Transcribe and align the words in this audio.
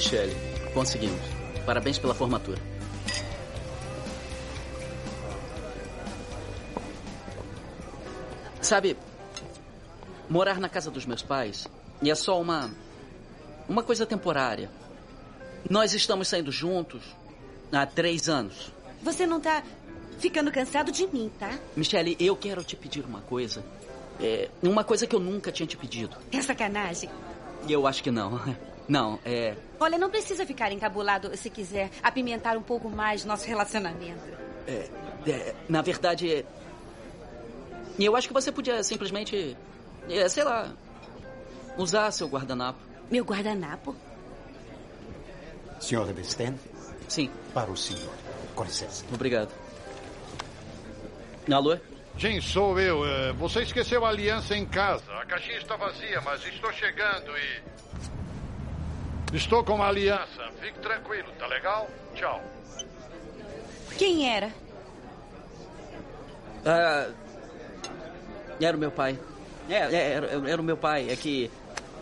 Michele, 0.00 0.34
conseguimos. 0.72 1.20
Parabéns 1.66 1.98
pela 1.98 2.14
formatura. 2.14 2.58
Sabe, 8.62 8.96
morar 10.26 10.58
na 10.58 10.70
casa 10.70 10.90
dos 10.90 11.04
meus 11.04 11.22
pais 11.22 11.68
é 12.02 12.14
só 12.14 12.40
uma. 12.40 12.70
uma 13.68 13.82
coisa 13.82 14.06
temporária. 14.06 14.70
Nós 15.68 15.92
estamos 15.92 16.28
saindo 16.28 16.50
juntos 16.50 17.02
há 17.70 17.84
três 17.84 18.26
anos. 18.26 18.72
Você 19.02 19.26
não 19.26 19.38
tá 19.38 19.62
ficando 20.18 20.50
cansado 20.50 20.90
de 20.90 21.06
mim, 21.08 21.30
tá? 21.38 21.58
Michele, 21.76 22.16
eu 22.18 22.34
quero 22.34 22.64
te 22.64 22.74
pedir 22.74 23.04
uma 23.04 23.20
coisa. 23.20 23.62
É, 24.18 24.48
uma 24.62 24.82
coisa 24.82 25.06
que 25.06 25.14
eu 25.14 25.20
nunca 25.20 25.52
tinha 25.52 25.66
te 25.66 25.76
pedido. 25.76 26.16
É 26.32 26.40
sacanagem. 26.40 27.10
E 27.68 27.72
eu 27.72 27.86
acho 27.86 28.02
que 28.02 28.10
não. 28.10 28.40
Não, 28.90 29.20
é. 29.24 29.54
Olha, 29.78 29.96
não 29.96 30.10
precisa 30.10 30.44
ficar 30.44 30.72
encabulado 30.72 31.36
se 31.36 31.48
quiser 31.48 31.90
apimentar 32.02 32.56
um 32.56 32.62
pouco 32.62 32.90
mais 32.90 33.24
nosso 33.24 33.46
relacionamento. 33.46 34.20
É, 34.66 34.88
é, 35.30 35.54
na 35.68 35.80
verdade, 35.80 36.44
eu 37.96 38.16
acho 38.16 38.26
que 38.26 38.34
você 38.34 38.50
podia 38.50 38.82
simplesmente, 38.82 39.56
é, 40.08 40.28
sei 40.28 40.42
lá, 40.42 40.74
usar 41.78 42.10
seu 42.10 42.26
guardanapo. 42.26 42.80
Meu 43.08 43.24
guardanapo? 43.24 43.94
Senhora 45.78 46.12
Besten? 46.12 46.58
Sim. 47.06 47.30
Para 47.54 47.70
o 47.70 47.76
senhor. 47.76 48.12
Com 48.56 48.64
licença. 48.64 49.04
Obrigado. 49.14 49.52
Alô? 51.48 51.78
Sim, 52.18 52.40
sou 52.40 52.76
eu. 52.80 53.06
É, 53.06 53.32
Você 53.34 53.62
esqueceu 53.62 54.04
a 54.04 54.08
aliança 54.08 54.56
em 54.56 54.66
casa. 54.66 55.04
A 55.12 55.24
caixinha 55.26 55.58
está 55.58 55.76
vazia, 55.76 56.20
mas 56.22 56.44
estou 56.44 56.72
chegando 56.72 57.30
e. 57.38 57.80
Estou 59.32 59.64
com 59.64 59.74
uma 59.74 59.86
aliança. 59.86 60.50
Fique 60.60 60.78
tranquilo, 60.80 61.28
tá 61.38 61.46
legal? 61.46 61.88
Tchau. 62.14 62.42
Quem 63.96 64.28
era? 64.28 64.52
Ah, 66.64 67.10
era 68.60 68.76
o 68.76 68.80
meu 68.80 68.90
pai. 68.90 69.18
É, 69.68 69.74
é, 69.74 70.12
era, 70.12 70.50
era 70.50 70.60
o 70.60 70.64
meu 70.64 70.76
pai. 70.76 71.08
É 71.10 71.16
que 71.16 71.50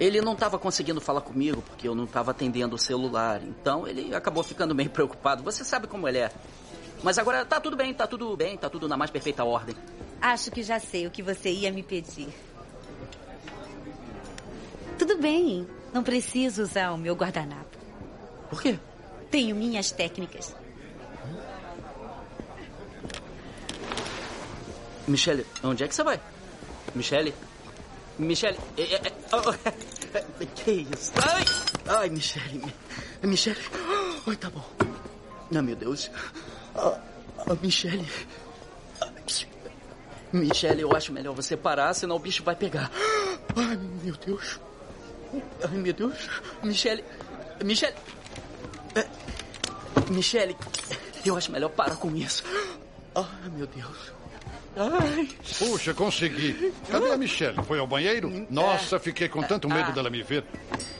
ele 0.01 0.21
não 0.23 0.33
estava 0.33 0.59
conseguindo 0.59 1.01
falar 1.01 1.21
comigo 1.21 1.62
porque 1.62 1.87
eu 1.87 1.95
não 1.95 2.05
estava 2.05 2.31
atendendo 2.31 2.77
o 2.77 2.79
celular. 2.79 3.43
Então 3.43 3.87
ele 3.87 4.15
acabou 4.15 4.43
ficando 4.43 4.75
meio 4.75 4.91
preocupado. 4.91 5.43
Você 5.43 5.65
sabe 5.65 5.87
como 5.87 6.09
ele 6.09 6.19
é. 6.19 6.31
Mas 7.03 7.19
agora 7.19 7.45
tá 7.45 7.61
tudo 7.61 7.77
bem, 7.77 7.93
tá 7.95 8.06
tudo 8.06 8.37
bem, 8.37 8.56
tá 8.56 8.69
tudo 8.69 8.89
na 8.89 8.97
mais 8.97 9.11
perfeita 9.11 9.45
ordem. 9.45 9.77
Acho 10.21 10.51
que 10.51 10.62
já 10.62 10.81
sei 10.81 11.06
o 11.06 11.11
que 11.11 11.23
você 11.23 11.51
ia 11.51 11.71
me 11.71 11.83
pedir. 11.83 12.29
Tudo 14.99 15.17
bem. 15.19 15.67
Não 15.92 16.03
preciso 16.03 16.62
usar 16.62 16.92
o 16.92 16.98
meu 16.98 17.14
guardanapo. 17.14 17.77
Por 18.50 18.61
quê? 18.62 18.78
Tenho 19.31 19.55
minhas 19.56 19.91
técnicas. 19.91 20.55
Michele, 25.06 25.47
onde 25.62 25.84
é 25.84 25.88
que 25.88 25.94
você 25.94 26.03
vai? 26.03 26.21
Michele? 26.94 27.34
Michele? 28.19 28.59
É, 28.76 28.82
é, 28.82 28.94
é, 28.97 29.12
oh, 29.32 29.53
é, 29.53 30.47
que 30.56 30.71
isso? 30.93 31.12
Ai! 31.16 31.44
Ai, 31.87 32.10
Michele. 32.10 32.59
Mi- 33.22 33.28
Michele. 33.28 33.59
Ai, 34.26 34.37
tá 34.37 34.50
bom. 34.50 34.65
Ah, 35.55 35.62
meu 35.62 35.76
Deus. 35.76 36.10
Ah, 36.75 36.99
ah, 37.47 37.55
Michele. 37.62 38.06
Ah, 39.00 39.09
Michele, 40.32 40.82
eu 40.82 40.94
acho 40.94 41.12
melhor 41.12 41.34
você 41.34 41.56
parar, 41.56 41.94
senão 41.94 42.16
o 42.16 42.19
bicho 42.19 42.43
vai 42.43 42.55
pegar. 42.55 42.91
Ai, 43.56 43.76
meu 44.03 44.15
Deus. 44.16 44.60
Ai, 45.62 45.77
meu 45.77 45.93
Deus. 45.93 46.28
Michele. 46.62 47.05
Michele. 47.65 47.94
É, 48.94 49.05
Michele, 50.11 50.56
eu 51.25 51.37
acho 51.37 51.50
melhor 51.53 51.69
parar 51.71 51.97
com 51.97 52.15
isso. 52.16 52.43
Ai, 53.15 53.25
meu 53.53 53.67
Deus. 53.67 54.12
Ai. 54.77 55.28
Puxa, 55.59 55.93
consegui. 55.93 56.72
Cadê 56.88 57.11
a 57.11 57.17
Michelle? 57.17 57.61
Foi 57.65 57.81
ao 57.81 57.87
banheiro? 57.87 58.47
Nossa, 58.49 58.99
fiquei 59.00 59.28
com 59.28 59.43
tanto 59.43 59.69
medo 59.69 59.91
dela 59.93 60.09
me 60.09 60.22
ver. 60.22 60.44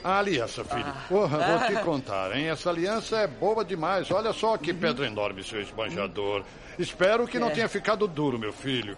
A 0.03 0.19
aliança, 0.19 0.65
filho. 0.65 0.93
Porra, 1.07 1.37
vou 1.37 1.67
te 1.67 1.83
contar, 1.85 2.35
hein? 2.35 2.49
Essa 2.49 2.69
aliança 2.71 3.17
é 3.17 3.27
boa 3.27 3.63
demais. 3.63 4.11
Olha 4.11 4.33
só 4.33 4.57
que 4.57 4.73
pedra 4.73 5.07
enorme, 5.07 5.43
seu 5.43 5.61
esbanjador. 5.61 6.43
Espero 6.77 7.25
que 7.25 7.39
não 7.39 7.47
É. 7.49 7.51
tenha 7.51 7.69
ficado 7.69 8.05
duro, 8.07 8.37
meu 8.37 8.51
filho. 8.51 8.97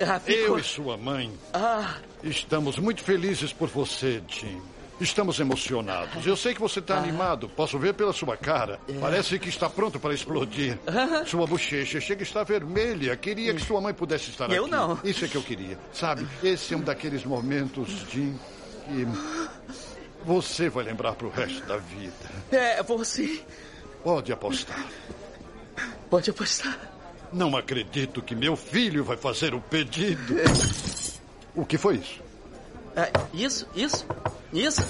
Ah, 0.00 0.20
Eu 0.26 0.58
e 0.58 0.62
sua 0.62 0.96
mãe 0.96 1.32
Ah, 1.52 1.94
estamos 2.22 2.78
muito 2.78 3.02
felizes 3.02 3.52
por 3.52 3.68
você, 3.68 4.22
Jim. 4.28 4.60
Estamos 4.98 5.38
emocionados. 5.40 6.26
Eu 6.26 6.34
sei 6.36 6.54
que 6.54 6.60
você 6.60 6.78
Ah. 6.78 6.80
está 6.80 6.96
animado. 6.96 7.48
Posso 7.50 7.78
ver 7.78 7.92
pela 7.94 8.12
sua 8.14 8.34
cara. 8.36 8.80
É. 8.88 8.94
Parece 8.94 9.38
que 9.38 9.48
está 9.50 9.68
pronto 9.68 10.00
para 10.00 10.14
explodir. 10.14 10.78
Sua 11.26 11.46
bochecha 11.46 12.00
chega 12.00 12.22
a 12.22 12.24
estar 12.24 12.44
vermelha. 12.44 13.14
Queria 13.16 13.52
que 13.54 13.60
sua 13.60 13.78
mãe 13.80 13.92
pudesse 13.92 14.30
estar 14.30 14.50
Eu 14.50 14.62
aqui. 14.64 14.70
não. 14.72 14.98
Isso 15.04 15.24
é 15.24 15.28
que 15.28 15.36
eu 15.36 15.42
queria. 15.42 15.78
Sabe, 15.92 16.26
esse 16.42 16.72
é 16.72 16.76
um 16.78 16.80
daqueles 16.80 17.24
momentos, 17.24 17.88
Jim, 18.10 18.38
que 18.86 19.06
você 20.24 20.68
vai 20.70 20.84
lembrar 20.84 21.12
para 21.12 21.26
o 21.26 21.30
resto 21.30 21.64
da 21.66 21.76
vida. 21.76 22.12
é 22.50 22.82
você. 22.82 23.42
Pode 24.02 24.32
apostar. 24.32 24.82
Pode 26.08 26.30
apostar. 26.30 26.78
Não 27.36 27.54
acredito 27.54 28.22
que 28.22 28.34
meu 28.34 28.56
filho 28.56 29.04
vai 29.04 29.16
fazer 29.16 29.54
o 29.54 29.60
pedido. 29.60 30.34
O 31.56 31.64
que 31.64 31.78
foi 31.78 31.96
isso? 31.96 32.20
É, 32.94 33.10
isso, 33.32 33.66
isso, 33.74 34.06
isso. 34.52 34.82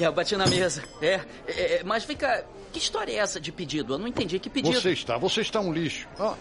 É, 0.00 0.04
eu 0.04 0.12
bati 0.12 0.36
na 0.36 0.48
mesa. 0.48 0.82
É, 1.00 1.20
é, 1.46 1.74
é, 1.76 1.84
mas 1.84 2.04
cá, 2.06 2.42
que 2.72 2.80
história 2.80 3.12
é 3.12 3.16
essa 3.18 3.40
de 3.40 3.52
pedido? 3.52 3.94
Eu 3.94 3.98
não 3.98 4.08
entendi. 4.08 4.40
Que 4.40 4.50
pedido? 4.50 4.74
Você 4.80 4.90
está, 4.90 5.16
você 5.16 5.42
está 5.42 5.60
um 5.60 5.72
lixo. 5.72 6.08
Ah, 6.18 6.34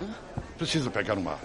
precisa 0.58 0.90
pegar 0.90 1.16
um 1.16 1.30
ar. 1.30 1.40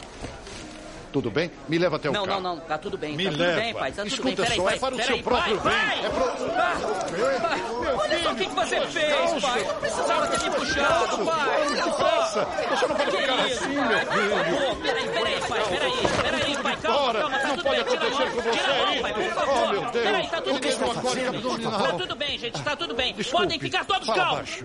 Tudo 1.19 1.33
bem? 1.33 1.51
Me 1.69 1.79
leva 1.79 1.97
até 1.97 2.09
o 2.09 2.13
Não, 2.13 2.25
carro. 2.25 2.41
não, 2.41 2.55
não. 2.55 2.63
Tá 2.63 2.79
tudo 2.79 2.97
bem. 2.97 3.17
Me 3.17 3.25
tá 3.25 3.31
tudo 3.33 3.41
leva. 3.43 3.61
bem, 3.61 3.75
pai. 3.75 3.91
Tá 3.91 4.03
tudo 4.05 4.07
Escuta 4.15 4.29
bem. 4.29 4.37
Peraí, 4.37 4.57
só, 4.57 4.63
pai. 4.63 4.75
é 4.75 4.79
para 4.79 4.95
o 4.95 4.99
peraí, 4.99 5.15
seu 5.17 5.25
próprio 5.25 5.61
pai, 5.61 5.73
bem. 5.75 5.87
pai. 5.89 6.05
É 6.05 6.11
pro... 6.11 6.25
Ah, 6.55 7.97
olha 7.99 8.23
só 8.23 8.31
o 8.33 8.37
que, 8.37 8.47
que 8.47 8.55
você 8.55 8.81
fez, 8.87 9.43
pai. 9.43 9.65
Não 9.65 9.75
precisava 9.81 10.27
ter 10.29 10.43
me 10.45 10.51
puxado, 10.57 11.25
pai. 11.25 11.67
Olha 11.67 11.83
só. 11.93 12.45
Você 12.71 12.87
não 12.87 12.95
pode 12.97 13.11
ficar 13.11 13.37
Que 13.37 13.51
isso, 13.53 13.65
assim, 13.65 13.75
meu 13.75 13.99
filho. 13.99 14.77
Peraí, 14.83 15.09
peraí, 15.09 15.41
pai. 15.41 15.63
Peraí, 15.69 15.93
peraí, 16.23 16.57
pai. 16.63 16.77
Calma, 16.77 17.13
calma. 17.15 17.39
Tá 17.41 17.49
Não 17.49 17.57
tudo 17.57 17.65
pode 17.65 17.85
bem. 17.85 17.99
Tira 17.99 18.05
a 18.05 18.07
acontecer 18.07 18.25
mão. 18.25 18.31
com 18.31 18.43
você 18.43 18.51
Tira 18.53 18.73
a 18.73 18.77
mão, 18.79 18.93
isso. 18.95 19.03
pai, 19.03 19.13
por 19.15 19.23
Oh, 19.23 19.31
favor. 19.35 19.73
meu 19.73 19.81
Deus. 19.91 19.93
Peraí, 20.05 20.29
tá 20.29 20.41
tudo 20.41 20.57
O 20.57 20.61
que 20.61 20.69
bem. 20.69 20.79
Tá 20.79 21.93
tudo 21.99 22.15
bem, 22.17 22.39
gente. 22.39 22.63
Tá 22.63 22.77
tudo 22.77 22.95
bem. 22.95 23.15
Podem 23.15 23.59
ficar 23.59 23.85
todos 23.85 24.07
calmos. 24.15 24.63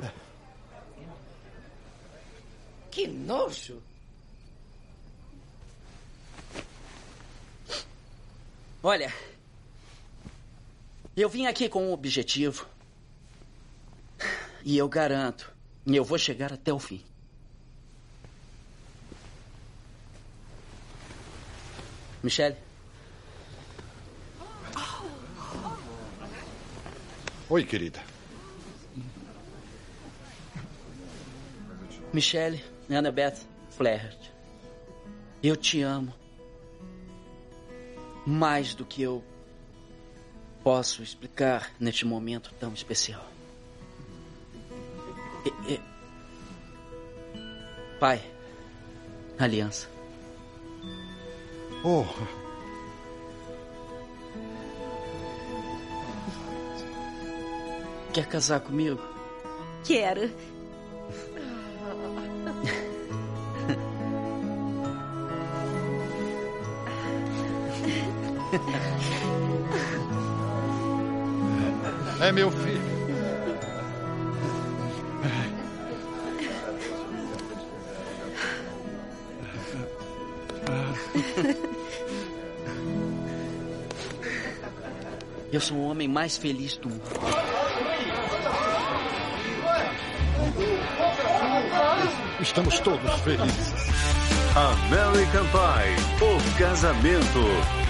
Que 2.92 3.08
nojo. 3.08 3.82
Olha, 8.86 9.14
eu 11.16 11.30
vim 11.30 11.46
aqui 11.46 11.70
com 11.70 11.88
um 11.88 11.94
objetivo. 11.94 12.68
E 14.66 14.78
eu 14.78 14.90
garanto, 14.90 15.50
eu 15.88 16.04
vou 16.04 16.18
chegar 16.18 16.52
até 16.52 16.74
o 16.74 16.80
fim. 16.80 17.02
Michelle, 22.22 22.58
Oi, 27.50 27.64
querida. 27.64 28.04
Michelle, 32.12 32.64
Annabeth 32.90 33.48
Flaherty, 33.70 34.32
eu 35.42 35.56
te 35.56 35.82
amo 35.82 36.23
mais 38.26 38.74
do 38.74 38.86
que 38.86 39.02
eu 39.02 39.24
posso 40.64 41.04
explicar 41.04 41.72
neste 41.80 42.06
momento 42.06 42.54
tão 42.60 42.74
especial. 42.74 43.26
E- 45.46 45.74
e- 45.74 45.82
Pai, 48.00 48.22
aliança. 49.38 49.90
Oh, 51.84 52.06
Quer 58.14 58.28
casar 58.28 58.60
comigo? 58.60 59.02
Quero. 59.84 60.30
É 72.22 72.32
meu 72.32 72.52
filho. 72.52 72.94
Eu 85.52 85.60
sou 85.60 85.78
o 85.78 85.90
homem 85.90 86.08
mais 86.08 86.38
feliz 86.38 86.78
do 86.78 86.90
mundo. 86.90 87.02
Estamos 92.40 92.80
todos 92.80 93.14
felizes. 93.22 93.74
American 94.56 95.46
Pie, 95.46 95.96
o 96.24 96.58
casamento. 96.60 97.83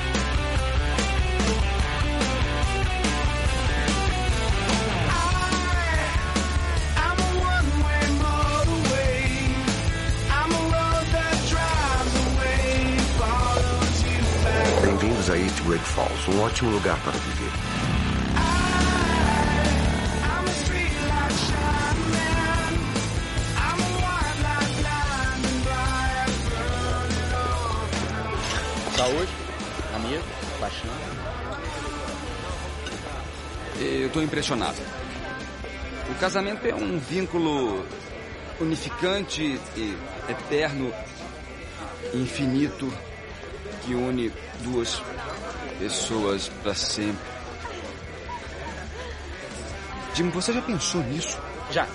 Great 15.66 15.84
Falls, 15.86 16.28
um 16.28 16.42
ótimo 16.42 16.72
lugar 16.72 17.00
para 17.04 17.14
viver. 17.14 17.52
Saúde, 28.98 29.32
amigo, 29.96 30.24
paixão. 30.60 30.92
Eu 33.80 34.10
tô 34.10 34.22
impressionado. 34.22 34.78
O 36.10 36.16
casamento 36.16 36.66
é 36.66 36.76
um 36.76 37.00
vínculo 37.00 37.86
unificante 38.60 39.58
e 39.78 39.98
eterno, 40.28 40.94
infinito, 42.14 42.92
que 43.86 43.96
une 43.96 44.30
duas 44.62 45.02
pessoas 45.80 46.50
para 46.62 46.74
sempre. 46.74 47.34
Jim, 50.16 50.30
você 50.30 50.54
já 50.54 50.62
pensou 50.62 51.02
nisso? 51.04 51.38
Já. 51.72 51.88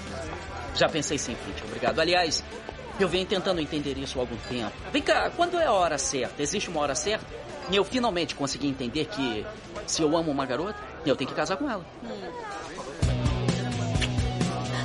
Já 0.74 0.88
pensei 0.88 1.18
sim, 1.18 1.36
Flint. 1.36 1.62
Obrigado. 1.64 1.98
Aliás, 2.00 2.42
eu 2.98 3.08
venho 3.08 3.26
tentando 3.26 3.60
entender 3.60 3.96
isso 3.96 4.18
há 4.18 4.22
algum 4.22 4.36
tempo. 4.48 4.72
Vem 4.92 5.02
cá, 5.02 5.30
quando 5.36 5.58
é 5.58 5.66
a 5.66 5.72
hora 5.72 5.98
certa? 5.98 6.42
Existe 6.42 6.68
uma 6.68 6.80
hora 6.80 6.94
certa? 6.94 7.24
E 7.70 7.76
eu 7.76 7.84
finalmente 7.84 8.34
consegui 8.34 8.66
entender 8.68 9.04
que 9.06 9.46
se 9.86 10.02
eu 10.02 10.16
amo 10.16 10.30
uma 10.30 10.46
garota, 10.46 10.78
eu 11.04 11.14
tenho 11.14 11.28
que 11.28 11.36
casar 11.36 11.56
com 11.56 11.70
ela. 11.70 11.84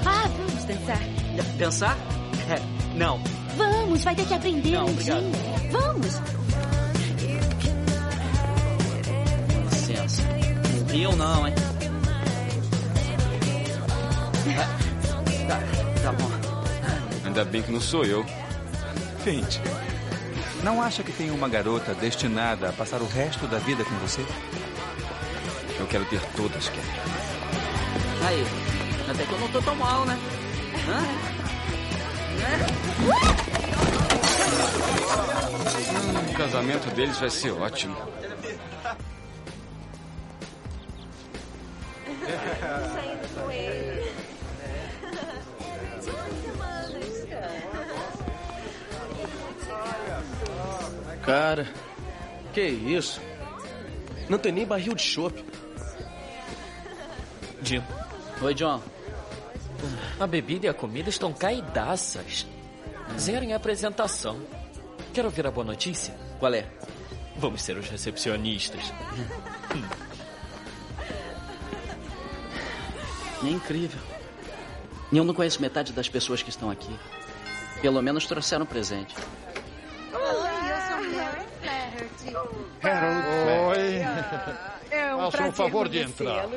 Ah, 0.05 0.27
vamos 0.37 0.63
dançar. 0.65 0.99
Pensar? 1.57 1.97
É, 2.49 2.59
não. 2.95 3.19
Vamos, 3.55 4.03
vai 4.03 4.15
ter 4.15 4.25
que 4.25 4.33
aprender 4.33 4.71
Não, 4.71 4.85
um 4.85 4.89
obrigado. 4.91 5.21
dia. 5.21 5.69
Vamos. 5.71 6.42
Eu 10.93 11.15
não, 11.15 11.47
hein? 11.47 11.55
Tá, 15.47 15.59
tá 16.03 16.11
bom. 16.11 16.29
Ainda 17.25 17.45
bem 17.45 17.61
que 17.61 17.71
não 17.71 17.81
sou 17.81 18.03
eu. 18.05 18.25
Fint, 19.23 19.59
não 20.63 20.81
acha 20.81 21.03
que 21.03 21.11
tem 21.11 21.31
uma 21.31 21.47
garota 21.49 21.93
destinada 21.93 22.69
a 22.69 22.73
passar 22.73 23.01
o 23.01 23.07
resto 23.07 23.47
da 23.47 23.57
vida 23.59 23.83
com 23.83 23.95
você? 23.95 24.25
Eu 25.79 25.87
quero 25.87 26.05
ter 26.05 26.21
todas, 26.35 26.69
Kelly. 26.69 26.87
Aí, 28.25 28.45
até 29.09 29.25
que 29.25 29.31
eu 29.31 29.39
não 29.39 29.47
tô 29.49 29.61
tão 29.61 29.75
mal, 29.75 30.05
né? 30.05 30.17
Hã? 30.87 31.33
O 36.29 36.33
casamento 36.35 36.89
deles 36.95 37.17
vai 37.17 37.29
ser 37.29 37.51
ótimo. 37.51 37.95
Cara, 51.25 51.67
que 52.53 52.61
isso? 52.61 53.21
Não 54.29 54.37
tem 54.37 54.51
nem 54.51 54.65
barril 54.65 54.93
de 54.93 55.01
chope. 55.01 55.43
Jim, 57.61 57.81
Oi, 58.41 58.53
John. 58.53 58.81
a 60.19 60.27
bebida 60.27 60.65
e 60.65 60.69
a 60.69 60.73
comida 60.73 61.09
estão 61.09 61.31
caidaças. 61.31 62.45
Zero 63.17 63.45
em 63.45 63.53
apresentação. 63.53 64.37
Quer 65.13 65.23
ouvir 65.23 65.47
a 65.47 65.51
boa 65.51 65.65
notícia? 65.65 66.13
Qual 66.39 66.53
é? 66.53 66.65
Vamos 67.37 67.61
ser 67.61 67.77
os 67.77 67.89
recepcionistas. 67.89 68.81
É 73.43 73.49
incrível. 73.49 73.99
E 75.11 75.17
eu 75.17 75.23
não 75.23 75.33
conheço 75.33 75.61
metade 75.61 75.93
das 75.93 76.09
pessoas 76.09 76.41
que 76.41 76.49
estão 76.49 76.69
aqui. 76.69 76.95
Pelo 77.81 78.01
menos 78.01 78.25
trouxeram 78.25 78.65
presente. 78.65 79.13
Oi, 80.13 80.19
eu 80.19 80.81
sou 80.87 80.97
Mary 81.11 81.45
Flaherty. 81.61 82.35
Oi. 83.69 84.97
É 84.97 85.15
um 85.15 85.31
Façam 85.31 85.49
o 85.49 85.51
favor 85.51 85.89
de 85.89 85.99
entrar. 85.99 86.47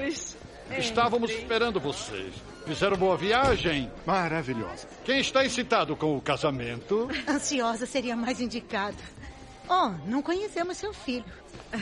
Estávamos 0.78 1.30
esperando 1.30 1.80
vocês. 1.80 2.34
Fizeram 2.66 2.96
boa 2.96 3.16
viagem? 3.16 3.90
Maravilhosa. 4.04 4.88
Quem 5.04 5.20
está 5.20 5.44
excitado 5.44 5.94
com 5.94 6.16
o 6.16 6.20
casamento? 6.20 7.08
Ansiosa 7.28 7.86
seria 7.86 8.16
mais 8.16 8.40
indicado. 8.40 8.96
Oh, 9.68 9.88
não 10.08 10.22
conhecemos 10.22 10.76
seu 10.76 10.92
filho. 10.92 11.24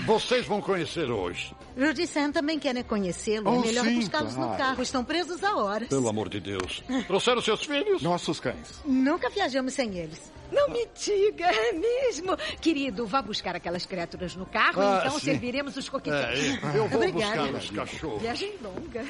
Vocês 0.06 0.46
vão 0.46 0.60
conhecer 0.60 1.10
hoje. 1.10 1.54
Rudy 1.78 2.06
Sam 2.06 2.32
também 2.32 2.58
querem 2.58 2.82
conhecê-lo. 2.82 3.50
Oh, 3.50 3.62
é 3.62 3.66
melhor 3.66 3.84
sim, 3.84 3.96
buscá-los 4.00 4.34
no 4.34 4.44
claro. 4.46 4.58
carro. 4.58 4.82
Estão 4.82 5.04
presos 5.04 5.44
há 5.44 5.54
horas. 5.56 5.88
Pelo 5.88 6.08
amor 6.08 6.28
de 6.28 6.40
Deus. 6.40 6.82
Trouxeram 7.06 7.42
seus 7.42 7.64
filhos? 7.64 8.00
Nossos 8.02 8.40
cães. 8.40 8.80
Nunca 8.84 9.28
viajamos 9.28 9.74
sem 9.74 9.96
eles. 9.98 10.32
Não 10.50 10.68
me 10.70 10.86
diga, 10.98 11.46
é 11.46 11.72
mesmo? 11.72 12.36
Querido, 12.60 13.06
vá 13.06 13.20
buscar 13.20 13.56
aquelas 13.56 13.84
criaturas 13.84 14.36
no 14.36 14.46
carro 14.46 14.80
Ah, 14.80 15.02
então 15.04 15.18
sim. 15.18 15.26
serviremos 15.26 15.76
os 15.76 15.88
coquetéis. 15.88 16.62
É, 16.62 16.78
eu 16.78 16.88
vou 16.88 17.00
Obrigada. 17.02 17.42
buscar 17.52 17.58
os 17.58 17.70
cachorros. 17.70 18.22
Viagem 18.22 18.54
longa. 18.62 19.04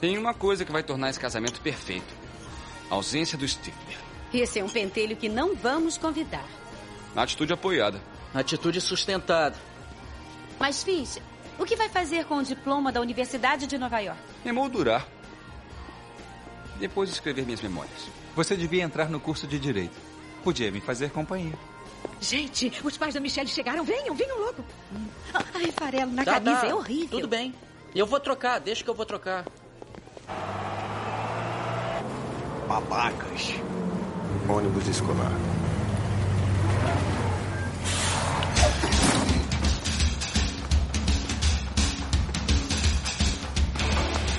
Tem 0.00 0.16
uma 0.16 0.32
coisa 0.34 0.64
que 0.64 0.70
vai 0.72 0.82
tornar 0.82 1.10
esse 1.10 1.18
casamento 1.18 1.60
perfeito: 1.60 2.14
a 2.90 2.94
ausência 2.94 3.36
do 3.36 3.46
Stifler. 3.46 3.97
Esse 4.32 4.58
é 4.58 4.64
um 4.64 4.68
pentelho 4.68 5.16
que 5.16 5.28
não 5.28 5.54
vamos 5.54 5.96
convidar. 5.96 6.44
Atitude 7.16 7.52
apoiada. 7.52 8.00
Atitude 8.34 8.80
sustentada. 8.80 9.56
Mas, 10.58 10.82
Fish, 10.82 11.18
o 11.58 11.64
que 11.64 11.74
vai 11.76 11.88
fazer 11.88 12.24
com 12.26 12.36
o 12.38 12.42
diploma 12.42 12.92
da 12.92 13.00
Universidade 13.00 13.66
de 13.66 13.78
Nova 13.78 13.98
York? 14.00 14.20
Emoldurar. 14.44 15.06
Depois 16.78 17.10
escrever 17.10 17.44
minhas 17.44 17.60
memórias. 17.60 18.08
Você 18.36 18.56
devia 18.56 18.84
entrar 18.84 19.08
no 19.08 19.18
curso 19.18 19.46
de 19.46 19.58
Direito. 19.58 19.96
Podia 20.44 20.70
me 20.70 20.80
fazer 20.80 21.10
companhia. 21.10 21.54
Gente, 22.20 22.72
os 22.84 22.96
pais 22.96 23.14
da 23.14 23.20
Michelle 23.20 23.48
chegaram. 23.48 23.82
Venham, 23.84 24.14
venham 24.14 24.38
logo. 24.38 24.64
Ai, 25.54 25.72
farelo 25.72 26.12
na 26.12 26.24
Tá, 26.24 26.34
camisa 26.34 26.60
tá. 26.60 26.66
é 26.68 26.74
horrível. 26.74 27.08
Tudo 27.20 27.28
bem. 27.28 27.54
Eu 27.94 28.06
vou 28.06 28.20
trocar, 28.20 28.60
deixa 28.60 28.84
que 28.84 28.90
eu 28.90 28.94
vou 28.94 29.06
trocar. 29.06 29.44
Babacas. 32.68 33.54
Ônibus 34.46 34.86
escolar. 34.88 35.32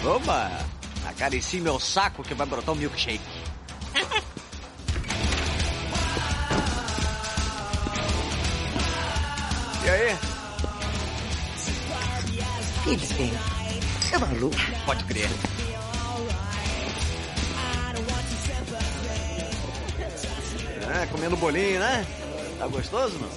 Oba! 0.06 0.50
Acaricie 1.08 1.60
meu 1.60 1.80
saco 1.80 2.24
que 2.24 2.34
vai 2.34 2.48
brotar 2.48 2.74
um 2.74 2.78
milkshake. 2.78 3.22
E 9.86 9.90
aí? 9.90 10.18
Eles 12.88 13.12
bem. 13.12 13.34
É 14.12 14.18
maluco. 14.18 14.56
Pode 14.86 15.04
crer. 15.04 15.30
É, 20.90 21.06
comendo 21.06 21.38
bolinho, 21.38 21.80
né? 21.80 22.06
Tá 22.58 22.68
gostoso, 22.68 23.18
não? 23.20 23.30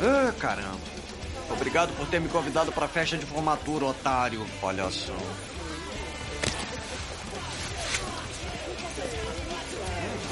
Ah, 0.00 0.32
caramba. 0.38 0.80
Obrigado 1.50 1.94
por 1.96 2.08
ter 2.08 2.18
me 2.20 2.28
convidado 2.28 2.72
pra 2.72 2.88
festa 2.88 3.18
de 3.18 3.26
formatura, 3.26 3.84
otário. 3.84 4.46
Olha 4.62 4.90
só. 4.90 5.12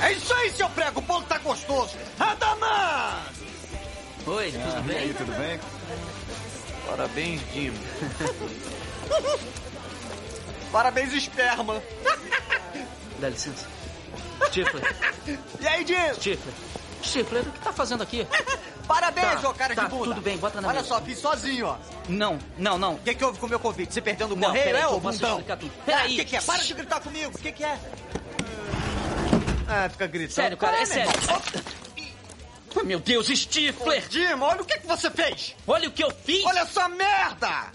É 0.03 0.13
isso 0.13 0.33
aí, 0.33 0.51
seu 0.51 0.69
prego. 0.71 1.01
O 1.01 1.03
bolo 1.03 1.25
tá 1.27 1.37
gostoso. 1.39 1.97
Adamã! 2.19 3.23
Oi, 4.27 4.51
tudo 4.51 4.83
bem? 4.83 4.97
E 4.97 5.01
aí, 5.01 5.15
tudo 5.15 5.33
bem? 5.37 5.61
Parabéns, 6.87 7.41
Jim. 7.53 7.73
Parabéns, 10.73 11.13
esperma. 11.13 11.83
Dá 13.21 13.29
licença. 13.29 13.80
Stifler. 14.49 14.97
E 15.61 15.67
aí, 15.69 15.87
Jim? 15.87 16.15
Stifler. 16.15 16.55
Stifler, 17.03 17.43
o 17.43 17.53
que 17.53 17.59
tá 17.61 17.73
fazendo 17.73 18.03
aqui? 18.03 18.27
Parabéns, 18.87 19.41
Tá, 19.41 19.49
ô 19.49 19.55
cara 19.55 19.75
tá, 19.75 19.85
de 19.85 19.91
bunda. 19.91 20.05
tudo 20.07 20.21
bem, 20.21 20.37
bota 20.37 20.61
na 20.61 20.69
Olha 20.69 20.79
mesa. 20.79 20.89
só, 20.89 21.01
fiz 21.01 21.19
sozinho, 21.19 21.67
ó. 21.67 21.77
Não, 22.09 22.39
não, 22.59 22.77
não. 22.77 22.95
O 22.95 22.99
que, 22.99 23.15
que 23.15 23.25
houve 23.25 23.39
com 23.39 23.47
o 23.47 23.49
meu 23.49 23.61
convite? 23.61 23.95
Você 23.95 24.01
perdendo 24.01 24.33
o 24.35 24.37
Não, 24.37 24.49
correio, 24.49 24.77
é, 24.77 24.87
ô 24.89 24.99
bundão? 24.99 25.43
Ah, 25.49 25.57
Peraí. 25.87 26.13
O 26.15 26.17
que, 26.17 26.25
que 26.25 26.37
é? 26.37 26.41
Para 26.41 26.63
de 26.65 26.75
gritar 26.75 27.01
comigo. 27.01 27.31
O 27.33 27.39
que, 27.41 27.53
que 27.53 27.65
é? 27.65 27.79
Ah, 29.69 29.89
fica 29.89 30.07
gritando. 30.09 30.35
Sério, 30.35 30.57
cara, 30.57 30.73
Para, 30.73 30.83
é 30.83 30.87
meu 30.97 31.07
sério. 31.07 32.13
Oh, 32.77 32.83
meu 32.85 33.01
Deus, 33.01 33.27
Stifler! 33.29 34.05
Jim, 34.11 34.33
olha 34.41 34.63
o 34.63 34.65
que, 34.65 34.79
que 34.79 34.87
você 34.87 35.11
fez. 35.11 35.55
Olha 35.67 35.89
o 35.89 35.93
que 35.93 36.03
eu 36.05 36.11
fiz! 36.25 36.45
Olha 36.45 36.61
essa 36.61 36.89
merda! 36.89 37.67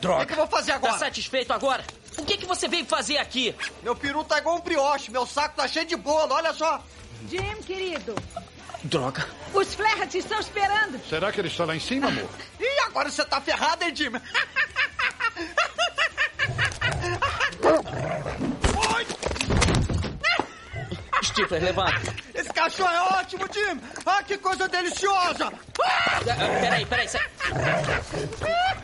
Droga! 0.00 0.16
O 0.22 0.26
que, 0.26 0.26
que 0.26 0.32
eu 0.40 0.46
vou 0.46 0.46
fazer 0.46 0.72
agora? 0.72 0.92
Tá 0.94 0.98
satisfeito 1.00 1.52
agora? 1.52 1.84
O 2.18 2.24
que, 2.24 2.36
que 2.36 2.46
você 2.46 2.68
veio 2.68 2.84
fazer 2.84 3.16
aqui? 3.18 3.54
Meu 3.82 3.94
peru 3.96 4.22
tá 4.24 4.38
igual 4.38 4.56
um 4.56 4.60
brioche. 4.60 5.10
Meu 5.10 5.26
saco 5.26 5.56
tá 5.56 5.66
cheio 5.68 5.86
de 5.86 5.96
bolo. 5.96 6.34
Olha 6.34 6.52
só. 6.52 6.82
Jim, 7.28 7.54
querido, 7.66 8.14
Droga. 8.84 9.26
os 9.52 9.74
Flerrat 9.74 10.14
estão 10.16 10.38
esperando. 10.38 11.00
Será 11.08 11.32
que 11.32 11.40
ele 11.40 11.48
está 11.48 11.64
lá 11.64 11.74
em 11.74 11.80
cima, 11.80 12.08
amor? 12.08 12.28
Ih, 12.60 12.80
agora 12.86 13.10
você 13.10 13.24
tá 13.24 13.40
ferrado, 13.40 13.82
hein, 13.84 13.94
Jim? 13.96 14.10
Stifler, 21.22 21.62
levanta. 21.62 22.14
Esse 22.34 22.48
cachorro 22.50 22.90
é 22.90 23.00
ótimo, 23.20 23.44
Jim! 23.52 23.80
Ah, 24.06 24.22
que 24.22 24.38
coisa 24.38 24.68
deliciosa! 24.68 25.52
Ah, 25.82 26.20
Peraí, 26.60 26.86
peraí. 26.86 27.08
sai- 27.08 27.28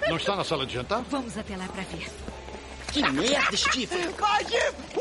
Não 0.08 0.16
está 0.16 0.34
na 0.36 0.44
sala 0.44 0.66
de 0.66 0.74
jantar? 0.74 1.02
Vamos 1.08 1.36
até 1.38 1.56
lá 1.56 1.66
pra 1.68 1.82
ver. 1.84 2.10
Que 2.94 3.02
merda, 3.10 3.56
Stifler. 3.56 4.08
Vai, 4.12 4.44
Jim! 4.44 4.56
Uh, 4.94 5.00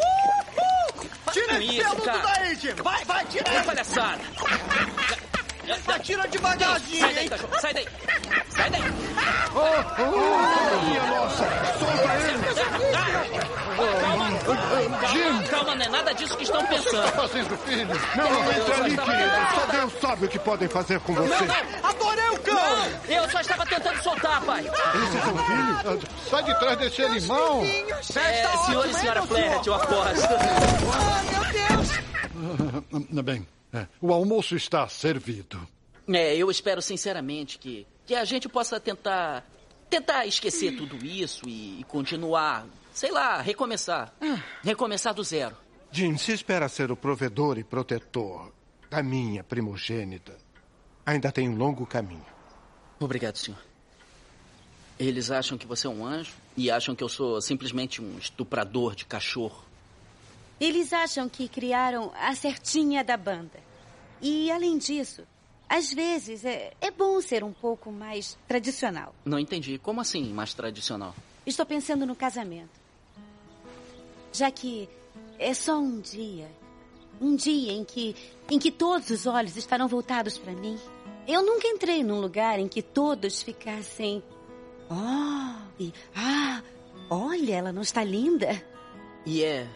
uh! 0.58 1.32
Tira 1.32 1.64
esse 1.64 1.78
peludo 1.78 2.02
daí, 2.24 2.56
Jim! 2.56 2.74
Vai, 2.84 3.06
vai, 3.06 3.24
tira 3.26 3.64
palhaçada. 3.64 4.22
Vai, 5.86 6.00
tira 6.00 6.28
devagarzinho, 6.28 7.00
Sai 7.00 7.14
daí, 7.14 7.24
hein? 7.24 7.30
cachorro. 7.30 7.60
Sai 7.62 7.74
daí. 7.74 7.88
Sai 8.50 8.70
daí. 8.70 8.82
Minha 10.84 11.04
nossa! 11.08 11.44
Solta 11.80 12.14
ele! 12.16 12.44
Calma, 14.02 14.30
calma, 14.40 15.44
calma, 15.50 15.76
não 15.76 15.86
é 15.86 15.90
nada 15.90 16.14
disso 16.14 16.38
que 16.38 16.44
estão 16.44 16.62
O 16.62 16.68
que 16.68 16.74
você 16.78 16.90
está 16.90 17.02
pensando. 17.02 17.16
fazendo, 17.16 17.58
filho? 17.60 17.88
Não, 18.16 18.30
não 18.30 18.52
entra 18.52 18.76
ali, 18.76 18.98
querido. 18.98 19.32
Só. 19.56 19.66
Deus 19.72 19.94
sabe 20.02 20.26
o 20.26 20.30
que 20.30 20.40
podem 20.40 20.68
fazer 20.68 21.00
com 21.00 21.14
você. 21.14 21.46
Adorei 21.84 22.30
o 22.30 22.40
cão! 22.40 22.56
Não, 22.56 23.16
eu 23.16 23.30
só 23.30 23.40
estava 23.42 23.66
tentando 23.66 24.02
soltar, 24.04 24.42
pai. 24.42 24.62
Esse 24.62 25.18
é 25.18 25.22
seu 25.22 25.38
filho? 25.38 26.02
Sai 26.30 26.44
de 26.44 26.60
trás 26.60 26.78
desse 26.78 27.04
animal! 27.04 27.64
É, 27.66 28.58
senhor 28.66 28.86
e 28.90 28.94
senhora 28.94 29.22
Flerrat, 29.24 29.66
eu 29.68 29.74
aposto. 29.76 30.28
Ah, 33.18 33.22
Bem, 33.24 33.48
é, 33.74 33.88
o 34.00 34.14
almoço 34.14 34.56
está 34.56 34.88
servido. 34.88 35.68
É, 36.08 36.36
eu 36.36 36.52
espero 36.52 36.82
sinceramente 36.82 37.58
que, 37.58 37.88
que 38.06 38.14
a 38.14 38.24
gente 38.26 38.48
possa 38.48 38.80
tentar 38.80 39.46
tentar 39.90 40.26
esquecer 40.26 40.76
tudo 40.76 41.06
isso 41.06 41.48
e, 41.48 41.82
e 41.82 41.84
continuar, 41.84 42.66
sei 42.92 43.12
lá, 43.12 43.40
recomeçar. 43.42 44.12
Recomeçar 44.64 45.14
do 45.14 45.24
zero. 45.24 45.56
Jim, 45.92 46.18
se 46.18 46.32
espera 46.32 46.68
ser 46.68 46.92
o 46.92 46.96
provedor 46.96 47.60
e 47.60 47.64
protetor 47.64 48.52
da 48.90 49.04
minha 49.04 49.44
primogênita, 49.44 50.36
ainda 51.06 51.32
tem 51.32 51.48
um 51.48 51.56
longo 51.56 51.86
caminho. 51.86 52.26
Obrigado, 53.00 53.38
senhor. 53.38 53.60
Eles 54.98 55.30
acham 55.30 55.58
que 55.58 55.68
você 55.68 55.86
é 55.86 55.90
um 55.90 56.06
anjo 56.06 56.34
e 56.58 56.72
acham 56.72 56.96
que 56.96 57.04
eu 57.04 57.10
sou 57.10 57.40
simplesmente 57.42 58.02
um 58.02 58.18
estuprador 58.18 58.96
de 58.96 59.06
cachorro. 59.06 59.64
Eles 60.64 60.94
acham 60.94 61.28
que 61.28 61.50
criaram 61.50 62.10
a 62.16 62.34
certinha 62.34 63.04
da 63.04 63.18
banda. 63.18 63.60
E, 64.22 64.50
além 64.50 64.78
disso, 64.78 65.28
às 65.68 65.92
vezes 65.92 66.46
é, 66.46 66.72
é 66.80 66.90
bom 66.90 67.20
ser 67.20 67.44
um 67.44 67.52
pouco 67.52 67.92
mais 67.92 68.38
tradicional. 68.48 69.14
Não 69.26 69.38
entendi. 69.38 69.78
Como 69.78 70.00
assim, 70.00 70.24
mais 70.32 70.54
tradicional? 70.54 71.14
Estou 71.46 71.66
pensando 71.66 72.06
no 72.06 72.16
casamento. 72.16 72.80
Já 74.32 74.50
que 74.50 74.88
é 75.38 75.54
só 75.54 75.78
um 75.78 76.00
dia. 76.00 76.50
Um 77.20 77.36
dia 77.36 77.74
em 77.74 77.84
que, 77.84 78.16
em 78.50 78.58
que 78.58 78.72
todos 78.72 79.10
os 79.10 79.26
olhos 79.26 79.58
estarão 79.58 79.90
voltados 79.90 80.38
para 80.38 80.54
mim. 80.54 80.80
Eu 81.28 81.46
nunca 81.46 81.68
entrei 81.68 82.06
num 82.06 82.22
lugar 82.22 82.58
em 82.58 82.70
que 82.70 82.82
todos 82.82 83.44
ficassem. 83.44 84.24
Oh, 84.90 85.62
e. 85.78 85.94
Ah, 86.16 86.64
olha, 87.10 87.54
ela 87.54 87.74
não 87.74 87.82
está 87.82 88.02
linda. 88.02 88.64
E 89.26 89.44
é 89.44 89.68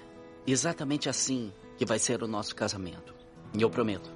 exatamente 0.51 1.09
assim 1.09 1.51
que 1.77 1.85
vai 1.85 1.99
ser 1.99 2.23
o 2.23 2.27
nosso 2.27 2.55
casamento. 2.55 3.13
E 3.53 3.61
eu 3.61 3.69
prometo. 3.69 4.11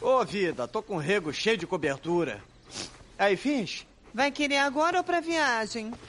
Ô, 0.00 0.24
vida, 0.24 0.66
tô 0.66 0.82
com 0.82 0.96
o 0.96 1.00
rego 1.00 1.32
cheio 1.32 1.56
de 1.56 1.66
cobertura. 1.66 2.42
Aí, 3.18 3.36
Fins, 3.36 3.86
vai 4.12 4.30
querer 4.30 4.58
agora 4.58 4.98
ou 4.98 5.04
pra 5.04 5.20
viagem? 5.20 5.92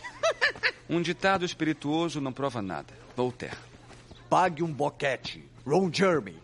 Um 0.90 1.02
ditado 1.02 1.44
espirituoso 1.44 2.22
não 2.22 2.32
prova 2.32 2.62
nada. 2.62 2.94
Voltaire. 3.14 3.58
Pague 4.30 4.64
um 4.64 4.72
boquete. 4.72 5.46
Ron 5.66 5.92
Jeremy. 5.92 6.42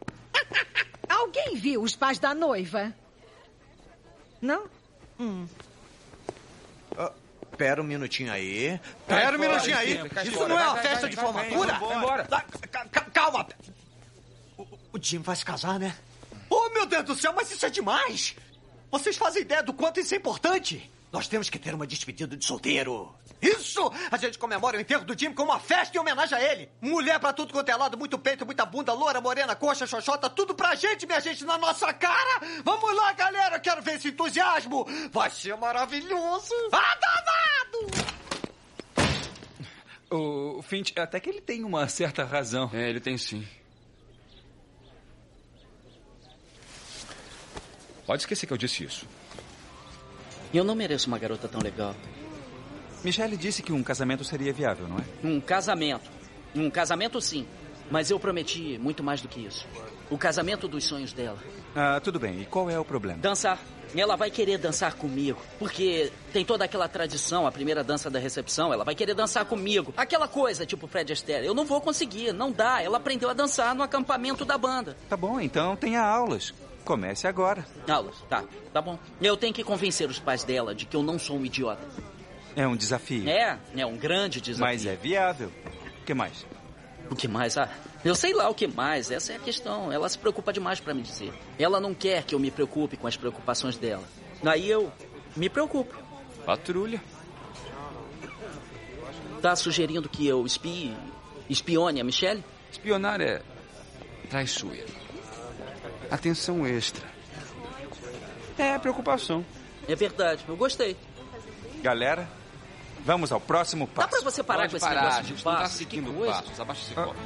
Alguém 1.07 1.55
viu 1.55 1.81
os 1.81 1.95
pais 1.95 2.19
da 2.19 2.33
noiva? 2.35 2.93
Não? 4.41 4.65
Hum. 5.17 5.47
Pera 7.57 7.81
um 7.81 7.85
minutinho 7.85 8.31
aí. 8.31 8.79
Pera 9.07 9.37
um 9.37 9.39
minutinho 9.39 9.77
aí. 9.77 9.99
Isso 10.25 10.47
não 10.47 10.59
é 10.59 10.63
uma 10.67 10.77
festa 10.77 11.09
de 11.09 11.15
formatura? 11.15 11.73
Ca- 12.71 12.85
ca- 12.85 13.01
Calma. 13.13 13.47
O, 14.57 14.63
o 14.93 14.99
Jim 15.01 15.19
vai 15.19 15.35
se 15.35 15.45
casar, 15.45 15.79
né? 15.79 15.95
Oh, 16.49 16.69
meu 16.69 16.85
Deus 16.85 17.03
do 17.05 17.15
céu, 17.15 17.33
mas 17.35 17.51
isso 17.51 17.65
é 17.65 17.69
demais! 17.69 18.35
Vocês 18.91 19.17
fazem 19.17 19.41
ideia 19.41 19.63
do 19.63 19.73
quanto 19.73 19.99
isso 19.99 20.13
é 20.13 20.17
importante? 20.17 20.89
Nós 21.13 21.27
temos 21.27 21.47
que 21.47 21.59
ter 21.59 21.75
uma 21.75 21.85
despedida 21.85 22.35
de 22.35 22.43
solteiro. 22.43 23.13
Isso! 23.39 23.79
A 24.09 24.17
gente 24.17 24.39
comemora 24.39 24.75
o 24.75 24.81
enterro 24.81 25.05
do 25.05 25.17
Jim 25.17 25.31
com 25.31 25.43
uma 25.43 25.59
festa 25.59 25.95
em 25.95 25.99
homenagem 25.99 26.35
a 26.35 26.41
ele. 26.41 26.67
Mulher 26.81 27.19
pra 27.19 27.31
tudo 27.31 27.53
quanto 27.53 27.69
é 27.69 27.75
lado, 27.75 27.95
muito 27.95 28.17
peito, 28.17 28.43
muita 28.43 28.65
bunda, 28.65 28.93
loura, 28.93 29.21
morena, 29.21 29.55
coxa, 29.55 29.85
xoxota, 29.85 30.27
tudo 30.27 30.55
pra 30.55 30.73
gente, 30.73 31.05
minha 31.05 31.19
gente, 31.19 31.45
na 31.45 31.55
nossa 31.55 31.93
cara! 31.93 32.41
Vamos 32.65 32.95
lá, 32.95 33.13
galera, 33.13 33.59
quero 33.59 33.83
ver 33.83 33.97
esse 33.97 34.07
entusiasmo! 34.07 34.87
Vai 35.11 35.29
ser 35.29 35.55
maravilhoso! 35.55 36.55
Danado! 36.71 38.13
O 40.09 40.63
Finch, 40.63 40.93
até 40.97 41.19
que 41.19 41.29
ele 41.29 41.41
tem 41.41 41.63
uma 41.63 41.87
certa 41.87 42.23
razão. 42.23 42.71
É, 42.73 42.89
ele 42.89 42.99
tem 42.99 43.19
sim. 43.19 43.47
Pode 48.07 48.23
esquecer 48.23 48.47
que 48.47 48.53
eu 48.53 48.57
disse 48.57 48.83
isso. 48.83 49.07
Eu 50.53 50.63
não 50.63 50.75
mereço 50.75 51.07
uma 51.07 51.17
garota 51.17 51.47
tão 51.47 51.59
legal. 51.61 51.95
Michelle 53.03 53.35
disse 53.35 53.63
que 53.63 53.73
um 53.73 53.83
casamento 53.83 54.23
seria 54.23 54.53
viável, 54.53 54.87
não 54.87 54.97
é? 54.97 55.03
Um 55.23 55.41
casamento. 55.41 56.09
Um 56.55 56.69
casamento, 56.69 57.19
sim. 57.19 57.45
Mas 57.89 58.09
eu 58.11 58.19
prometi 58.19 58.77
muito 58.77 59.03
mais 59.03 59.19
do 59.19 59.27
que 59.27 59.39
isso. 59.45 59.67
O 60.09 60.17
casamento 60.17 60.67
dos 60.67 60.83
sonhos 60.85 61.11
dela. 61.11 61.37
Ah, 61.75 61.99
tudo 61.99 62.19
bem. 62.19 62.41
E 62.41 62.45
qual 62.45 62.69
é 62.69 62.79
o 62.79 62.85
problema? 62.85 63.19
Dançar. 63.19 63.59
Ela 63.95 64.15
vai 64.15 64.31
querer 64.31 64.57
dançar 64.57 64.93
comigo. 64.93 65.39
Porque 65.59 66.11
tem 66.31 66.45
toda 66.45 66.65
aquela 66.65 66.87
tradição, 66.87 67.45
a 67.45 67.51
primeira 67.51 67.83
dança 67.83 68.09
da 68.09 68.19
recepção, 68.19 68.71
ela 68.71 68.83
vai 68.83 68.95
querer 68.95 69.13
dançar 69.13 69.45
comigo. 69.45 69.93
Aquela 69.97 70.27
coisa, 70.27 70.65
tipo 70.65 70.87
Fred 70.87 71.11
Astaire. 71.11 71.45
Eu 71.45 71.53
não 71.53 71.65
vou 71.65 71.81
conseguir, 71.81 72.31
não 72.31 72.51
dá. 72.51 72.81
Ela 72.81 72.97
aprendeu 72.97 73.29
a 73.29 73.33
dançar 73.33 73.75
no 73.75 73.83
acampamento 73.83 74.45
da 74.45 74.57
banda. 74.57 74.95
Tá 75.09 75.17
bom, 75.17 75.39
então 75.39 75.75
tenha 75.75 76.01
aulas. 76.01 76.53
Comece 76.83 77.27
agora. 77.27 77.65
Aulas, 77.87 78.15
tá, 78.29 78.43
tá 78.73 78.81
bom. 78.81 78.99
Eu 79.21 79.37
tenho 79.37 79.53
que 79.53 79.63
convencer 79.63 80.09
os 80.09 80.19
pais 80.19 80.43
dela 80.43 80.75
de 80.75 80.85
que 80.85 80.95
eu 80.95 81.03
não 81.03 81.17
sou 81.17 81.37
um 81.37 81.45
idiota. 81.45 81.87
É 82.55 82.67
um 82.67 82.75
desafio. 82.75 83.27
É, 83.27 83.57
é 83.75 83.85
um 83.85 83.97
grande 83.97 84.41
desafio. 84.41 84.65
Mas 84.65 84.85
é 84.85 84.95
viável. 84.95 85.51
O 86.01 86.05
que 86.05 86.13
mais? 86.13 86.45
O 87.09 87.15
que 87.15 87.27
mais? 87.27 87.57
Ah, 87.57 87.69
eu 88.03 88.15
sei 88.15 88.33
lá 88.33 88.49
o 88.49 88.53
que 88.53 88.67
mais. 88.67 89.09
Essa 89.11 89.33
é 89.33 89.35
a 89.37 89.39
questão. 89.39 89.91
Ela 89.91 90.07
se 90.09 90.17
preocupa 90.17 90.51
demais 90.51 90.79
pra 90.79 90.93
me 90.93 91.01
dizer. 91.01 91.33
Ela 91.57 91.79
não 91.79 91.93
quer 91.93 92.23
que 92.23 92.35
eu 92.35 92.39
me 92.39 92.51
preocupe 92.51 92.97
com 92.97 93.07
as 93.07 93.17
preocupações 93.17 93.77
dela. 93.77 94.03
Aí 94.45 94.69
eu 94.69 94.91
me 95.35 95.49
preocupo. 95.49 95.95
Patrulha. 96.45 97.01
Tá 99.41 99.55
sugerindo 99.55 100.07
que 100.07 100.25
eu 100.25 100.45
espie, 100.45 100.95
espione 101.49 101.99
a 101.99 102.03
Michelle? 102.03 102.43
Espionar 102.71 103.19
é 103.19 103.41
traiçoeiro. 104.29 105.02
Atenção 106.13 106.63
extra. 106.67 107.03
É 108.55 108.77
preocupação. 108.77 109.43
É 109.87 109.95
verdade, 109.95 110.45
eu 110.47 110.55
gostei. 110.55 110.95
Galera, 111.81 112.29
vamos 113.03 113.31
ao 113.31 113.41
próximo 113.41 113.87
Dá 113.87 114.03
passo. 114.03 114.09
pra 114.09 114.21
você 114.21 114.43
parar 114.43 114.59
Pode 114.61 114.71
com 114.73 114.77
esse 114.77 114.85
parar, 114.85 115.01
negócio 115.01 115.19
a 115.19 115.21
de 115.23 115.27
gente 115.29 115.43
não 115.45 115.51
tá 115.53 115.57
passo? 115.61 115.77
seguindo 115.77 116.13
passos. 116.25 116.59
Abaixa 116.59 116.81
esse 116.83 116.93
Ah. 116.99 117.03
copo. 117.05 117.19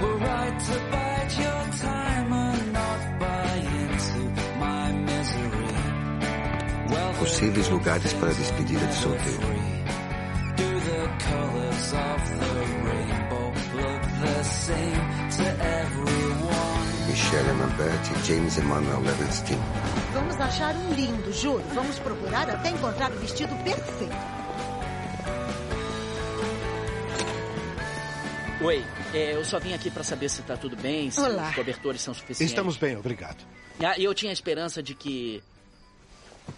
We're 0.00 0.16
right 0.16 0.60
to 0.66 1.07
possíveis 7.28 7.68
lugares 7.68 8.12
para 8.14 8.30
a 8.30 8.32
despedida 8.32 8.86
de 8.86 8.94
solteiro. 8.94 9.48
Michelle 17.06 17.50
Annabeth 17.50 17.92
e 18.16 18.26
James 18.26 18.58
Emmanuel 18.58 19.00
Levenstein. 19.00 19.58
Vamos 20.14 20.36
achar 20.40 20.74
um 20.74 20.94
lindo, 20.94 21.32
juro. 21.32 21.62
Vamos 21.74 21.98
procurar 21.98 22.48
até 22.48 22.70
encontrar 22.70 23.12
o 23.12 23.18
vestido 23.18 23.54
perfeito. 23.62 24.16
Oi, 28.60 28.84
é, 29.14 29.34
eu 29.34 29.44
só 29.44 29.58
vim 29.60 29.74
aqui 29.74 29.90
pra 29.90 30.02
saber 30.02 30.28
se 30.28 30.42
tá 30.42 30.56
tudo 30.56 30.76
bem, 30.76 31.10
se 31.10 31.20
Olá. 31.20 31.50
os 31.50 31.54
cobertores 31.54 32.00
são 32.00 32.12
suficientes. 32.14 32.50
Estamos 32.50 32.76
bem, 32.76 32.96
obrigado. 32.96 33.44
Ah, 33.80 33.94
eu 33.98 34.12
tinha 34.14 34.32
a 34.32 34.32
esperança 34.32 34.82
de 34.82 34.94
que 34.94 35.42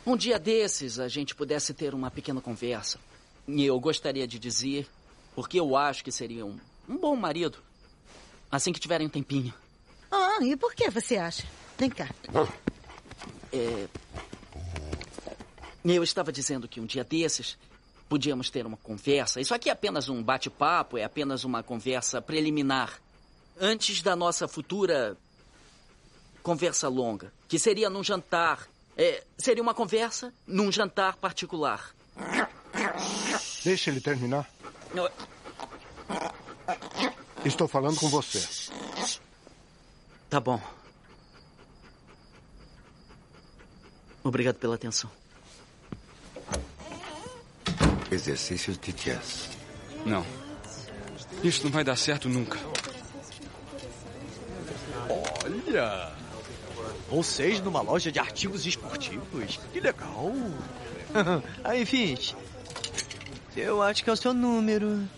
um 0.06 0.16
dia 0.16 0.38
desses 0.38 0.99
a 0.99 1.09
gente 1.09 1.35
pudesse 1.35 1.75
ter 1.75 1.94
uma 1.94 2.11
pequena 2.11 2.40
conversa. 2.40 2.99
E 3.47 3.64
eu 3.64 3.78
gostaria 3.80 4.26
de 4.26 4.38
dizer 4.38 4.88
porque 5.35 5.59
eu 5.59 5.76
acho 5.76 6.04
que 6.04 6.12
seria 6.12 6.44
um, 6.44 6.59
um 6.88 6.97
bom 6.97 7.16
marido. 7.16 7.59
Assim 8.50 8.73
que 8.73 8.80
tiverem 8.80 9.06
um 9.06 9.11
tempinho. 9.11 9.54
Ah, 10.11 10.38
e 10.42 10.56
por 10.56 10.75
que 10.75 10.90
você 10.90 11.16
acha? 11.16 11.47
Vem 11.78 11.88
cá. 11.88 12.09
É... 13.52 13.88
Eu 15.85 16.02
estava 16.02 16.30
dizendo 16.30 16.68
que 16.68 16.80
um 16.80 16.87
dia 16.87 17.04
desses 17.04 17.56
podíamos 18.09 18.50
ter 18.50 18.66
uma 18.66 18.76
conversa. 18.76 19.40
Isso 19.40 19.54
aqui 19.54 19.68
é 19.70 19.73
apenas 19.73 20.09
um 20.09 20.23
bate-papo, 20.23 20.99
é 20.99 21.04
apenas 21.04 21.44
uma 21.44 21.62
conversa 21.62 22.20
preliminar. 22.20 23.00
Antes 23.59 24.02
da 24.02 24.16
nossa 24.16 24.49
futura 24.49 25.16
conversa 26.42 26.88
longa, 26.88 27.32
que 27.49 27.59
seria 27.59 27.88
num 27.88 28.02
jantar. 28.02 28.68
É, 29.02 29.25
seria 29.38 29.62
uma 29.62 29.73
conversa 29.73 30.30
num 30.47 30.71
jantar 30.71 31.16
particular. 31.16 31.95
Deixa 33.64 33.88
ele 33.88 33.99
terminar. 33.99 34.47
Eu- 34.95 35.11
Estou 37.42 37.66
falando 37.66 37.97
com 37.99 38.11
você. 38.11 38.47
Tá 40.28 40.38
bom. 40.38 40.61
Obrigado 44.23 44.57
pela 44.57 44.75
atenção. 44.75 45.11
Exercícios 48.11 48.76
de 48.76 48.92
chess. 48.92 49.49
Não. 50.04 50.26
Isso 51.42 51.64
não 51.64 51.71
vai 51.71 51.83
dar 51.85 51.97
certo 51.97 52.28
nunca. 52.28 52.59
Olha! 55.42 56.19
Vocês 57.11 57.61
numa 57.61 57.81
loja 57.83 58.12
de 58.12 58.21
artigos 58.21 58.64
esportivos? 58.64 59.59
Que 59.73 59.81
legal! 59.81 60.33
Aí, 61.64 61.85
Finch. 61.85 62.37
Eu 63.57 63.83
acho 63.83 64.05
que 64.05 64.09
é 64.09 64.12
o 64.12 64.17
seu 64.17 64.33
número. 64.33 65.09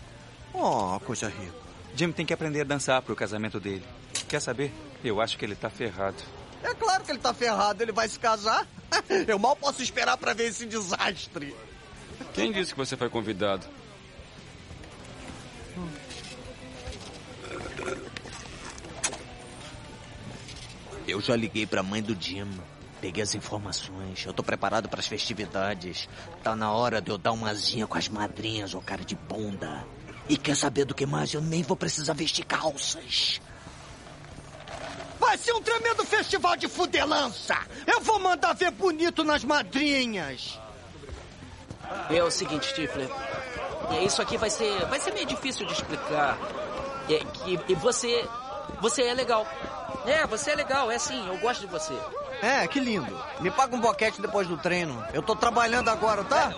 Oh, 0.51 0.99
coisa 1.01 1.29
rica. 1.29 1.53
Jim 1.95 2.11
tem 2.11 2.25
que 2.25 2.33
aprender 2.33 2.61
a 2.61 2.63
dançar 2.63 2.99
pro 3.03 3.15
casamento 3.15 3.59
dele. 3.59 3.83
Quer 4.27 4.39
saber? 4.39 4.73
Eu 5.03 5.21
acho 5.21 5.37
que 5.37 5.45
ele 5.45 5.55
tá 5.55 5.69
ferrado. 5.69 6.17
É 6.63 6.73
claro 6.73 7.03
que 7.03 7.11
ele 7.11 7.19
tá 7.19 7.31
ferrado, 7.33 7.83
ele 7.83 7.91
vai 7.91 8.07
se 8.07 8.17
casar. 8.17 8.67
Eu 9.27 9.37
mal 9.37 9.55
posso 9.55 9.83
esperar 9.83 10.17
pra 10.17 10.33
ver 10.33 10.45
esse 10.45 10.65
desastre. 10.65 11.55
Quem 12.33 12.51
disse 12.51 12.71
que 12.71 12.77
você 12.77 12.97
foi 12.97 13.09
convidado? 13.09 13.67
Eu 21.07 21.19
já 21.21 21.35
liguei 21.35 21.65
pra 21.65 21.83
mãe 21.83 22.01
do 22.01 22.15
Jim. 22.19 22.49
Peguei 23.01 23.21
as 23.21 23.35
informações. 23.35 24.25
Eu 24.25 24.33
tô 24.33 24.41
preparado 24.41 24.87
pras 24.87 25.07
festividades. 25.07 26.07
Tá 26.41 26.55
na 26.55 26.71
hora 26.71 27.01
de 27.01 27.11
eu 27.11 27.17
dar 27.17 27.33
uma 27.33 27.49
asinha 27.49 27.85
com 27.85 27.97
as 27.97 28.07
madrinhas, 28.07 28.73
ô 28.73 28.79
cara 28.79 29.03
de 29.03 29.15
bunda. 29.15 29.85
E 30.29 30.37
quer 30.37 30.55
saber 30.55 30.85
do 30.85 30.95
que 30.95 31.05
mais? 31.05 31.33
Eu 31.33 31.41
nem 31.41 31.61
vou 31.63 31.75
precisar 31.75 32.13
vestir 32.13 32.45
calças. 32.45 33.41
Vai 35.19 35.37
ser 35.37 35.53
um 35.53 35.61
tremendo 35.61 36.05
festival 36.05 36.55
de 36.55 36.67
fudelança. 36.67 37.57
Eu 37.85 37.99
vou 38.01 38.19
mandar 38.19 38.53
ver 38.53 38.71
bonito 38.71 39.23
nas 39.23 39.43
madrinhas. 39.43 40.57
É 42.09 42.23
o 42.23 42.31
seguinte, 42.31 42.67
Stifler. 42.67 43.09
É, 43.91 44.03
isso 44.03 44.21
aqui 44.21 44.37
vai 44.37 44.49
ser, 44.49 44.85
vai 44.85 44.99
ser 44.99 45.13
meio 45.13 45.25
difícil 45.25 45.65
de 45.65 45.73
explicar. 45.73 46.37
É 47.09 47.19
que 47.19 47.59
e 47.67 47.75
você, 47.75 48.25
você 48.79 49.03
é 49.03 49.13
legal. 49.13 49.45
É, 50.05 50.25
você 50.27 50.51
é 50.51 50.55
legal, 50.55 50.91
é 50.91 50.97
sim, 50.99 51.25
eu 51.27 51.37
gosto 51.37 51.61
de 51.61 51.67
você. 51.67 51.93
É, 52.41 52.67
que 52.67 52.79
lindo. 52.79 53.17
Me 53.39 53.49
paga 53.51 53.75
um 53.75 53.79
boquete 53.79 54.21
depois 54.21 54.47
do 54.47 54.57
treino. 54.57 55.03
Eu 55.13 55.21
tô 55.21 55.35
trabalhando 55.35 55.89
agora, 55.89 56.23
tá? 56.25 56.51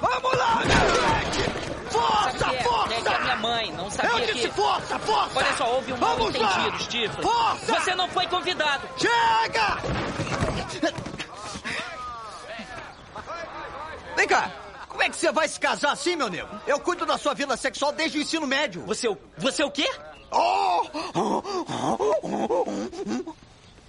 Vamos 0.00 0.38
lá, 0.38 0.62
galera! 0.64 1.64
Força, 1.90 2.44
que 2.50 2.56
é- 2.56 2.62
força! 2.62 2.94
É 2.94 3.00
que 3.02 3.18
minha 3.22 3.36
mãe 3.36 3.72
não 3.72 3.90
sabia 3.90 4.10
Eu 4.18 4.26
que... 4.26 4.32
disse 4.34 4.50
força, 4.50 4.98
força! 4.98 5.38
Olha 5.38 5.56
só, 5.56 5.74
houve 5.74 5.92
um 5.92 5.96
Vamos 5.96 6.34
lá! 6.34 6.50
entendido, 6.58 6.82
Stifler. 6.82 7.22
Força! 7.22 7.80
Você 7.80 7.94
não 7.94 8.08
foi 8.08 8.26
convidado. 8.26 8.88
Chega! 8.98 9.78
Vem 14.16 14.28
cá. 14.28 14.50
Como 14.94 15.02
é 15.02 15.10
que 15.10 15.16
você 15.16 15.32
vai 15.32 15.48
se 15.48 15.58
casar 15.58 15.90
assim, 15.90 16.14
meu 16.14 16.28
nego? 16.30 16.48
Eu 16.68 16.78
cuido 16.78 17.04
da 17.04 17.18
sua 17.18 17.34
vida 17.34 17.56
sexual 17.56 17.90
desde 17.90 18.16
o 18.16 18.22
ensino 18.22 18.46
médio. 18.46 18.84
Você, 18.86 19.08
o- 19.08 19.18
você 19.36 19.64
o 19.64 19.70
quê? 19.70 19.90
Oh! 20.30 20.82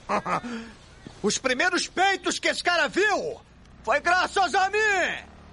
Os 1.22 1.38
primeiros 1.38 1.88
peitos 1.88 2.39
que 2.39 2.48
esse 2.48 2.63
cara 2.63 2.88
viu 2.88 3.39
foi 3.84 4.00
graças 4.00 4.56
a 4.56 4.68
mim! 4.72 4.80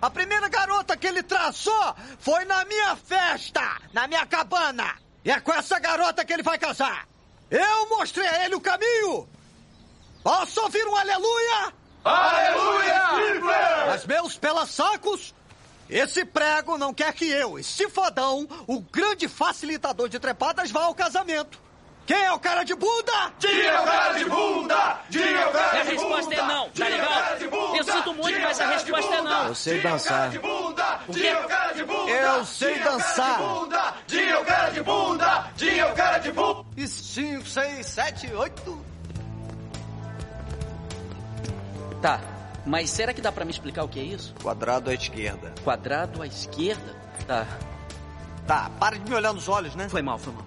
A 0.01 0.09
primeira 0.09 0.49
garota 0.49 0.97
que 0.97 1.07
ele 1.07 1.23
traçou 1.23 1.95
foi 2.19 2.47
na 2.47 2.65
minha 2.65 2.97
festa, 2.97 3.77
na 3.93 4.07
minha 4.09 4.25
cabana. 4.25 4.95
E 5.23 5.31
é 5.31 5.39
com 5.39 5.53
essa 5.53 5.79
garota 5.79 6.25
que 6.25 6.33
ele 6.33 6.43
vai 6.43 6.57
casar. 6.59 7.07
Eu 7.51 7.91
mostrei 7.91 8.27
a 8.27 8.47
ele 8.47 8.55
o 8.55 8.61
caminho. 8.61 9.29
Posso 10.25 10.63
ouvir 10.63 10.87
um 10.89 10.97
aleluia? 10.97 11.75
Aleluia! 12.05 13.85
Mas 13.89 14.07
meus 14.07 14.37
pela-sacos, 14.39 15.35
esse 15.93 16.25
prego 16.25 16.79
não 16.79 16.93
quer 16.95 17.13
que 17.13 17.29
eu, 17.29 17.59
esse 17.59 17.89
fodão, 17.89 18.49
o 18.67 18.81
grande 18.81 19.29
facilitador 19.29 20.09
de 20.09 20.19
trepadas, 20.19 20.71
vá 20.71 20.85
ao 20.85 20.95
casamento. 20.95 21.61
Quem 22.05 22.21
é 22.21 22.33
o 22.33 22.39
cara 22.41 22.65
de 22.65 22.75
bunda? 22.75 23.13
É 23.45 23.81
o 23.81 23.85
cara 23.85 24.13
de 24.19 24.25
bunda! 24.25 24.75
É 24.75 25.47
o 25.47 25.53
cara 25.53 25.81
A 25.81 25.83
de 25.85 25.91
resposta 25.91 26.23
bunda! 26.23 26.35
é 26.35 26.47
não, 26.47 26.65
tá 26.65 26.71
Dinho 26.75 26.87
é 26.87 26.91
o 26.91 26.93
legal? 26.97 27.13
cara 27.23 27.37
de 27.37 27.49
bunda! 27.49 27.77
Eu 27.77 27.85
sinto 27.85 28.15
muito, 28.15 28.39
é 28.39 28.43
mas 28.43 28.61
a 28.61 28.65
cara 28.65 28.77
de 28.77 28.83
resposta 28.83 29.15
é 29.15 29.17
bunda! 29.19 29.31
não. 29.31 29.47
Eu 29.47 29.55
sei 29.55 29.79
é 29.79 29.81
dançar. 29.83 30.13
cara 30.19 30.29
de 30.31 30.39
bunda! 30.41 31.01
O 31.07 31.13
é 31.17 31.49
cara 31.49 31.73
de 31.73 31.85
bunda! 31.85 32.11
Eu 32.11 32.45
sei 32.45 32.75
Dinho 32.75 32.83
é 32.83 32.83
o 32.83 32.85
cara 32.85 32.99
de 32.99 33.05
dançar. 33.05 33.41
é 34.29 34.39
o 34.39 34.45
cara 34.45 34.71
de 34.71 34.83
bunda! 34.83 35.51
É 35.63 35.85
o 35.87 35.95
cara 35.95 36.19
de 36.19 36.33
bunda! 36.33 36.65
E 36.77 36.89
cinco, 36.89 37.47
seis, 37.47 37.87
sete, 37.87 38.33
oito. 38.35 38.85
Tá, 42.03 42.21
mas 42.67 42.91
será 42.91 43.13
que 43.13 43.21
dá 43.21 43.31
pra 43.33 43.45
me 43.45 43.51
explicar 43.51 43.85
o 43.85 43.89
que 43.89 43.99
é 44.01 44.03
isso? 44.05 44.35
Quadrado 44.43 44.91
à 44.91 44.95
esquerda. 44.95 45.53
Quadrado 45.65 46.23
à 46.23 46.27
esquerda? 46.27 46.95
Tá, 47.27 47.47
Tá, 48.47 48.71
para 48.81 48.99
de 48.99 49.09
me 49.09 49.15
olhar 49.17 49.33
nos 49.33 49.49
olhos, 49.49 49.75
né? 49.77 49.89
foi 49.89 50.03
mal, 50.03 50.19
foi 50.19 50.33
mal. 50.33 50.45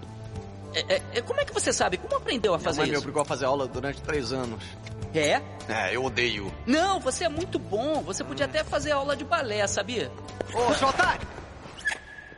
É, 0.74 0.96
é, 0.96 1.02
é, 1.14 1.22
como 1.22 1.40
é 1.40 1.44
que 1.46 1.54
você 1.54 1.72
sabe? 1.72 1.96
Como 1.96 2.14
aprendeu 2.14 2.52
a 2.52 2.58
Minha 2.58 2.64
fazer 2.64 2.80
mãe 2.80 2.88
me 2.88 2.92
isso? 2.92 3.00
obrigou 3.00 3.22
a 3.22 3.24
fazer 3.24 3.46
aula 3.46 3.66
durante 3.66 4.02
três 4.02 4.32
anos. 4.32 4.62
É? 5.14 5.40
É, 5.66 5.96
eu 5.96 6.04
odeio. 6.04 6.52
Não, 6.66 7.00
você 7.00 7.24
é 7.24 7.28
muito 7.28 7.58
bom. 7.58 8.02
Você 8.02 8.22
podia 8.22 8.44
até 8.44 8.62
fazer 8.62 8.90
aula 8.92 9.16
de 9.16 9.24
balé, 9.24 9.66
sabia? 9.66 10.12
Ô, 10.52 10.74
seu 10.74 10.88
otário! 10.88 11.26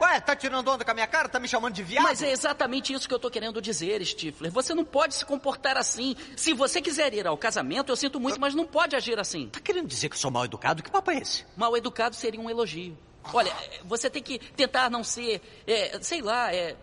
Ué, 0.00 0.20
tá 0.20 0.36
tirando 0.36 0.68
onda 0.68 0.84
com 0.84 0.90
a 0.90 0.94
minha 0.94 1.06
cara? 1.06 1.28
Tá 1.28 1.40
me 1.40 1.48
chamando 1.48 1.74
de 1.74 1.82
viado? 1.82 2.04
Mas 2.04 2.22
é 2.22 2.30
exatamente 2.30 2.92
isso 2.92 3.08
que 3.08 3.14
eu 3.14 3.18
tô 3.18 3.30
querendo 3.30 3.60
dizer, 3.60 4.04
Stifler. 4.04 4.52
Você 4.52 4.74
não 4.74 4.84
pode 4.84 5.14
se 5.14 5.24
comportar 5.24 5.76
assim. 5.76 6.14
Se 6.36 6.54
você 6.54 6.80
quiser 6.80 7.12
ir 7.14 7.26
ao 7.26 7.36
casamento, 7.36 7.90
eu 7.90 7.96
sinto 7.96 8.20
muito, 8.20 8.40
mas 8.40 8.54
não 8.54 8.64
pode 8.64 8.94
agir 8.94 9.18
assim. 9.18 9.48
Tá 9.48 9.60
querendo 9.60 9.88
dizer 9.88 10.08
que 10.08 10.14
eu 10.14 10.20
sou 10.20 10.30
mal 10.30 10.44
educado? 10.44 10.82
Que 10.82 10.90
papo 10.90 11.10
é 11.10 11.18
esse? 11.18 11.44
Mal 11.56 11.76
educado 11.76 12.14
seria 12.14 12.40
um 12.40 12.48
elogio. 12.48 12.96
Olha, 13.32 13.50
é, 13.50 13.80
você 13.84 14.08
tem 14.08 14.22
que 14.22 14.38
tentar 14.38 14.88
não 14.88 15.02
ser, 15.02 15.42
é, 15.66 15.98
sei 16.00 16.22
lá, 16.22 16.54
é. 16.54 16.76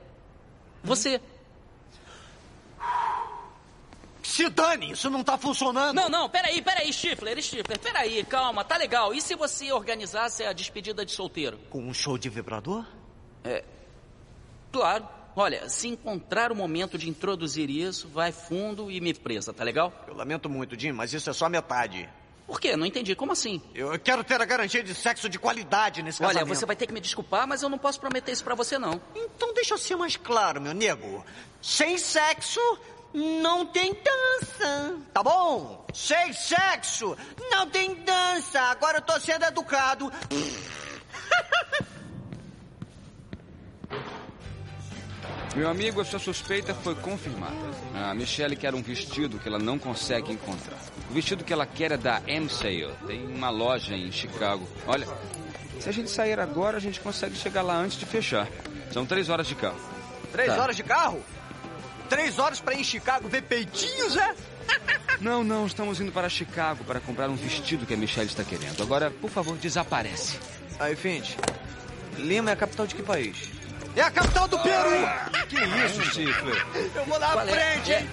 Você. 0.84 1.19
Se 4.21 4.49
dane, 4.49 4.91
isso 4.91 5.10
não 5.10 5.23
tá 5.23 5.38
funcionando. 5.38 5.95
Não, 5.95 6.10
não, 6.10 6.30
peraí, 6.30 6.62
peraí, 6.62 6.91
Stifler, 6.91 7.41
Stifler, 7.41 7.80
peraí, 7.80 8.23
calma, 8.25 8.63
tá 8.63 8.75
legal. 8.75 9.13
E 9.13 9.21
se 9.21 9.36
você 9.36 9.71
organizasse 9.71 10.43
a 10.43 10.51
despedida 10.51 11.06
de 11.06 11.12
solteiro? 11.12 11.58
Com 11.69 11.88
um 11.88 11.93
show 11.93 12.17
de 12.17 12.28
vibrador? 12.28 12.86
É. 13.45 13.63
Claro. 14.71 15.08
Olha, 15.38 15.67
se 15.67 15.88
encontrar 15.89 16.51
o 16.51 16.55
momento 16.55 16.97
de 16.97 17.10
introduzir 17.10 17.69
isso, 17.69 18.08
vai 18.08 18.31
fundo 18.31 18.89
e 18.89 19.01
me 19.01 19.13
presa, 19.13 19.53
tá 19.53 19.63
legal? 19.63 19.91
Eu 20.08 20.15
lamento 20.15 20.49
muito, 20.49 20.79
Jim, 20.79 20.93
mas 20.93 21.13
isso 21.13 21.29
é 21.29 21.34
só 21.34 21.49
metade. 21.49 22.10
Por 22.47 22.60
quê? 22.60 22.77
Não 22.77 22.86
entendi. 22.86 23.15
Como 23.15 23.31
assim? 23.31 23.62
Eu 23.73 23.97
quero 23.99 24.23
ter 24.23 24.39
a 24.39 24.45
garantia 24.45 24.84
de 24.84 24.93
sexo 24.93 25.27
de 25.27 25.38
qualidade 25.39 26.01
nesse 26.03 26.21
Olha, 26.23 26.36
casamento. 26.36 26.55
você 26.55 26.65
vai 26.65 26.75
ter 26.75 26.88
que 26.88 26.93
me 26.93 27.01
desculpar, 27.01 27.47
mas 27.47 27.63
eu 27.63 27.69
não 27.69 27.77
posso 27.77 27.99
prometer 27.99 28.31
isso 28.31 28.43
pra 28.43 28.55
você, 28.55 28.77
não. 28.77 29.01
Então 29.15 29.53
deixa 29.53 29.73
eu 29.73 29.77
ser 29.77 29.95
mais 29.95 30.15
claro, 30.15 30.62
meu 30.62 30.73
nego. 30.73 31.25
Sem 31.62 31.97
sexo 31.97 32.60
Não 33.13 33.65
tem 33.65 33.93
dança. 33.93 34.97
Tá 35.13 35.23
bom? 35.23 35.86
Sem 35.93 36.34
sexo. 36.34 37.17
Não 37.49 37.67
tem 37.69 37.95
dança. 38.03 38.60
Agora 38.62 38.97
eu 38.97 39.01
tô 39.01 39.19
sendo 39.19 39.45
educado. 39.45 40.12
Meu 45.55 45.69
amigo, 45.69 46.01
a 46.01 46.05
sua 46.05 46.19
suspeita 46.19 46.73
foi 46.73 46.95
confirmada. 46.95 47.55
A 47.93 48.13
Michelle 48.13 48.55
quer 48.57 48.75
um 48.75 48.81
vestido 48.81 49.39
que 49.39 49.47
ela 49.47 49.57
não 49.59 49.79
consegue 49.79 50.33
encontrar. 50.33 50.77
O 51.09 51.13
vestido 51.13 51.43
que 51.45 51.53
ela 51.53 51.65
quer 51.65 51.93
é 51.93 51.97
da 51.97 52.21
M 52.27 52.49
Sale. 52.49 52.93
Tem 53.07 53.25
uma 53.25 53.49
loja 53.49 53.95
em 53.95 54.11
Chicago. 54.11 54.67
Olha, 54.85 55.07
se 55.79 55.87
a 55.87 55.93
gente 55.93 56.09
sair 56.09 56.39
agora, 56.39 56.75
a 56.77 56.79
gente 56.81 56.99
consegue 56.99 57.35
chegar 57.37 57.61
lá 57.61 57.77
antes 57.77 57.97
de 57.97 58.05
fechar. 58.05 58.47
São 58.91 59.05
três 59.05 59.29
horas 59.29 59.47
de 59.47 59.55
carro. 59.55 59.79
Três 60.31 60.49
Tá. 60.53 60.61
horas 60.61 60.75
de 60.75 60.83
carro? 60.83 61.23
Três 62.09 62.37
horas 62.37 62.59
pra 62.59 62.73
ir 62.73 62.81
em 62.81 62.83
Chicago 62.83 63.29
ver 63.29 63.43
peitinhos, 63.43 64.17
é? 64.17 64.35
Não, 65.21 65.45
não, 65.45 65.65
estamos 65.65 66.01
indo 66.01 66.11
para 66.11 66.27
Chicago 66.27 66.83
para 66.83 66.99
comprar 66.99 67.29
um 67.29 67.35
vestido 67.37 67.85
que 67.85 67.93
a 67.93 67.97
Michelle 67.97 68.27
está 68.27 68.43
querendo. 68.43 68.83
Agora, 68.83 69.09
por 69.09 69.29
favor, 69.29 69.55
desaparece. 69.55 70.37
Aí, 70.77 70.93
Finch. 70.93 71.37
Lima 72.17 72.49
é 72.49 72.53
a 72.53 72.55
capital 72.57 72.85
de 72.85 72.95
que 72.95 73.01
país? 73.01 73.49
É 73.95 74.01
a 74.01 74.12
capital 74.12 74.47
do 74.47 74.60
Peru! 74.60 74.89
Que 75.47 75.55
isso, 75.86 76.03
Stifler? 76.12 76.65
Eu 76.93 77.05
vou 77.05 77.17
lá 77.17 77.31
Qual 77.31 77.45
à 77.45 77.49
é? 77.49 77.79
frente, 77.79 77.91
hein? 77.93 78.10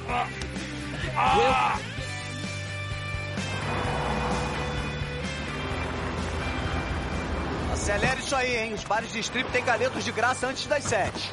Acelera 7.73 8.21
isso 8.21 8.37
aí, 8.37 8.57
hein? 8.59 8.75
Os 8.75 8.85
bares 8.85 9.12
de 9.12 9.18
strip 9.21 9.51
têm 9.51 9.64
galetos 9.64 10.05
de 10.05 10.12
graça 10.12 10.47
antes 10.47 10.66
das 10.66 10.85
sete. 10.85 11.33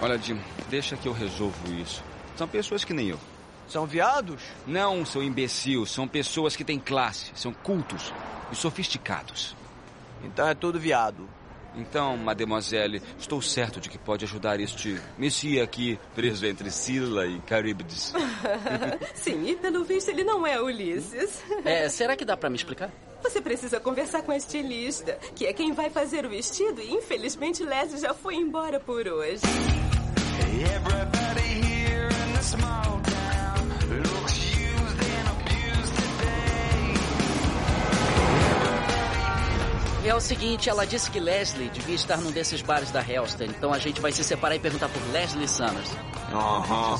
Olha, 0.00 0.18
Jim, 0.18 0.38
deixa 0.68 0.96
que 0.96 1.08
eu 1.08 1.12
resolvo 1.12 1.72
isso. 1.72 2.04
São 2.36 2.46
pessoas 2.46 2.84
que 2.84 2.92
nem 2.92 3.08
eu. 3.08 3.18
São 3.66 3.86
viados? 3.86 4.42
Não, 4.66 5.06
seu 5.06 5.22
imbecil. 5.22 5.86
São 5.86 6.06
pessoas 6.06 6.54
que 6.54 6.64
têm 6.64 6.78
classe, 6.78 7.30
são 7.34 7.52
cultos 7.52 8.12
e 8.52 8.56
sofisticados. 8.56 9.56
Então 10.22 10.46
é 10.46 10.54
tudo 10.54 10.78
viado. 10.78 11.28
Então, 11.74 12.16
mademoiselle, 12.16 13.02
estou 13.18 13.40
certo 13.40 13.80
de 13.80 13.88
que 13.88 13.98
pode 13.98 14.24
ajudar 14.24 14.58
este 14.60 15.00
Messia 15.16 15.62
aqui, 15.62 15.98
preso 16.14 16.44
entre 16.46 16.70
Sila 16.70 17.26
e 17.26 17.40
Caribdes. 17.40 18.12
Sim, 19.14 19.48
e 19.48 19.56
pelo 19.56 19.84
visto 19.84 20.08
ele 20.08 20.24
não 20.24 20.46
é 20.46 20.60
Ulisses. 20.60 21.42
É, 21.64 21.88
será 21.88 22.16
que 22.16 22.24
dá 22.24 22.36
pra 22.36 22.50
me 22.50 22.56
explicar? 22.56 22.90
Você 23.22 23.40
precisa 23.40 23.80
conversar 23.80 24.22
com 24.22 24.32
a 24.32 24.36
estilista, 24.36 25.18
que 25.34 25.46
é 25.46 25.52
quem 25.52 25.72
vai 25.72 25.90
fazer 25.90 26.24
o 26.24 26.30
vestido, 26.30 26.80
e 26.80 26.92
infelizmente 26.92 27.64
Leslie 27.64 28.00
já 28.00 28.14
foi 28.14 28.36
embora 28.36 28.78
por 28.78 29.06
hoje. 29.06 29.42
Everybody 30.60 31.40
here 31.40 32.08
in 32.08 32.34
the 32.34 32.42
small 32.42 33.00
É 40.08 40.14
o 40.14 40.20
seguinte, 40.22 40.70
ela 40.70 40.86
disse 40.86 41.10
que 41.10 41.20
Leslie 41.20 41.68
devia 41.68 41.94
estar 41.94 42.16
num 42.16 42.30
desses 42.30 42.62
bares 42.62 42.90
da 42.90 43.02
Hellster, 43.06 43.46
então 43.50 43.74
a 43.74 43.78
gente 43.78 44.00
vai 44.00 44.10
se 44.10 44.24
separar 44.24 44.56
e 44.56 44.58
perguntar 44.58 44.88
por 44.88 45.02
Leslie 45.12 45.46
Summers. 45.46 45.90
Aham. 46.32 46.98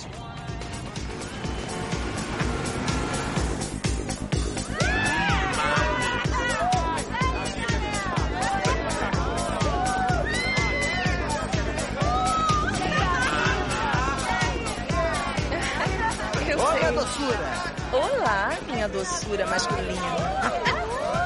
Doçura! 16.93 17.75
Olá, 17.93 18.59
minha 18.67 18.89
doçura 18.89 19.47
masculina. 19.47 20.69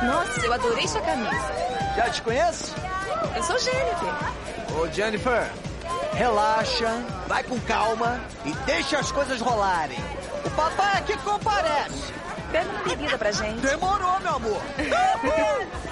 Nossa, 0.06 0.44
eu 0.44 0.52
adorei 0.52 0.86
sua 0.88 1.00
camisa. 1.00 1.52
Já 1.96 2.10
te 2.10 2.22
conheço? 2.22 2.74
Eu 3.36 3.42
sou 3.42 3.58
Jennifer. 3.58 4.14
Ô, 4.76 4.88
Jennifer, 4.88 5.50
relaxa, 6.14 7.02
vai 7.26 7.42
com 7.44 7.58
calma 7.60 8.20
e 8.44 8.52
deixa 8.66 8.98
as 8.98 9.12
coisas 9.12 9.40
rolarem. 9.40 9.98
O 10.44 10.50
papai 10.50 10.98
aqui 10.98 11.16
comparece. 11.18 12.12
Pega 12.50 12.68
uma 12.68 12.82
bebida 12.82 13.16
pra 13.16 13.30
gente. 13.32 13.60
Demorou, 13.60 14.20
meu 14.20 14.34
amor. 14.36 14.60
uh! 14.76 15.82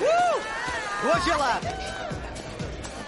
Uh! 0.00 0.40
Duas 1.02 1.24
geladas. 1.24 1.72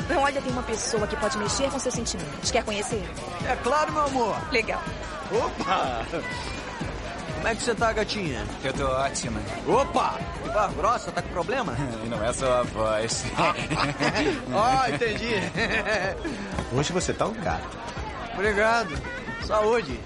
Não, 0.09 0.23
olha, 0.23 0.41
tem 0.41 0.53
uma 0.53 0.63
pessoa 0.63 1.07
que 1.07 1.17
pode 1.17 1.39
mexer 1.39 1.71
com 1.71 1.79
seus 1.79 1.95
sentimentos. 1.95 2.51
Quer 2.51 2.65
conhecer? 2.65 3.03
É 3.49 3.57
claro, 3.57 3.93
meu 3.93 4.05
amor. 4.05 4.37
Legal. 4.53 4.83
Opa! 5.33 6.07
Como 7.47 7.55
é 7.55 7.59
que 7.59 7.63
você 7.63 7.75
tá, 7.77 7.93
gatinha? 7.93 8.45
Eu 8.65 8.73
tô 8.73 8.89
ótima. 8.89 9.41
Opa! 9.69 10.19
Que 10.43 10.51
voz 10.51 10.73
grossa, 10.73 11.13
tá 11.13 11.23
com 11.23 11.29
problema? 11.29 11.77
E 12.05 12.09
não 12.09 12.25
é 12.25 12.33
só 12.33 12.59
a 12.59 12.63
voz. 12.65 13.25
Ó, 14.53 14.89
entendi. 14.89 15.35
Hoje 16.77 16.93
você 16.93 17.15
tá 17.15 17.25
um 17.25 17.35
gato. 17.35 17.79
Obrigado. 18.35 19.01
Saúde. 19.47 19.97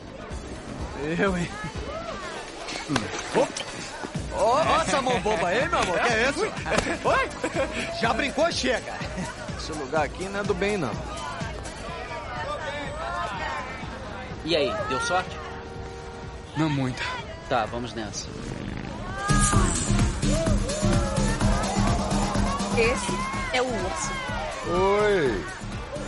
Eu, 1.19 1.39
hein? 1.39 1.49
Ó, 4.35 4.63
ó 4.63 4.83
essa 4.83 5.01
mão 5.01 5.19
boba 5.23 5.49
aí, 5.49 5.67
meu 5.67 5.79
amor. 5.79 5.99
Que 5.99 6.13
é 6.13 6.29
isso? 6.29 6.43
Oi? 6.43 7.99
Já 8.03 8.13
brincou? 8.13 8.53
Chega. 8.53 8.93
Esse 9.57 9.73
lugar 9.73 10.05
aqui 10.05 10.29
não 10.29 10.41
é 10.41 10.43
do 10.43 10.53
bem, 10.53 10.77
não. 10.77 10.93
E 14.45 14.55
aí, 14.55 14.71
deu 14.91 15.01
sorte? 15.01 15.39
Não 16.55 16.69
muita. 16.69 17.20
Tá, 17.51 17.67
vamos 17.67 17.93
nessa. 17.95 18.29
Esse 22.79 23.13
é 23.53 23.61
o 23.61 23.67
urso. 23.67 24.13
Oi. 24.69 25.45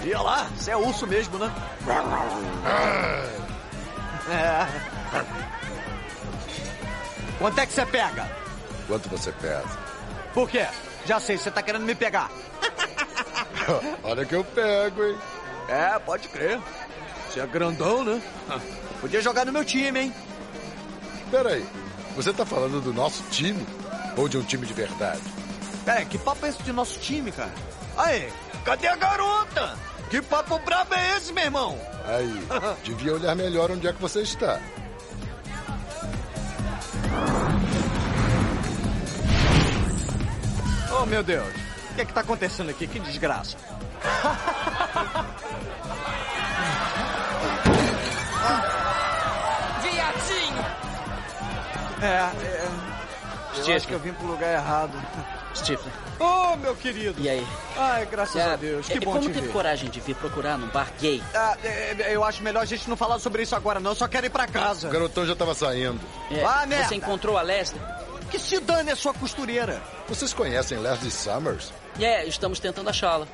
E 0.04 0.14
olha 0.14 0.22
lá, 0.22 0.44
você 0.56 0.70
é 0.70 0.76
urso 0.76 1.04
mesmo, 1.04 1.38
né? 1.38 1.52
É. 4.30 4.68
Quanto 7.40 7.58
é 7.58 7.66
que 7.66 7.72
você 7.72 7.86
pega? 7.86 8.30
Quanto 8.86 9.08
você 9.08 9.32
pesa? 9.32 9.78
Por 10.32 10.48
quê? 10.48 10.68
Já 11.04 11.18
sei, 11.18 11.36
você 11.36 11.50
tá 11.50 11.60
querendo 11.60 11.84
me 11.84 11.96
pegar. 11.96 12.30
Olha 14.04 14.24
que 14.24 14.36
eu 14.36 14.44
pego, 14.44 15.02
hein? 15.02 15.18
É, 15.68 15.98
pode 15.98 16.28
crer. 16.28 16.60
Você 17.28 17.40
é 17.40 17.46
grandão, 17.48 18.04
né? 18.04 18.22
Podia 19.00 19.20
jogar 19.20 19.44
no 19.44 19.50
meu 19.50 19.64
time, 19.64 19.98
hein? 20.02 20.14
Peraí, 21.32 21.66
você 22.14 22.30
tá 22.30 22.44
falando 22.44 22.78
do 22.82 22.92
nosso 22.92 23.22
time? 23.30 23.66
Ou 24.18 24.28
de 24.28 24.36
um 24.36 24.42
time 24.42 24.66
de 24.66 24.74
verdade? 24.74 25.22
É, 25.86 26.04
que 26.04 26.18
papo 26.18 26.44
é 26.44 26.50
esse 26.50 26.62
de 26.62 26.74
nosso 26.74 27.00
time, 27.00 27.32
cara? 27.32 27.50
Aí, 27.96 28.30
cadê 28.62 28.86
a 28.86 28.96
garota? 28.96 29.78
Que 30.10 30.20
papo 30.20 30.58
brabo 30.58 30.94
é 30.94 31.16
esse, 31.16 31.32
meu 31.32 31.44
irmão? 31.44 31.80
Aí, 32.04 32.46
devia 32.84 33.14
olhar 33.14 33.34
melhor 33.34 33.70
onde 33.70 33.88
é 33.88 33.94
que 33.94 34.02
você 34.02 34.20
está. 34.20 34.60
Oh, 41.00 41.06
meu 41.06 41.22
Deus. 41.22 41.48
O 41.92 41.94
que 41.94 42.02
é 42.02 42.04
que 42.04 42.12
tá 42.12 42.20
acontecendo 42.20 42.68
aqui? 42.68 42.86
Que 42.86 43.00
desgraça. 43.00 43.56
É, 52.02 52.06
é... 52.44 52.68
Eu 53.54 53.62
Steve. 53.62 53.76
acho 53.76 53.86
que 53.88 53.92
eu 53.94 53.98
vim 53.98 54.12
pro 54.12 54.26
lugar 54.26 54.52
errado. 54.54 54.92
Stifler. 55.54 55.92
Oh, 56.18 56.56
meu 56.56 56.74
querido. 56.74 57.20
E 57.20 57.28
aí? 57.28 57.46
Ai, 57.76 58.06
graças 58.06 58.36
É, 58.36 58.52
a 58.52 58.56
Deus. 58.56 58.86
Que 58.86 58.94
é, 58.94 59.00
bom 59.00 59.12
Como 59.12 59.26
te 59.28 59.34
teve 59.34 59.46
ver. 59.48 59.52
coragem 59.52 59.90
de 59.90 60.00
vir 60.00 60.14
procurar 60.16 60.56
num 60.56 60.68
bar 60.68 60.88
gay? 60.98 61.22
Ah, 61.34 61.56
é, 61.62 61.68
é, 61.98 62.16
eu 62.16 62.24
acho 62.24 62.42
melhor 62.42 62.62
a 62.62 62.64
gente 62.64 62.88
não 62.88 62.96
falar 62.96 63.18
sobre 63.18 63.42
isso 63.42 63.54
agora, 63.54 63.78
não. 63.78 63.90
Eu 63.90 63.94
só 63.94 64.08
quero 64.08 64.26
ir 64.26 64.30
pra 64.30 64.46
casa. 64.46 64.88
O 64.88 64.90
garotão 64.90 65.26
já 65.26 65.36
tava 65.36 65.54
saindo. 65.54 66.00
É, 66.30 66.42
Ah, 66.44 66.64
merda. 66.66 66.88
Você 66.88 66.94
encontrou 66.94 67.36
a 67.36 67.42
Leslie? 67.42 67.80
Que 68.30 68.38
se 68.38 68.58
dane 68.60 68.90
a 68.90 68.96
sua 68.96 69.12
costureira. 69.12 69.82
Vocês 70.08 70.32
conhecem 70.32 70.78
Leslie 70.78 71.10
Summers? 71.10 71.70
É, 72.00 72.24
estamos 72.26 72.58
tentando 72.58 72.88
achá-la. 72.88 73.26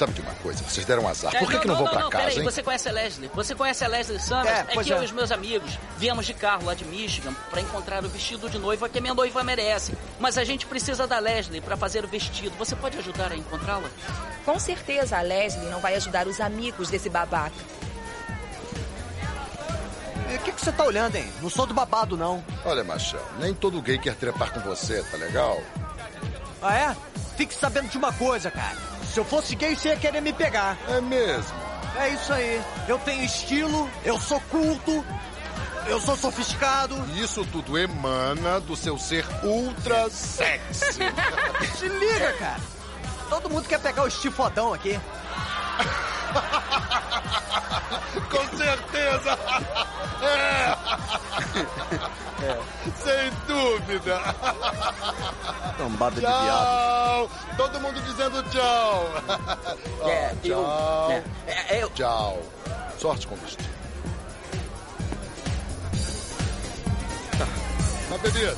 Sabe 0.00 0.14
de 0.14 0.22
uma 0.22 0.34
coisa? 0.36 0.64
Vocês 0.64 0.86
deram 0.86 1.06
azar. 1.06 1.36
É, 1.36 1.38
Por 1.40 1.50
que, 1.50 1.58
que 1.58 1.68
não, 1.68 1.76
vão 1.76 1.84
pra 1.86 2.00
não, 2.00 2.08
casa, 2.08 2.24
peraí, 2.24 2.38
hein? 2.38 2.42
você 2.42 2.62
conhece 2.62 2.88
a 2.88 2.92
Leslie? 2.92 3.30
Você 3.34 3.54
conhece 3.54 3.84
a 3.84 3.86
Leslie 3.88 4.18
Summers? 4.18 4.48
É, 4.48 4.60
É, 4.60 4.82
que 4.82 4.90
eu 4.90 4.96
é. 4.96 5.02
e 5.02 5.04
os 5.04 5.12
meus 5.12 5.30
amigos 5.30 5.78
viemos 5.98 6.24
de 6.24 6.32
carro 6.32 6.64
lá 6.64 6.72
de 6.72 6.86
Michigan 6.86 7.34
pra 7.50 7.60
encontrar 7.60 8.02
o 8.02 8.08
vestido 8.08 8.48
de 8.48 8.58
noiva 8.58 8.88
que 8.88 8.96
a 8.96 9.00
minha 9.02 9.12
noiva 9.12 9.44
merece. 9.44 9.92
Mas 10.18 10.38
a 10.38 10.44
gente 10.44 10.64
precisa 10.64 11.06
da 11.06 11.18
Leslie 11.18 11.60
pra 11.60 11.76
fazer 11.76 12.02
o 12.02 12.08
vestido. 12.08 12.56
Você 12.56 12.74
pode 12.74 12.96
ajudar 12.96 13.30
a 13.30 13.36
encontrá-la? 13.36 13.90
Com 14.42 14.58
certeza 14.58 15.18
a 15.18 15.20
Leslie 15.20 15.68
não 15.68 15.80
vai 15.80 15.94
ajudar 15.96 16.26
os 16.26 16.40
amigos 16.40 16.88
desse 16.88 17.10
babaca. 17.10 17.52
O 20.34 20.38
que, 20.38 20.52
que 20.52 20.60
você 20.62 20.72
tá 20.72 20.84
olhando, 20.84 21.16
hein? 21.16 21.30
Não 21.42 21.50
sou 21.50 21.66
do 21.66 21.74
babado, 21.74 22.16
não. 22.16 22.42
Olha, 22.64 22.82
machão, 22.82 23.20
nem 23.38 23.52
todo 23.52 23.82
gay 23.82 23.98
quer 23.98 24.14
trepar 24.14 24.50
com 24.50 24.60
você, 24.60 25.02
tá 25.02 25.18
legal? 25.18 25.60
Ah, 26.62 26.74
é? 26.74 26.96
fique 27.36 27.54
sabendo 27.54 27.88
de 27.88 27.98
uma 27.98 28.12
coisa, 28.12 28.50
cara. 28.50 28.89
Se 29.12 29.18
eu 29.18 29.24
fosse 29.24 29.56
gay, 29.56 29.74
você 29.74 29.88
ia 29.88 29.96
querer 29.96 30.20
me 30.20 30.32
pegar. 30.32 30.78
É 30.88 31.00
mesmo? 31.00 31.52
É 31.96 32.10
isso 32.10 32.32
aí. 32.32 32.62
Eu 32.86 32.98
tenho 33.00 33.24
estilo, 33.24 33.90
eu 34.04 34.18
sou 34.20 34.40
culto, 34.42 35.04
eu 35.86 36.00
sou 36.00 36.16
sofisticado. 36.16 36.96
Isso 37.16 37.44
tudo 37.46 37.76
emana 37.76 38.60
do 38.60 38.76
seu 38.76 38.96
ser 38.96 39.26
ultra 39.42 40.08
sexy. 40.08 41.00
Se 41.76 41.88
liga, 41.88 42.32
cara. 42.34 42.60
Todo 43.28 43.50
mundo 43.50 43.66
quer 43.68 43.80
pegar 43.80 44.04
o 44.04 44.08
estifodão 44.08 44.72
aqui. 44.72 44.98
Com 48.30 48.56
certeza! 48.56 49.38
É. 50.22 50.76
Sem 52.96 53.30
dúvida! 53.46 54.18
Cambada 55.76 56.14
de 56.16 56.22
Tchau! 56.26 57.28
Todo 57.56 57.80
mundo 57.80 58.00
dizendo 58.02 58.42
tchau! 58.50 59.08
É, 60.08 60.32
eu- 60.44 60.62
tchau! 60.64 61.10
é, 61.46 61.76
é, 61.76 61.82
eu- 61.82 61.90
Tchau! 61.90 62.42
Sorte 62.98 63.26
com 63.26 63.34
o 63.34 63.38
vestido. 63.38 63.68
Tá. 67.38 67.46
Uma 68.08 68.18
bebida. 68.18 68.56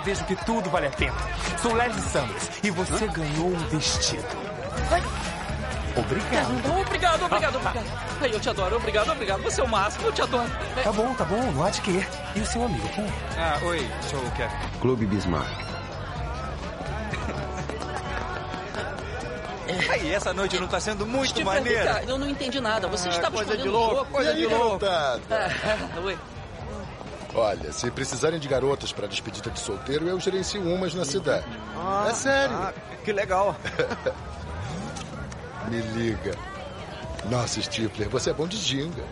Agora 0.00 0.02
vejo 0.02 0.24
que 0.24 0.36
tudo 0.46 0.70
vale 0.70 0.86
a 0.86 0.90
pena. 0.90 1.14
Sou 1.60 1.74
Leslie 1.74 2.02
Sanders 2.02 2.48
e 2.62 2.70
você 2.70 3.06
ganhou 3.08 3.48
um 3.48 3.58
vestido. 3.68 4.24
Obrigado. 5.96 6.80
Obrigado, 6.80 7.24
obrigado, 7.26 7.56
obrigado. 7.56 7.84
Ai, 8.22 8.30
eu 8.34 8.40
te 8.40 8.48
adoro, 8.48 8.76
obrigado, 8.76 9.10
obrigado. 9.12 9.42
Você 9.42 9.60
é 9.60 9.64
o 9.64 9.68
máximo, 9.68 10.06
eu 10.06 10.12
te 10.12 10.22
adoro. 10.22 10.50
É, 10.76 10.82
Tá 10.82 10.92
bom, 10.92 11.12
tá 11.14 11.24
bom. 11.24 11.52
Não 11.52 11.64
há 11.64 11.70
de 11.70 11.80
quê. 11.82 12.04
E 12.34 12.40
o 12.40 12.46
seu 12.46 12.64
amigo, 12.64 12.88
quem 12.90 13.04
é? 13.04 13.10
Ah, 13.36 13.58
oi, 13.64 13.90
sou 14.08 14.18
o 14.20 14.30
Kevin. 14.32 14.54
Clube 14.80 15.06
Bismarck. 15.06 15.48
Aí, 19.90 20.12
essa 20.14 20.32
noite 20.32 20.58
não 20.58 20.66
tá 20.68 20.80
sendo 20.80 21.06
muito 21.06 21.30
Steve, 21.30 21.44
maneira. 21.44 22.02
eu 22.06 22.18
não 22.18 22.28
entendi 22.28 22.60
nada. 22.60 22.88
Você 22.88 23.08
Ah, 23.08 23.12
estava 23.12 23.36
coisa 23.36 23.56
de 23.56 23.68
louco, 23.68 23.92
um 23.92 23.96
jogo. 23.98 24.10
coisa 24.10 24.34
de 24.34 24.46
louco. 24.46 24.84
Ah, 24.86 25.18
oi. 26.02 26.18
Olha, 27.34 27.72
se 27.72 27.90
precisarem 27.92 28.40
de 28.40 28.48
garotas 28.48 28.92
para 28.92 29.06
despedida 29.06 29.50
de 29.50 29.60
solteiro, 29.60 30.08
eu 30.08 30.18
gerencio 30.18 30.60
umas 30.62 30.94
na 30.94 31.04
cidade. 31.04 31.46
Ah, 31.76 32.06
é 32.10 32.14
sério. 32.14 32.56
ah, 32.56 32.72
que 33.04 33.12
legal. 33.12 33.56
Me 35.70 35.80
liga. 35.80 36.34
Nossa, 37.30 37.60
Stifler, 37.62 38.08
você 38.08 38.30
é 38.30 38.32
bom 38.32 38.48
de 38.48 38.56
ginga. 38.56 39.04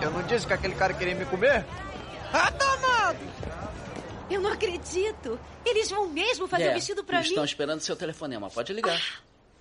Eu 0.00 0.10
não 0.10 0.22
disse 0.24 0.46
que 0.46 0.52
aquele 0.52 0.74
cara 0.74 0.92
queria 0.94 1.14
me 1.14 1.24
comer? 1.24 1.64
Ah, 2.32 2.50
danado! 2.50 3.18
Eu 4.30 4.40
não 4.40 4.50
acredito. 4.52 5.38
Eles 5.64 5.90
vão 5.90 6.08
mesmo 6.08 6.48
fazer 6.48 6.64
É, 6.64 6.70
o 6.70 6.74
vestido 6.74 7.04
pra 7.04 7.16
eles 7.18 7.28
mim. 7.28 7.32
estão 7.34 7.44
esperando 7.44 7.80
seu 7.80 7.94
telefonema. 7.94 8.50
Pode 8.50 8.72
ligar. 8.72 9.00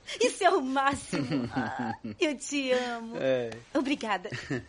Isso 0.21 0.43
é 0.43 0.49
o 0.49 0.61
máximo. 0.61 1.49
Ah, 1.53 1.93
eu 2.19 2.37
te 2.37 2.71
amo. 2.71 3.15
É. 3.17 3.51
Obrigada. 3.73 4.29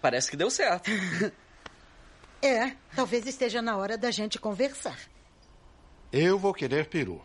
Parece 0.00 0.30
que 0.30 0.36
deu 0.36 0.50
certo. 0.50 0.90
É, 2.40 2.72
talvez 2.94 3.26
esteja 3.26 3.60
na 3.60 3.76
hora 3.76 3.98
da 3.98 4.10
gente 4.10 4.38
conversar. 4.38 4.98
Eu 6.12 6.38
vou 6.38 6.54
querer 6.54 6.86
peru. 6.86 7.20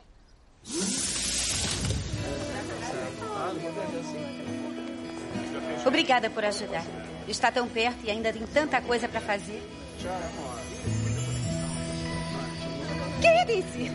Obrigada 5.86 6.30
por 6.30 6.44
ajudar. 6.46 6.84
Está 7.28 7.52
tão 7.52 7.68
perto 7.68 8.06
e 8.06 8.12
ainda 8.12 8.34
tem 8.34 8.46
tanta 8.48 8.82
coisa 8.82 9.08
pra 9.08 9.22
fazer. 9.22 9.62
Queire-se. 13.24 13.90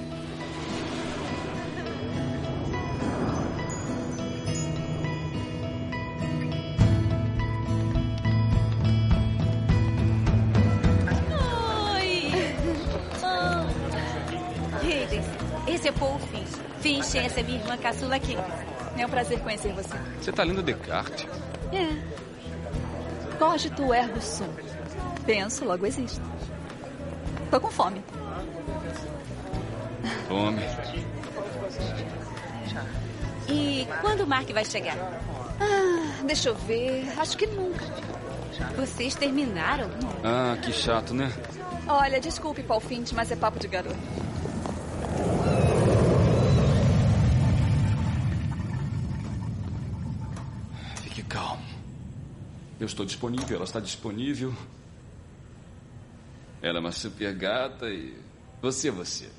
Oi. 11.95 12.33
Oh. 13.23 13.67
Esse 15.71 15.89
é 15.89 15.93
Paul 15.93 16.19
Finch. 16.19 16.49
Finch, 16.81 17.19
é 17.19 17.27
essa 17.27 17.41
é 17.41 17.43
minha 17.43 17.59
irmã 17.59 17.77
caçula 17.77 18.17
aqui. 18.17 18.35
É 18.97 19.05
um 19.05 19.11
prazer 19.11 19.41
conhecer 19.41 19.75
você. 19.75 19.95
Você 20.23 20.33
tá 20.33 20.43
lendo 20.43 20.63
Descartes. 20.63 21.27
É. 21.71 21.95
Cogito 23.39 23.93
ergo 23.93 24.23
sum. 24.23 24.49
Penso, 25.27 25.67
logo 25.67 25.85
existo. 25.85 26.25
Tô 27.51 27.61
com 27.61 27.71
fome. 27.71 28.03
Fome. 30.29 30.63
E 33.49 33.89
quando 34.03 34.21
o 34.21 34.27
Mark 34.27 34.49
vai 34.51 34.65
chegar? 34.65 34.97
Ah, 35.59 36.23
deixa 36.25 36.51
eu 36.51 36.55
ver. 36.55 37.09
Acho 37.19 37.37
que 37.37 37.47
nunca. 37.47 37.85
Vocês 38.77 39.15
terminaram? 39.15 39.91
Ah, 40.23 40.57
que 40.61 40.73
chato, 40.73 41.15
né? 41.15 41.33
Olha, 41.87 42.21
desculpe, 42.21 42.63
Paul 42.63 42.81
Finch, 42.81 43.15
mas 43.15 43.31
é 43.31 43.37
papo 43.37 43.59
de 43.59 43.67
garoto. 43.67 43.97
Fique 51.03 51.23
calmo. 51.23 51.65
Eu 52.79 52.87
estou 52.87 53.07
disponível, 53.07 53.57
ela 53.57 53.65
está 53.65 53.81
disponível. 53.81 54.53
Ela 56.61 56.79
é 56.79 56.81
uma 56.81 56.93
super 56.93 57.35
gata 57.35 57.89
e. 57.89 58.15
Você 58.61 58.89
é 58.89 58.91
você. 58.91 59.31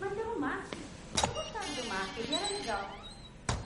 Mas 0.00 0.16
é 0.16 0.22
o 0.22 0.40
Mark. 0.40 0.72
Eu 1.22 1.34
gostava 1.34 1.66
do 1.66 1.88
Mark, 1.88 2.18
ele 2.18 2.34
era 2.34 2.48
legal. 2.58 2.90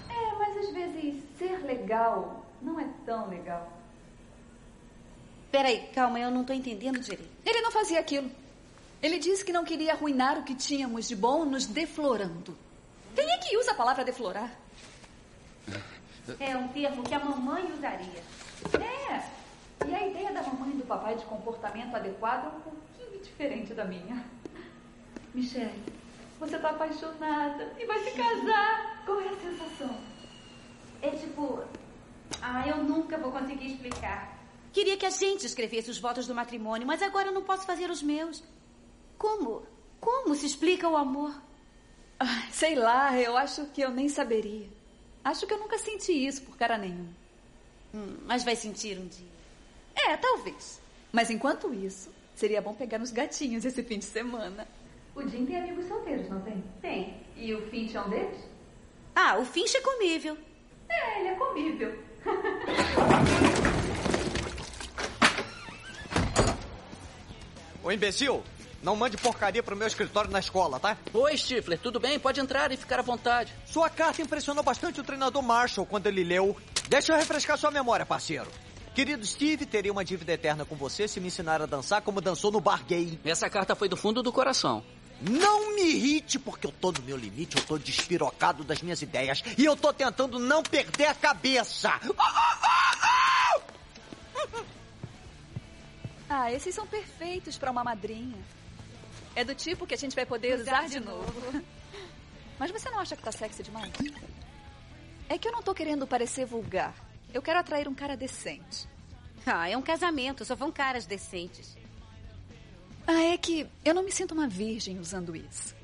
É, 0.09 0.39
mas 0.39 0.57
às 0.57 0.75
vezes 0.75 1.23
ser 1.39 1.62
legal 1.73 2.45
não 2.61 2.79
é 2.79 2.87
tão 3.05 3.29
legal. 3.29 3.71
Peraí, 5.51 5.89
calma, 5.95 6.19
eu 6.19 6.31
não 6.31 6.45
tô 6.45 6.53
entendendo 6.53 7.01
direito. 7.01 7.31
Ele 7.45 7.61
não 7.61 7.71
fazia 7.71 8.01
aquilo. 8.01 8.31
Ele 9.03 9.19
disse 9.19 9.45
que 9.45 9.53
não 9.53 9.65
queria 9.65 9.93
arruinar 9.93 10.39
o 10.39 10.45
que 10.45 10.55
tínhamos 10.55 11.09
de 11.09 11.17
bom 11.17 11.45
nos 11.45 11.67
deflorando. 11.67 12.57
Quem 13.15 13.29
é 13.31 13.39
que 13.39 13.57
usa 13.59 13.73
a 13.73 13.75
palavra 13.75 14.05
deflorar? 14.05 14.51
É 16.39 16.57
um 16.57 16.69
termo 16.69 17.03
que 17.03 17.15
a 17.15 17.19
mamãe 17.19 17.71
usaria. 17.73 18.23
É. 18.81 19.43
E 19.87 19.95
a 19.95 20.07
ideia 20.07 20.33
da 20.33 20.43
mamãe 20.43 20.71
e 20.71 20.77
do 20.77 20.87
papai 20.87 21.17
de 21.17 21.25
comportamento 21.25 21.95
adequado 21.97 22.45
é 22.45 22.49
um 22.57 22.61
pouquinho 22.61 23.21
diferente 23.21 23.75
da 23.75 23.85
minha. 23.85 24.25
Michelle, 25.35 25.83
você 26.39 26.59
tá 26.59 26.71
apaixonada 26.71 27.73
e 27.79 27.85
vai 27.85 27.99
se 28.05 28.13
casar. 28.13 29.03
Qual 29.05 29.21
é 29.21 29.29
a 29.29 29.37
sensação? 29.37 30.12
É 31.03 31.11
tipo. 31.11 31.63
Ah, 32.41 32.67
eu 32.67 32.83
nunca 32.83 33.19
vou 33.19 33.31
conseguir 33.31 33.73
explicar. 33.73 34.39
Queria 34.73 34.97
que 34.97 35.05
a 35.05 35.11
gente 35.11 35.45
escrevesse 35.45 35.91
os 35.91 35.99
votos 35.99 36.27
do 36.27 36.35
matrimônio, 36.35 36.87
mas 36.87 37.03
agora 37.03 37.29
eu 37.29 37.35
não 37.35 37.43
posso 37.43 37.67
fazer 37.67 37.91
os 37.91 38.03
meus. 38.03 38.43
Como? 39.19 39.67
Como 40.01 40.35
se 40.35 40.47
explica 40.47 40.89
o 40.89 40.97
amor? 40.97 41.35
Ah, 42.19 42.47
sei 42.51 42.75
lá, 42.75 43.19
eu 43.21 43.37
acho 43.37 43.67
que 43.67 43.83
eu 43.83 43.91
nem 43.91 44.09
saberia. 44.09 44.69
Acho 45.23 45.47
que 45.47 45.53
eu 45.53 45.59
nunca 45.59 45.79
senti 45.79 46.13
isso 46.13 46.43
por 46.43 46.57
cara 46.57 46.79
nenhum. 46.79 47.09
Hum, 47.95 48.17
mas 48.25 48.43
vai 48.43 48.57
sentir 48.57 48.99
um 48.99 49.07
dia. 49.07 49.29
É, 49.95 50.17
talvez. 50.17 50.81
Mas 51.13 51.31
enquanto 51.31 51.75
isso, 51.75 52.11
seria 52.35 52.63
bom 52.63 52.75
pegar 52.75 52.99
nos 52.99 53.11
gatinhos 53.11 53.65
esse 53.65 53.83
fim 53.83 53.99
de 53.99 54.07
semana. 54.07 54.67
O 55.15 55.23
Jim 55.29 55.45
tem 55.45 55.59
amigos 55.59 55.87
solteiros, 55.87 56.29
não 56.31 56.41
tem? 56.41 56.65
Tem. 56.81 57.21
E 57.37 57.53
o 57.55 57.61
Finch 57.69 57.95
é 57.95 58.01
um 58.01 58.09
deles? 58.09 58.41
Ah, 59.15 59.37
o 59.39 59.45
Finch 59.45 59.77
é 59.77 59.81
comível. 59.81 60.39
É, 60.93 61.21
ele 61.21 61.29
é 61.29 61.35
comível. 61.35 61.99
Ô 67.83 67.91
imbecil, 67.91 68.45
não 68.83 68.95
mande 68.95 69.17
porcaria 69.17 69.63
pro 69.63 69.75
meu 69.75 69.89
escritório 69.89 70.31
na 70.31 70.39
escola, 70.39 70.79
tá? 70.79 70.97
Oi, 71.13 71.37
Stifler, 71.37 71.79
tudo 71.79 71.99
bem? 71.99 72.19
Pode 72.19 72.41
entrar 72.41 72.71
e 72.71 72.77
ficar 72.77 73.01
à 73.01 73.03
vontade. 73.03 73.53
Sua 73.67 73.91
carta 73.91 74.23
impressionou 74.23 74.63
bastante 74.63 75.01
o 75.01 75.05
treinador 75.05 75.43
Marshall 75.43 75.87
quando 75.87 76.07
ele 76.07 76.23
leu. 76.23 76.57
Deixa 76.89 77.13
eu 77.13 77.17
refrescar 77.17 77.59
sua 77.59 77.71
memória, 77.71 78.07
parceiro. 78.07 78.49
Querido 78.95 79.25
Steve, 79.25 79.67
teria 79.67 79.91
uma 79.91 80.05
dívida 80.05 80.33
eterna 80.33 80.65
com 80.65 80.77
você 80.77 81.09
se 81.09 81.19
me 81.19 81.29
ensinar 81.29 81.63
a 81.63 81.67
dançar 81.67 82.03
como 82.03 82.21
dançou 82.21 82.53
no 82.53 82.61
bar 82.61 82.85
gay. 82.85 83.19
Essa 83.25 83.49
carta 83.49 83.75
foi 83.75 83.89
do 83.89 83.97
fundo 83.97 84.23
do 84.23 84.33
coração. 84.33 84.85
Não 85.23 85.75
me 85.75 85.83
irrite, 85.83 86.39
porque 86.39 86.67
eu 86.67 86.73
tô 86.73 86.91
no 86.91 87.03
meu 87.03 87.17
limite, 87.17 87.57
eu 87.57 87.65
tô 87.65 87.79
despirocado 87.79 88.65
das 88.65 88.83
minhas 88.83 89.01
ideias 89.03 89.43
e 89.57 89.65
eu 89.65 89.77
tô 89.77 89.93
tentando 89.93 90.39
não 90.39 90.63
perder 90.63 91.07
a 91.07 91.15
cabeça. 91.15 91.93
Ah, 96.35 96.51
esses 96.51 96.75
são 96.75 96.87
perfeitos 96.87 97.59
para 97.59 97.71
uma 97.71 97.85
madrinha. 97.85 98.39
É 99.37 99.45
do 99.45 99.55
tipo 99.55 99.87
que 99.87 99.93
a 99.93 99.99
gente 99.99 100.17
vai 100.17 100.25
poder 100.25 100.59
usar, 100.59 100.89
de 100.89 100.99
novo. 100.99 101.31
Mas 102.59 102.71
você 102.71 102.89
não 102.89 103.01
acha 103.01 103.15
que 103.15 103.23
tá 103.23 103.31
sexy 103.31 103.63
demais? 103.63 103.93
É 105.29 105.37
que 105.37 105.47
eu 105.47 105.53
não 105.53 105.63
tô 105.63 105.75
querendo 105.75 106.07
parecer 106.07 106.47
vulgar. 106.47 106.95
Eu 107.35 107.43
quero 107.43 107.59
atrair 107.59 107.87
um 107.87 107.95
cara 107.95 108.17
decente. 108.17 108.89
Ah, 109.45 109.69
é 109.69 109.77
um 109.77 109.83
casamento, 109.83 110.43
só 110.43 110.55
vão 110.55 110.73
caras 110.73 111.05
decentes. 111.05 111.77
Ah, 113.07 113.23
é 113.23 113.37
que 113.37 113.67
eu 113.85 113.95
não 113.95 114.03
me 114.03 114.13
sinto 114.13 114.33
uma 114.33 114.49
virgem 114.49 114.99
usando 114.99 115.35
isso. 115.35 115.75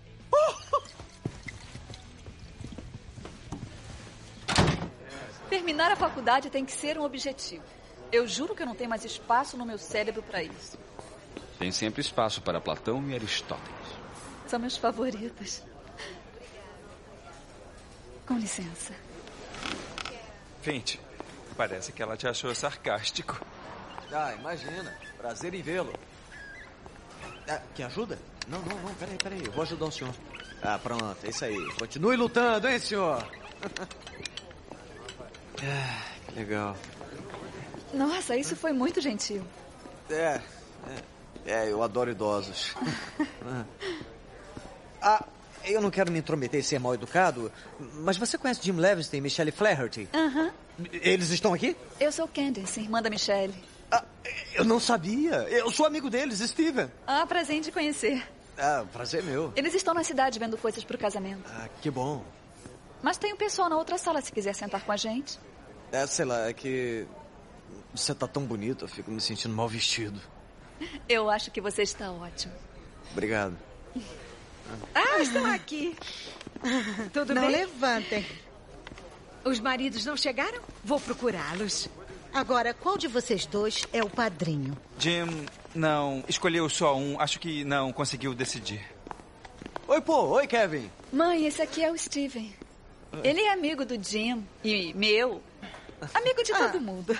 Terminar 5.49 5.91
a 5.91 5.97
faculdade 5.97 6.51
tem 6.51 6.65
que 6.65 6.73
ser 6.73 6.99
um 6.99 7.05
objetivo. 7.05 7.65
Eu 8.13 8.27
juro 8.27 8.55
que 8.55 8.63
eu 8.63 8.67
não 8.67 8.75
tenho 8.75 8.91
mais 8.91 9.05
espaço 9.05 9.57
no 9.57 9.65
meu 9.67 9.79
cérebro 9.79 10.23
para 10.23 10.43
isso. 10.43 10.79
Tem 11.59 11.73
sempre 11.73 12.01
espaço 12.01 12.41
para 12.43 12.61
Platão 12.61 13.03
e 13.09 13.15
Aristóteles. 13.15 13.75
São 14.47 14.59
meus 14.59 14.77
favoritos. 14.77 15.63
Com 18.27 18.35
licença. 18.35 18.95
Finch, 20.63 21.01
parece 21.57 21.93
que 21.93 22.03
ela 22.03 22.17
te 22.17 22.27
achou 22.29 22.55
sarcástico. 22.55 23.41
Ah, 24.13 24.35
imagina. 24.35 24.97
Prazer 25.19 25.53
em 25.55 25.63
vê-lo. 25.63 25.93
Ah, 27.49 27.61
quer 27.75 27.85
ajuda? 27.85 28.19
Não, 28.47 28.61
não, 28.61 28.77
não. 28.81 28.95
Peraí, 28.95 29.17
peraí. 29.17 29.45
Eu 29.45 29.53
vou 29.53 29.63
ajudar 29.63 29.87
o 29.87 29.93
senhor. 29.93 30.15
Ah, 30.63 30.79
pronto. 30.79 31.17
É 31.25 31.31
isso 31.31 31.45
aí. 31.45 31.57
Continue 31.79 32.17
lutando, 32.17 32.69
hein, 32.69 32.79
senhor? 32.79 33.27
ah, 35.63 36.03
que 36.27 36.35
legal. 36.35 36.77
Nossa, 37.95 38.37
isso 38.37 38.55
foi 38.55 38.73
muito 38.73 39.01
gentil. 39.01 39.43
É, 40.11 40.41
é, 41.47 41.53
é, 41.53 41.73
eu 41.73 41.83
adoro 41.83 42.11
idosos. 42.11 42.75
ah, 45.01 45.25
eu 45.65 45.81
não 45.81 45.91
quero 45.91 46.13
me 46.13 46.19
intrometer 46.19 46.61
e 46.61 46.63
ser 46.63 46.79
mal 46.79 46.95
educado, 46.95 47.51
mas 47.95 48.17
você 48.17 48.37
conhece 48.37 48.61
Jim 48.63 48.73
Levingston 48.73 49.17
e 49.17 49.21
Michelle 49.21 49.53
Flaherty? 49.53 50.09
Aham. 50.13 50.53
Eles 50.93 51.31
estão 51.31 51.53
aqui? 51.53 51.77
Eu 51.99 52.13
sou 52.13 52.29
Candice, 52.29 52.81
irmã 52.81 53.03
da 53.03 53.11
Michelle. 53.11 53.55
Eu 54.55 54.65
não 54.65 54.81
sabia. 54.81 55.47
Eu 55.49 55.71
sou 55.71 55.87
amigo 55.87 56.11
deles, 56.11 56.41
Steven. 56.41 56.91
Ah, 57.07 57.25
prazer 57.27 57.57
em 57.57 57.61
te 57.61 57.71
conhecer. 57.71 58.27
Ah, 58.59 58.85
prazer 58.93 59.23
meu. 59.23 59.53
Eles 59.55 59.73
estão 59.75 59.95
na 59.95 60.03
cidade 60.03 60.39
vendo 60.39 60.59
coisas 60.59 60.83
pro 60.83 60.99
casamento. 60.99 61.49
Ah, 61.55 61.69
que 61.81 61.91
bom. 61.91 62.25
Mas 63.01 63.17
tem 63.17 63.33
um 63.33 63.37
pessoal 63.37 63.69
na 63.69 63.77
outra 63.77 63.97
sala 63.97 64.21
se 64.21 64.33
quiser 64.33 64.55
sentar 64.55 64.83
com 64.83 64.91
a 64.91 64.97
gente. 64.97 65.39
É, 65.93 66.07
sei 66.07 66.25
lá, 66.25 66.49
é 66.49 66.53
que 66.53 67.07
você 67.95 68.15
tá 68.15 68.27
tão 68.27 68.45
bonito, 68.45 68.85
eu 68.85 68.89
fico 68.89 69.11
me 69.11 69.21
sentindo 69.21 69.55
mal 69.55 69.69
vestido. 69.69 70.21
Eu 71.09 71.31
acho 71.31 71.51
que 71.51 71.61
você 71.61 71.83
está 71.83 72.11
ótimo. 72.11 72.53
Obrigado. 73.13 73.57
Ah, 74.95 75.21
estão 75.21 75.47
aqui. 75.47 75.97
Tudo 77.13 77.35
não 77.35 77.43
bem? 77.43 77.51
levantem. 77.53 78.27
Os 79.45 79.61
maridos 79.61 80.05
não 80.05 80.17
chegaram? 80.17 80.61
Vou 80.85 81.01
procurá-los. 81.01 81.89
Agora, 82.33 82.75
qual 82.75 82.97
de 82.97 83.09
vocês 83.09 83.47
dois 83.47 83.85
é 83.93 84.03
o 84.03 84.11
padrinho? 84.11 84.77
Jim, 84.99 85.47
não, 85.75 86.23
escolheu 86.29 86.69
só 86.69 86.97
um. 86.97 87.21
Acho 87.21 87.39
que 87.41 87.65
não 87.65 87.93
conseguiu 87.93 88.35
decidir. 88.35 88.85
Oi, 89.87 90.01
pô. 90.01 90.27
Oi, 90.29 90.47
Kevin. 90.47 90.91
Mãe, 91.13 91.47
esse 91.47 91.63
aqui 91.63 91.83
é 91.83 91.91
o 91.91 91.97
Steven. 91.97 92.55
Ele 93.25 93.41
é 93.41 93.53
amigo 93.53 93.85
do 93.85 94.01
Jim 94.03 94.47
e 94.63 94.93
meu. 94.95 95.43
Amigo 96.15 96.43
de 96.45 96.53
todo 96.53 96.81
mundo. 96.81 97.19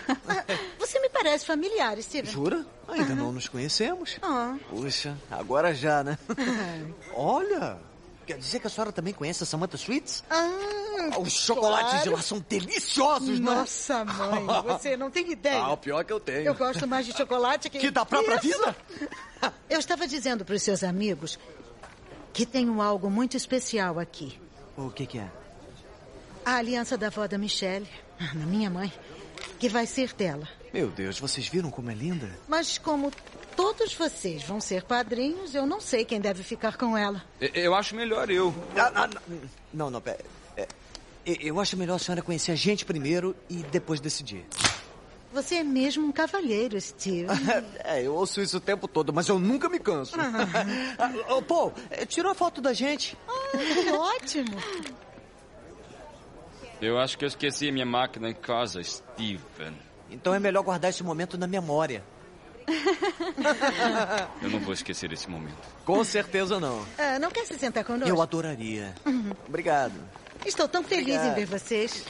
Você 0.79 1.01
me 1.01 1.09
parece 1.09 1.45
familiar, 1.45 2.01
Steven. 2.01 2.31
Jura? 2.31 2.67
Ainda 2.87 3.15
não 3.15 3.33
nos 3.33 3.49
conhecemos. 3.49 4.19
Ah. 4.23 4.57
Puxa, 4.71 5.17
agora 5.31 5.75
já, 5.75 6.05
né? 6.05 6.17
Olha, 7.13 7.79
quer 8.29 8.37
dizer 8.39 8.61
que 8.61 8.67
a 8.67 8.71
senhora 8.71 8.93
também 8.93 9.15
conhece 9.15 9.43
a 9.43 9.47
Samantha 9.47 9.77
Sweets? 9.79 10.23
Ah, 10.29 11.19
Os 11.19 11.33
chocolates 11.33 11.91
claro. 11.91 12.03
de 12.05 12.09
lá 12.11 12.21
são 12.23 12.45
deliciosos, 12.47 13.41
né? 13.41 13.55
Nossa, 13.55 14.05
mãe, 14.05 14.45
você 14.69 14.99
não 14.99 15.11
tem 15.11 15.33
ideia. 15.33 15.63
Ah, 15.63 15.73
o 15.73 15.77
pior 15.79 16.05
que 16.05 16.13
eu 16.13 16.21
tenho. 16.21 16.45
Eu 16.45 16.55
gosto 16.55 16.87
mais 16.87 17.07
de 17.07 17.17
chocolate 17.17 17.71
que... 17.71 17.79
Que 17.81 17.91
da 17.91 18.05
própria 18.05 18.35
Isso. 18.37 18.47
vida? 18.47 18.77
Eu 19.71 19.79
estava 19.79 20.07
dizendo 20.07 20.45
para 20.45 20.55
os 20.55 20.63
seus 20.63 20.85
amigos 20.85 21.39
que 22.35 22.45
tenho 22.45 22.83
algo 22.83 23.09
muito 23.11 23.35
especial 23.37 23.99
aqui. 23.99 24.39
O 24.77 24.91
que 24.91 25.07
que 25.07 25.19
é? 25.19 25.31
A 26.45 26.57
aliança 26.57 26.99
da 26.99 27.07
avó 27.07 27.27
da 27.27 27.39
Michelle, 27.39 27.89
na 28.35 28.45
minha 28.47 28.69
mãe, 28.69 28.93
que 29.59 29.69
vai 29.69 29.87
ser 29.87 30.13
dela. 30.13 30.47
Meu 30.73 30.89
Deus, 30.89 31.19
vocês 31.19 31.49
viram 31.49 31.71
como 31.71 31.91
é 31.91 31.95
linda? 31.95 32.31
Mas 32.47 32.77
como 32.77 33.11
todos 33.59 33.93
vocês 33.93 34.45
vão 34.45 34.61
ser 34.61 34.85
padrinhos, 34.85 35.53
eu 35.53 35.67
não 35.67 35.81
sei 35.81 36.05
quem 36.05 36.21
deve 36.21 36.45
ficar 36.45 36.77
com 36.77 36.97
ela. 36.97 37.25
Eu, 37.41 37.75
acho 37.75 37.97
melhor 37.97 38.31
eu. 38.31 38.55
Ah, 38.77 38.93
ah, 38.95 39.11
não, 39.75 39.91
não, 39.91 40.01
pera. 40.01 40.25
É, 40.57 40.69
eu 41.27 41.59
acho 41.59 41.77
melhor 41.77 41.97
a 41.97 41.99
senhora 41.99 42.23
conhecer 42.23 42.53
a 42.53 42.55
gente 42.55 42.85
primeiro 42.85 43.35
e 43.51 43.57
depois 43.65 43.99
decidir. 43.99 44.47
Você 45.33 45.57
é 45.57 45.65
mesmo 45.65 46.07
um 46.07 46.13
cavalheiro, 46.13 46.81
Steve. 46.81 47.27
é, 47.83 48.01
eu 48.01 48.15
ouço 48.15 48.41
isso 48.41 48.59
o 48.59 48.61
tempo 48.61 48.87
todo, 48.87 49.13
mas 49.13 49.27
eu 49.27 49.41
nunca 49.41 49.69
me 49.69 49.81
canso. 49.81 50.15
Ah, 50.17 51.11
Ô, 51.35 51.43
Paul, 51.43 51.75
eh, 51.91 52.07
tirou 52.07 52.31
a 52.31 52.37
foto 52.37 52.61
da 52.61 52.73
gente. 52.73 53.19
Ah, 53.27 53.99
ótimo. 54.15 54.57
Eu 56.81 56.97
acho 56.97 57.19
que 57.19 57.25
eu 57.25 57.29
esqueci 57.29 57.73
minha 57.73 57.85
máquina 57.85 58.31
em 58.31 58.35
casa, 58.35 58.81
Steven. 58.85 59.75
Então 60.09 60.33
é 60.33 60.39
melhor 60.39 60.63
guardar 60.63 60.91
esse 60.91 61.03
momento 61.03 61.37
na 61.37 61.49
memória. 61.49 62.05
Eu 64.43 64.51
não 64.51 64.61
vou 64.61 64.75
esquecer 64.75 65.13
esse 65.13 65.29
momento. 65.29 65.57
Com 65.85 66.03
certeza 66.05 66.61
não. 66.61 66.85
Ah, 66.99 67.19
não 67.19 67.31
quer 67.31 67.47
se 67.47 67.59
sentar 67.59 67.85
conosco? 67.85 68.09
Eu 68.09 68.21
adoraria. 68.21 68.95
Uhum. 69.07 69.33
Obrigado. 69.49 69.95
Estou 70.45 70.69
tão 70.69 70.85
feliz 70.85 71.17
Obrigado. 71.17 71.33
em 71.33 71.35
ver 71.35 71.47
vocês. 71.47 72.05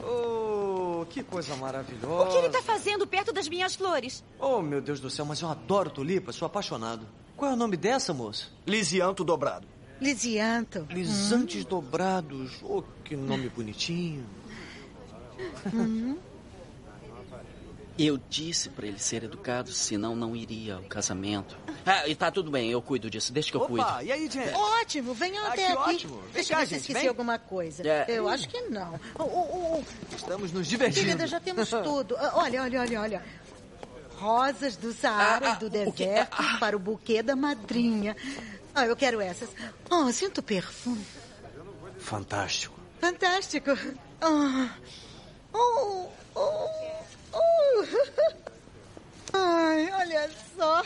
Oh, 0.00 1.04
que 1.10 1.22
coisa 1.22 1.56
maravilhosa. 1.56 2.28
O 2.28 2.32
que 2.32 2.38
ele 2.38 2.48
tá 2.50 2.62
fazendo 2.62 3.06
perto 3.06 3.32
das 3.32 3.48
minhas 3.48 3.74
flores? 3.74 4.22
Oh, 4.38 4.60
meu 4.62 4.80
Deus 4.80 5.00
do 5.00 5.10
céu, 5.10 5.24
mas 5.24 5.40
eu 5.40 5.48
adoro 5.48 5.90
tulipas, 5.90 6.36
sou 6.36 6.46
apaixonado. 6.46 7.06
Qual 7.36 7.50
é 7.50 7.54
o 7.54 7.56
nome 7.56 7.76
dessa, 7.76 8.14
moça? 8.14 8.46
Lisianto 8.66 9.24
dobrado. 9.24 9.66
Lisianto. 10.00 10.86
Lisantes 10.90 11.64
dobrados. 11.64 12.58
Oh, 12.62 12.82
que 13.04 13.16
nome 13.16 13.48
bonitinho. 13.48 14.24
Uhum. 15.72 16.18
Eu 17.98 18.18
disse 18.28 18.68
pra 18.68 18.86
ele 18.86 18.98
ser 18.98 19.24
educado, 19.24 19.72
senão 19.72 20.14
não 20.14 20.36
iria 20.36 20.74
ao 20.74 20.82
casamento. 20.82 21.56
Ah, 21.86 22.06
e 22.06 22.14
tá 22.14 22.30
tudo 22.30 22.50
bem, 22.50 22.70
eu 22.70 22.82
cuido 22.82 23.08
disso, 23.08 23.32
deixa 23.32 23.50
que 23.50 23.56
eu 23.56 23.62
cuido. 23.62 23.86
Opa, 23.88 24.04
e 24.04 24.12
aí, 24.12 24.28
Jen? 24.28 24.52
Ótimo, 24.52 25.14
venham 25.14 25.42
Ah, 25.46 25.48
até 25.48 25.66
que 25.66 25.72
aqui. 25.72 25.78
ótimo. 25.94 26.16
Vem 26.20 26.32
Deixa 26.34 26.54
cá, 26.54 26.56
eu 26.62 26.66
ver 26.66 26.74
se 26.74 26.80
esqueci 26.82 27.00
vem. 27.00 27.08
alguma 27.08 27.38
coisa. 27.38 27.82
É. 27.88 28.04
Eu 28.08 28.28
acho 28.28 28.46
que 28.50 28.60
não. 28.68 29.00
Oh, 29.18 29.22
oh, 29.22 29.78
oh. 29.80 30.14
Estamos 30.14 30.52
nos 30.52 30.66
divertindo. 30.66 31.06
Querida, 31.06 31.26
já 31.26 31.40
temos 31.40 31.70
tudo. 31.84 32.14
Ah, 32.18 32.32
Olha, 32.34 32.62
olha, 32.64 32.80
olha, 32.82 33.00
olha. 33.00 33.24
Rosas 34.18 34.76
do 34.76 34.92
Saara 34.92 35.52
Ah, 35.52 35.54
e 35.54 35.58
do 35.58 35.70
deserto 35.70 36.36
para 36.60 36.76
o 36.76 36.78
buquê 36.78 37.22
da 37.22 37.34
madrinha. 37.36 38.14
Ah, 38.76 38.84
eu 38.84 38.94
quero 38.94 39.22
essas. 39.22 39.48
Oh, 39.90 40.12
sinto 40.12 40.42
perfume. 40.42 41.02
Fantástico. 41.98 42.78
Fantástico. 43.00 43.70
Ah. 44.20 44.76
Oh, 45.50 46.10
oh, 46.34 46.90
oh. 47.32 47.84
Ai, 49.32 49.90
olha 49.92 50.30
só. 50.54 50.82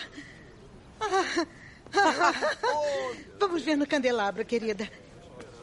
Ah. 1.00 1.46
Vamos 3.40 3.64
ver 3.64 3.74
no 3.74 3.88
candelabro, 3.88 4.44
querida. 4.44 4.88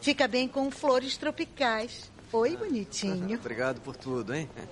Fica 0.01 0.27
bem 0.27 0.49
com 0.49 0.69
flores 0.69 1.15
tropicais. 1.15 2.11
Oi, 2.33 2.57
bonitinho. 2.57 3.37
Obrigado 3.39 3.79
por 3.79 3.95
tudo, 3.95 4.33
hein? 4.33 4.49
É. 4.57 4.63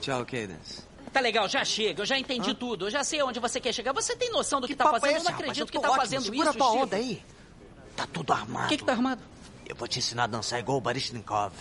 Tchau, 0.00 0.26
Cadence. 0.26 0.89
Tá 1.12 1.20
legal, 1.20 1.48
já 1.48 1.64
chega, 1.64 2.02
eu 2.02 2.06
já 2.06 2.16
entendi 2.18 2.54
tudo, 2.54 2.86
eu 2.86 2.90
já 2.90 3.02
sei 3.02 3.20
onde 3.22 3.40
você 3.40 3.60
quer 3.60 3.72
chegar. 3.72 3.92
Você 3.92 4.14
tem 4.14 4.30
noção 4.30 4.60
do 4.60 4.68
que, 4.68 4.76
tá 4.76 4.84
papo 4.84 5.00
fazendo? 5.00 5.10
é 5.10 5.14
eu 5.14 5.16
esse, 5.16 5.24
não 5.24 5.32
rapaz? 5.32 5.50
acredito 5.50 5.68
Eu 5.68 5.72
que 5.72 5.80
tá 5.80 5.88
ótimo, 5.88 6.02
fazendo 6.02 6.22
segura 6.22 6.48
isso, 6.50 6.58
tua 6.58 6.68
Steve. 6.68 6.82
onda 6.84 6.96
aí. 6.96 7.22
Tá 7.96 8.06
tudo 8.12 8.32
armado. 8.32 8.66
O 8.66 8.68
que 8.68 8.76
que 8.76 8.84
tá 8.84 8.92
armado? 8.92 9.22
Eu 9.68 9.74
vou 9.76 9.88
te 9.88 9.98
ensinar 9.98 10.24
a 10.24 10.26
dançar 10.28 10.60
igual 10.60 10.78
o 10.78 10.80
Barishnikov. 10.80 11.52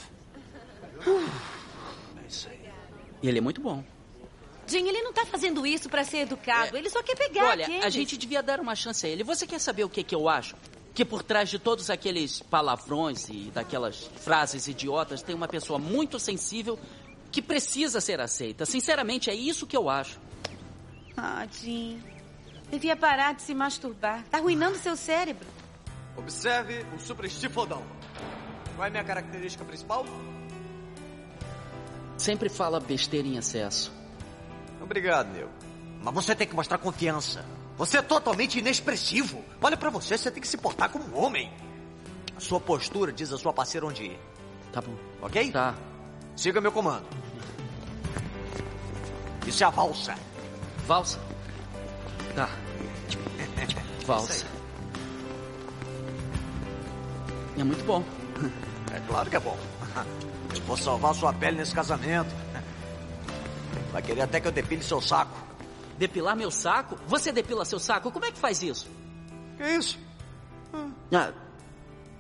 E 3.22 3.28
ele 3.28 3.39
é 3.39 3.41
muito 3.41 3.60
bom. 3.62 3.84
Jim, 4.68 4.88
ele 4.88 5.02
não 5.02 5.12
tá 5.12 5.26
fazendo 5.26 5.66
isso 5.66 5.89
pra 5.89 6.04
ser 6.04 6.20
educado. 6.20 6.78
Ele 6.78 6.89
só 6.89 7.02
quer 7.02 7.16
pegar 7.16 7.45
Olha, 7.45 7.66
aqueles. 7.66 7.84
a 7.84 7.89
gente 7.89 8.16
devia 8.18 8.43
dar 8.43 8.60
uma 8.60 8.76
chance 8.76 9.06
a 9.06 9.10
ele. 9.10 9.24
Você 9.24 9.47
quer 9.47 9.60
saber 9.60 9.84
o 9.84 9.89
que, 9.89 10.04
que 10.04 10.14
eu 10.14 10.30
acho? 10.30 10.56
Que 10.93 11.04
por 11.04 11.24
trás 11.24 11.50
de 11.50 11.58
todos 11.58 11.89
aqueles 11.89 12.39
palavrões 12.41 13.28
e 13.30 13.50
daquelas 13.54 14.10
frases 14.22 14.68
idiotas 14.68 15.22
tem 15.24 15.34
uma 15.36 15.47
pessoa 15.47 15.80
muito 15.80 16.20
sensível 16.20 16.78
que 17.32 17.41
precisa 17.41 18.01
ser 18.01 18.19
aceita. 18.19 18.65
Sinceramente, 18.65 19.30
é 19.30 19.36
isso 19.36 19.67
que 19.67 19.77
eu 19.77 19.89
acho. 19.89 20.19
Ah, 21.15 21.45
Jim. 21.51 22.01
Devia 22.71 22.95
parar 22.95 23.34
de 23.34 23.41
se 23.41 23.53
masturbar. 23.53 24.23
Tá 24.30 24.38
arruinando 24.38 24.77
seu 24.77 24.95
cérebro. 24.95 25.47
Observe 26.15 26.86
o 26.95 26.99
super 26.99 27.25
estifodão. 27.25 27.84
Qual 28.75 28.86
é 28.86 28.88
a 28.88 28.91
minha 28.91 29.03
característica 29.03 29.65
principal? 29.65 30.05
Sempre 32.17 32.49
fala 32.49 32.80
besteira 32.80 33.27
em 33.27 33.38
excesso. 33.38 33.91
Obrigado, 34.82 35.32
Neil. 35.32 35.49
Mas 36.01 36.13
você 36.13 36.36
tem 36.36 36.47
que 36.47 36.55
mostrar 36.55 36.77
confiança. 36.77 37.43
Você 37.77 37.97
é 37.97 38.01
totalmente 38.01 38.59
inexpressivo. 38.59 39.43
Olha 39.61 39.77
pra 39.77 39.89
você, 39.89 40.17
você 40.17 40.30
tem 40.30 40.41
que 40.41 40.47
se 40.47 40.57
portar 40.57 40.89
como 40.89 41.05
um 41.05 41.17
homem. 41.17 41.51
A 42.36 42.39
sua 42.39 42.59
postura 42.59 43.11
diz 43.11 43.32
a 43.32 43.38
sua 43.38 43.53
parceira 43.53 43.86
onde 43.86 44.03
ir. 44.03 44.19
Tá 44.71 44.82
bom. 44.82 44.95
Ok? 45.21 45.51
Tá. 45.51 45.75
Siga 46.39 46.61
meu 46.61 46.71
comando. 46.71 47.05
Isso 49.45 49.61
é 49.61 49.67
a 49.67 49.69
valsa. 49.69 50.15
Valsa? 50.87 51.19
Tá. 52.33 52.49
Valsa. 54.05 54.47
É 57.57 57.63
muito 57.65 57.83
bom. 57.83 58.05
É 58.95 59.01
claro 59.01 59.29
que 59.29 59.35
é 59.35 59.39
bom. 59.41 59.57
Eu 60.55 60.61
vou 60.61 60.77
salvar 60.77 61.13
sua 61.13 61.33
pele 61.33 61.57
nesse 61.57 61.75
casamento. 61.75 62.33
Vai 63.91 64.01
querer 64.01 64.21
até 64.21 64.39
que 64.39 64.47
eu 64.47 64.53
depile 64.53 64.81
seu 64.81 65.01
saco. 65.01 65.37
Depilar 65.97 66.37
meu 66.37 66.49
saco? 66.49 66.97
Você 67.05 67.33
depila 67.33 67.65
seu 67.65 67.81
saco? 67.81 68.13
Como 68.13 68.23
é 68.23 68.31
que 68.31 68.39
faz 68.39 68.63
isso? 68.63 68.89
Que 69.57 69.75
isso? 69.75 69.99
Ah, 71.11 71.33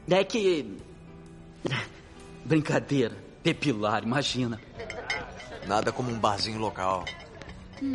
é 0.09 0.23
que. 0.25 0.77
Brincadeira. 2.43 3.28
Depilar, 3.43 4.03
imagina. 4.03 4.59
Nada 5.67 5.91
como 5.91 6.11
um 6.11 6.19
barzinho 6.19 6.59
local. 6.59 7.05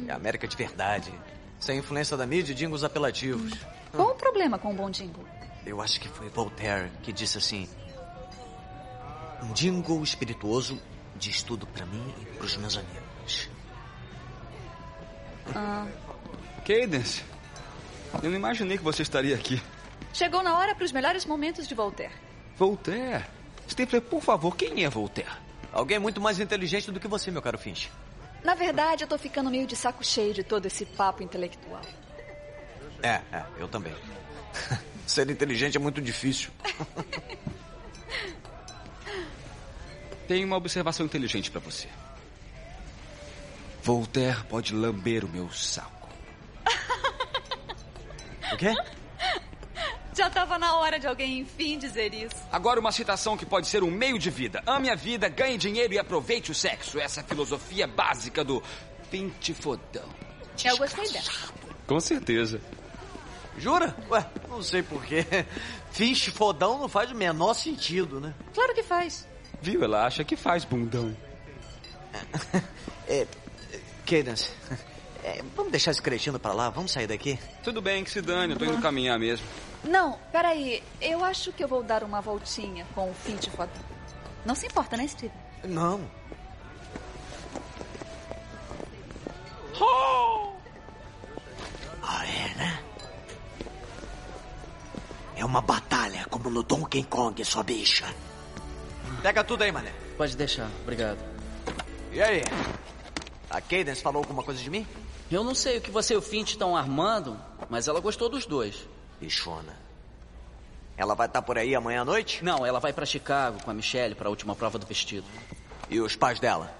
É 0.08 0.12
América 0.12 0.46
de 0.48 0.56
verdade. 0.56 1.12
Sem 1.60 1.78
influência 1.78 2.16
da 2.16 2.26
mídia 2.26 2.52
e 2.52 2.54
dingos 2.54 2.84
apelativos. 2.84 3.52
Qual 3.92 4.10
o 4.10 4.14
problema 4.14 4.58
com 4.58 4.72
o 4.72 4.74
bom 4.74 4.90
jingle? 4.90 5.24
Eu 5.64 5.80
acho 5.80 6.00
que 6.00 6.08
foi 6.08 6.28
Voltaire 6.28 6.90
que 7.02 7.12
disse 7.12 7.38
assim: 7.38 7.68
Um 9.42 9.52
jingle 9.52 10.02
espirituoso 10.02 10.80
diz 11.16 11.42
tudo 11.42 11.66
pra 11.66 11.86
mim 11.86 12.14
e 12.20 12.24
pros 12.36 12.56
meus 12.56 12.76
amigos. 12.76 13.48
Ah, 15.54 15.86
Cadence, 16.66 17.22
eu 18.22 18.30
não 18.30 18.36
imaginei 18.36 18.78
que 18.78 18.84
você 18.84 19.02
estaria 19.02 19.34
aqui. 19.34 19.62
chegou 20.12 20.42
na 20.42 20.56
hora 20.58 20.74
para 20.74 20.84
os 20.84 20.92
melhores 20.92 21.24
momentos 21.26 21.68
de 21.68 21.74
Voltaire. 21.74 22.12
Voltaire? 22.56 23.24
Stifler, 23.68 24.02
por 24.02 24.22
favor, 24.22 24.56
quem 24.56 24.84
é 24.84 24.88
Voltaire? 24.88 25.30
Alguém 25.72 25.98
muito 25.98 26.20
mais 26.20 26.38
inteligente 26.38 26.90
do 26.90 27.00
que 27.00 27.08
você, 27.08 27.30
meu 27.30 27.42
caro 27.42 27.58
Finch. 27.58 27.90
Na 28.44 28.54
verdade, 28.54 29.04
eu 29.04 29.08
tô 29.08 29.18
ficando 29.18 29.50
meio 29.50 29.66
de 29.66 29.74
saco 29.74 30.04
cheio 30.04 30.34
de 30.34 30.44
todo 30.44 30.66
esse 30.66 30.84
papo 30.84 31.22
intelectual. 31.22 31.80
É, 33.02 33.20
é, 33.32 33.44
eu 33.58 33.66
também. 33.66 33.94
Ser 35.06 35.28
inteligente 35.28 35.76
é 35.76 35.80
muito 35.80 36.00
difícil. 36.00 36.50
Tenho 40.28 40.46
uma 40.46 40.56
observação 40.56 41.04
inteligente 41.04 41.50
pra 41.50 41.60
você. 41.60 41.88
Voltaire 43.82 44.42
pode 44.44 44.74
lamber 44.74 45.24
o 45.24 45.28
meu 45.28 45.50
saco. 45.50 46.08
O 48.52 48.56
quê? 48.56 48.72
Já 50.16 50.30
tava 50.30 50.58
na 50.58 50.76
hora 50.76 50.98
de 50.98 51.06
alguém, 51.06 51.40
enfim, 51.40 51.78
dizer 51.78 52.14
isso. 52.14 52.36
Agora 52.52 52.78
uma 52.78 52.92
citação 52.92 53.36
que 53.36 53.44
pode 53.44 53.66
ser 53.66 53.82
um 53.82 53.90
meio 53.90 54.18
de 54.18 54.30
vida. 54.30 54.62
Ame 54.66 54.90
a 54.90 54.94
vida, 54.94 55.28
ganhe 55.28 55.58
dinheiro 55.58 55.94
e 55.94 55.98
aproveite 55.98 56.50
o 56.50 56.54
sexo. 56.54 56.98
Essa 56.98 57.20
é 57.20 57.22
a 57.22 57.26
filosofia 57.26 57.86
básica 57.86 58.44
do 58.44 58.62
Pinte 59.10 59.52
Fodão. 59.52 60.08
Eu 60.64 60.76
gostei 60.76 61.10
dessa. 61.10 61.52
Com 61.86 61.98
certeza. 61.98 62.60
Jura? 63.58 63.94
Ué, 64.10 64.26
não 64.48 64.62
sei 64.62 64.82
porquê. 64.82 65.24
Finch 65.92 66.30
fodão 66.32 66.78
não 66.78 66.88
faz 66.88 67.10
o 67.10 67.14
menor 67.14 67.54
sentido, 67.54 68.20
né? 68.20 68.34
Claro 68.52 68.74
que 68.74 68.82
faz. 68.82 69.26
Viu? 69.60 69.82
Ela 69.82 70.06
acha 70.06 70.24
que 70.24 70.36
faz 70.36 70.64
bundão. 70.64 71.14
É, 73.06 73.26
Cadence, 74.06 74.50
é, 75.24 75.42
vamos 75.56 75.72
deixar 75.72 75.90
esse 75.90 76.02
cretino 76.02 76.38
pra 76.38 76.52
lá? 76.52 76.68
Vamos 76.68 76.92
sair 76.92 77.06
daqui? 77.06 77.38
Tudo 77.62 77.80
bem, 77.80 78.04
que 78.04 78.10
se 78.10 78.20
dane. 78.20 78.52
Eu 78.52 78.58
tô 78.58 78.66
indo 78.66 78.82
caminhar 78.82 79.18
mesmo. 79.18 79.46
Não, 79.82 80.18
peraí. 80.30 80.82
Eu 81.00 81.24
acho 81.24 81.50
que 81.50 81.64
eu 81.64 81.68
vou 81.68 81.82
dar 81.82 82.04
uma 82.04 82.20
voltinha 82.20 82.86
com 82.94 83.10
o 83.10 83.14
fim 83.14 83.34
de 83.36 83.50
fodão. 83.50 83.82
Não 84.44 84.54
se 84.54 84.66
importa, 84.66 84.98
né, 84.98 85.08
Steve? 85.08 85.32
Não. 85.64 86.02
Ah, 92.02 92.26
é, 92.26 92.54
né? 92.56 92.78
É 95.36 95.44
uma 95.44 95.62
batalha 95.62 96.26
como 96.30 96.50
no 96.50 96.62
Donkey 96.62 97.02
Kong, 97.04 97.42
sua 97.46 97.62
bicha. 97.62 98.14
Pega 99.22 99.42
tudo 99.42 99.62
aí, 99.62 99.72
mané. 99.72 99.90
Pode 100.18 100.36
deixar, 100.36 100.68
obrigado. 100.82 101.18
E 102.12 102.20
aí? 102.20 102.42
A 103.48 103.60
Cadence 103.60 104.02
falou 104.02 104.20
alguma 104.20 104.42
coisa 104.42 104.62
de 104.62 104.68
mim? 104.68 104.86
Eu 105.30 105.42
não 105.42 105.54
sei 105.54 105.78
o 105.78 105.80
que 105.80 105.90
você 105.90 106.14
e 106.14 106.16
o 106.16 106.22
Fint 106.22 106.50
estão 106.50 106.76
armando, 106.76 107.38
mas 107.70 107.88
ela 107.88 108.00
gostou 108.00 108.28
dos 108.28 108.44
dois. 108.46 108.86
Bichona. 109.20 109.74
Ela 110.96 111.14
vai 111.14 111.26
estar 111.26 111.42
por 111.42 111.58
aí 111.58 111.74
amanhã 111.74 112.02
à 112.02 112.04
noite? 112.04 112.44
Não, 112.44 112.64
ela 112.64 112.78
vai 112.78 112.92
para 112.92 113.06
Chicago 113.06 113.62
com 113.62 113.70
a 113.70 113.74
Michelle 113.74 114.14
para 114.14 114.28
a 114.28 114.30
última 114.30 114.54
prova 114.54 114.78
do 114.78 114.86
vestido. 114.86 115.26
E 115.90 116.00
os 116.00 116.14
pais 116.14 116.38
dela? 116.38 116.72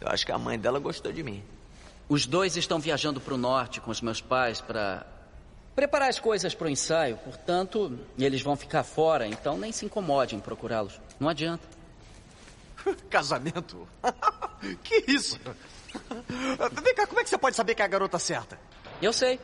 Eu 0.00 0.08
acho 0.08 0.26
que 0.26 0.32
a 0.32 0.38
mãe 0.38 0.58
dela 0.58 0.78
gostou 0.78 1.12
de 1.12 1.22
mim. 1.22 1.42
Os 2.08 2.26
dois 2.26 2.56
estão 2.56 2.78
viajando 2.78 3.20
para 3.20 3.32
o 3.32 3.38
norte 3.38 3.80
com 3.80 3.90
os 3.90 4.02
meus 4.02 4.20
pais 4.20 4.60
para 4.60 5.06
preparar 5.74 6.10
as 6.10 6.18
coisas 6.18 6.54
para 6.54 6.66
o 6.66 6.70
ensaio. 6.70 7.16
Portanto, 7.18 7.98
eles 8.18 8.42
vão 8.42 8.56
ficar 8.56 8.82
fora, 8.82 9.26
então 9.26 9.56
nem 9.56 9.72
se 9.72 9.86
incomode 9.86 10.34
em 10.36 10.40
procurá-los. 10.40 11.00
Não 11.18 11.28
adianta. 11.28 11.66
Casamento? 13.08 13.88
que 14.84 15.04
isso? 15.10 15.40
Vem 16.82 16.94
cá, 16.94 17.06
como 17.06 17.20
é 17.20 17.24
que 17.24 17.30
você 17.30 17.38
pode 17.38 17.56
saber 17.56 17.74
que 17.74 17.82
é 17.82 17.84
a 17.84 17.88
garota 17.88 18.18
certa? 18.18 18.58
Eu 19.00 19.12
sei. 19.12 19.38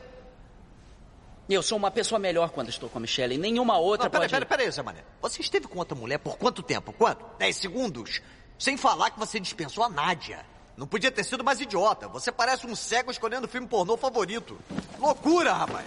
Eu 1.49 1.61
sou 1.61 1.77
uma 1.77 1.91
pessoa 1.91 2.17
melhor 2.17 2.49
quando 2.51 2.69
estou 2.69 2.89
com 2.89 2.97
a 2.97 3.01
Michelle 3.01 3.35
e 3.35 3.37
nenhuma 3.37 3.77
outra 3.77 4.05
Não, 4.05 4.11
pera, 4.11 4.21
pode... 4.23 4.31
pera, 4.31 4.45
pera 4.45 4.63
aí, 4.63 4.71
Zé 4.71 4.81
Mané. 4.81 5.03
Você 5.21 5.41
esteve 5.41 5.67
com 5.67 5.77
outra 5.79 5.95
mulher 5.95 6.17
por 6.17 6.37
quanto 6.37 6.63
tempo? 6.63 6.93
Quanto? 6.93 7.25
Dez 7.37 7.57
segundos? 7.57 8.21
Sem 8.57 8.77
falar 8.77 9.09
que 9.09 9.19
você 9.19 9.39
dispensou 9.39 9.83
a 9.83 9.89
Nádia. 9.89 10.45
Não 10.77 10.87
podia 10.87 11.11
ter 11.11 11.23
sido 11.23 11.43
mais 11.43 11.59
idiota. 11.59 12.07
Você 12.07 12.31
parece 12.31 12.65
um 12.65 12.75
cego 12.75 13.11
escolhendo 13.11 13.47
o 13.47 13.49
filme 13.49 13.67
pornô 13.67 13.97
favorito. 13.97 14.57
Loucura, 14.99 15.53
rapaz. 15.53 15.85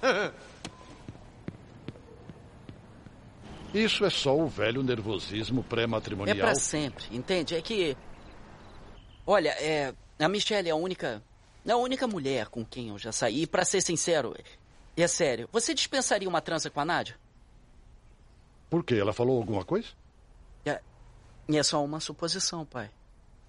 Isso 3.72 4.04
é 4.04 4.10
só 4.10 4.36
o 4.36 4.48
velho 4.48 4.82
nervosismo 4.82 5.60
É 5.60 5.68
pré-matrimonial. 5.68 6.36
pra 6.38 6.54
sempre, 6.54 7.04
entende? 7.12 7.54
É 7.54 7.62
que. 7.62 7.96
Olha, 9.26 9.50
é. 9.50 9.94
A 10.18 10.28
Michelle 10.28 10.68
é 10.68 10.72
a 10.72 10.76
única. 10.76 11.22
É 11.66 11.72
a 11.72 11.76
única 11.76 12.06
mulher 12.06 12.48
com 12.48 12.64
quem 12.64 12.88
eu 12.88 12.98
já 12.98 13.12
saí. 13.12 13.42
E 13.42 13.46
pra 13.46 13.64
ser 13.64 13.80
sincero, 13.82 14.34
é 14.96 15.06
sério, 15.06 15.48
você 15.52 15.72
dispensaria 15.74 16.28
uma 16.28 16.40
trança 16.40 16.68
com 16.70 16.80
a 16.80 16.84
Nádia? 16.84 17.16
Por 18.68 18.82
quê? 18.84 18.94
Ela 18.96 19.12
falou 19.12 19.36
alguma 19.38 19.64
coisa? 19.64 19.88
É, 20.64 20.80
é 21.48 21.62
só 21.62 21.84
uma 21.84 22.00
suposição, 22.00 22.64
pai. 22.64 22.90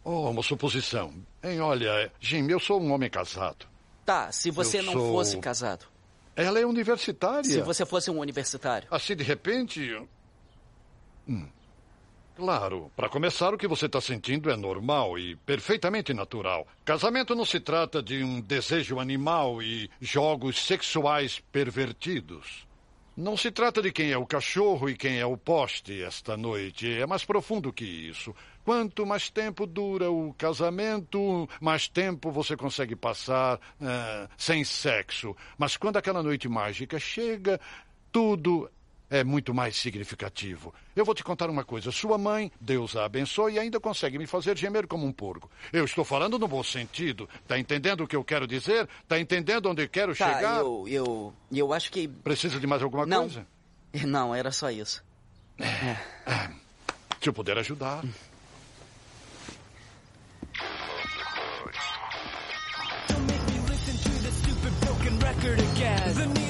Oh, 0.03 0.29
uma 0.29 0.41
suposição. 0.43 1.13
Hein, 1.43 1.61
olha, 1.61 2.11
Jim, 2.19 2.47
eu 2.49 2.59
sou 2.59 2.81
um 2.81 2.91
homem 2.91 3.09
casado. 3.09 3.67
Tá, 4.05 4.31
se 4.31 4.49
você 4.49 4.79
Eu 4.79 4.83
não 4.83 4.93
sou- 4.93 5.11
fosse 5.13 5.37
casado. 5.39 5.85
Ela 6.35 6.59
é 6.59 6.65
universitária. 6.65 7.43
Se 7.43 7.61
você 7.61 7.85
fosse 7.85 8.09
um 8.09 8.17
universitário. 8.19 8.87
Assim, 8.89 9.15
de 9.15 9.23
repente. 9.23 9.95
Hum. 11.27 11.47
Claro, 12.35 12.91
para 12.95 13.09
começar, 13.09 13.53
o 13.53 13.57
que 13.57 13.67
você 13.67 13.85
está 13.85 13.99
sentindo 13.99 14.49
é 14.49 14.55
normal 14.55 15.19
e 15.19 15.35
perfeitamente 15.35 16.13
natural. 16.13 16.65
Casamento 16.83 17.35
não 17.35 17.45
se 17.45 17.59
trata 17.59 18.01
de 18.01 18.23
um 18.23 18.39
desejo 18.39 18.99
animal 18.99 19.61
e 19.61 19.89
jogos 19.99 20.65
sexuais 20.65 21.39
pervertidos. 21.51 22.65
Não 23.15 23.35
se 23.35 23.51
trata 23.51 23.81
de 23.81 23.91
quem 23.91 24.11
é 24.11 24.17
o 24.17 24.25
cachorro 24.25 24.89
e 24.89 24.95
quem 24.95 25.19
é 25.19 25.25
o 25.25 25.35
poste 25.35 26.01
esta 26.01 26.37
noite. 26.37 26.91
É 26.91 27.05
mais 27.05 27.25
profundo 27.25 27.73
que 27.73 27.83
isso. 27.83 28.33
Quanto 28.63 29.05
mais 29.05 29.29
tempo 29.29 29.67
dura 29.67 30.09
o 30.09 30.33
casamento, 30.33 31.47
mais 31.59 31.89
tempo 31.89 32.31
você 32.31 32.55
consegue 32.55 32.95
passar 32.95 33.59
ah, 33.81 34.29
sem 34.37 34.63
sexo. 34.63 35.35
Mas 35.57 35.75
quando 35.75 35.97
aquela 35.97 36.23
noite 36.23 36.47
mágica 36.47 36.97
chega, 36.97 37.59
tudo 38.11 38.69
é 39.11 39.23
muito 39.23 39.53
mais 39.53 39.75
significativo. 39.75 40.73
Eu 40.95 41.03
vou 41.05 41.13
te 41.13 41.23
contar 41.23 41.49
uma 41.49 41.63
coisa. 41.65 41.91
Sua 41.91 42.17
mãe, 42.17 42.51
Deus 42.59 42.95
a 42.95 43.05
abençoe, 43.05 43.59
ainda 43.59 43.79
consegue 43.79 44.17
me 44.17 44.25
fazer 44.25 44.57
gemer 44.57 44.87
como 44.87 45.05
um 45.05 45.11
porco. 45.11 45.51
Eu 45.71 45.83
estou 45.85 46.03
falando 46.05 46.39
no 46.39 46.47
bom 46.47 46.63
sentido. 46.63 47.29
Está 47.43 47.59
entendendo 47.59 48.05
o 48.05 48.07
que 48.07 48.15
eu 48.15 48.23
quero 48.23 48.47
dizer? 48.47 48.87
Está 49.03 49.19
entendendo 49.19 49.69
onde 49.69 49.83
eu 49.83 49.89
quero 49.89 50.15
Tá, 50.15 50.33
chegar? 50.33 50.59
eu, 50.61 50.87
eu. 50.87 51.33
Eu 51.51 51.73
acho 51.73 51.91
que. 51.91 52.07
Precisa 52.07 52.59
de 52.59 52.65
mais 52.65 52.81
alguma 52.81 53.05
Não. 53.05 53.19
coisa? 53.21 53.45
Não, 54.07 54.33
era 54.33 54.51
só 54.51 54.71
isso. 54.71 55.03
Se 57.21 57.27
eu 57.29 57.33
puder 57.33 57.57
ajudar. 57.57 58.01
The 65.43 66.27
skipping 66.27 66.40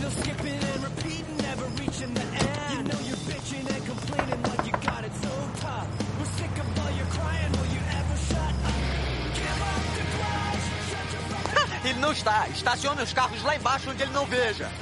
Ele 11.92 12.00
não 12.00 12.14
está. 12.14 12.48
Estacione 12.48 13.02
os 13.02 13.12
carros 13.12 13.44
lá 13.44 13.54
embaixo 13.54 13.90
onde 13.90 14.02
ele 14.02 14.14
não 14.14 14.26
veja. 14.26 14.72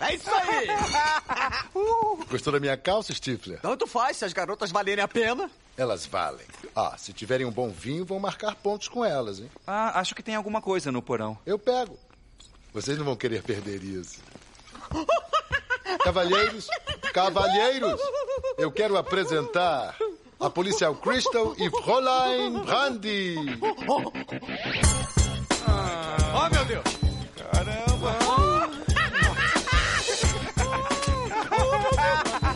É 0.00 0.14
isso 0.16 0.28
aí! 0.30 0.66
Gostou 2.28 2.52
da 2.52 2.58
minha 2.58 2.76
calça, 2.76 3.12
Stifler? 3.14 3.60
Tanto 3.60 3.86
faz 3.86 4.16
se 4.16 4.24
as 4.24 4.32
garotas 4.32 4.72
valerem 4.72 5.02
a 5.02 5.06
pena. 5.06 5.48
Elas 5.76 6.04
valem. 6.04 6.44
Ah, 6.74 6.96
se 6.98 7.12
tiverem 7.12 7.46
um 7.46 7.52
bom 7.52 7.68
vinho, 7.70 8.04
vão 8.04 8.18
marcar 8.18 8.56
pontos 8.56 8.88
com 8.88 9.04
elas, 9.04 9.38
hein? 9.38 9.48
Ah, 9.64 10.00
acho 10.00 10.12
que 10.14 10.22
tem 10.22 10.34
alguma 10.34 10.60
coisa 10.60 10.90
no 10.90 11.00
porão. 11.00 11.38
Eu 11.46 11.56
pego. 11.56 11.96
Vocês 12.72 12.98
não 12.98 13.04
vão 13.04 13.14
querer 13.14 13.44
perder 13.44 13.82
isso. 13.84 14.18
Cavalheiros, 16.02 16.68
cavalheiros, 17.12 18.00
eu 18.58 18.70
quero 18.70 18.96
apresentar 18.96 19.96
a 20.40 20.50
policial 20.50 20.94
Crystal 20.94 21.54
e 21.58 21.70
Fräulein 21.82 22.52
Brandy. 22.64 23.36
Oh, 26.34 26.48
meu 26.50 26.64
Deus! 26.64 26.84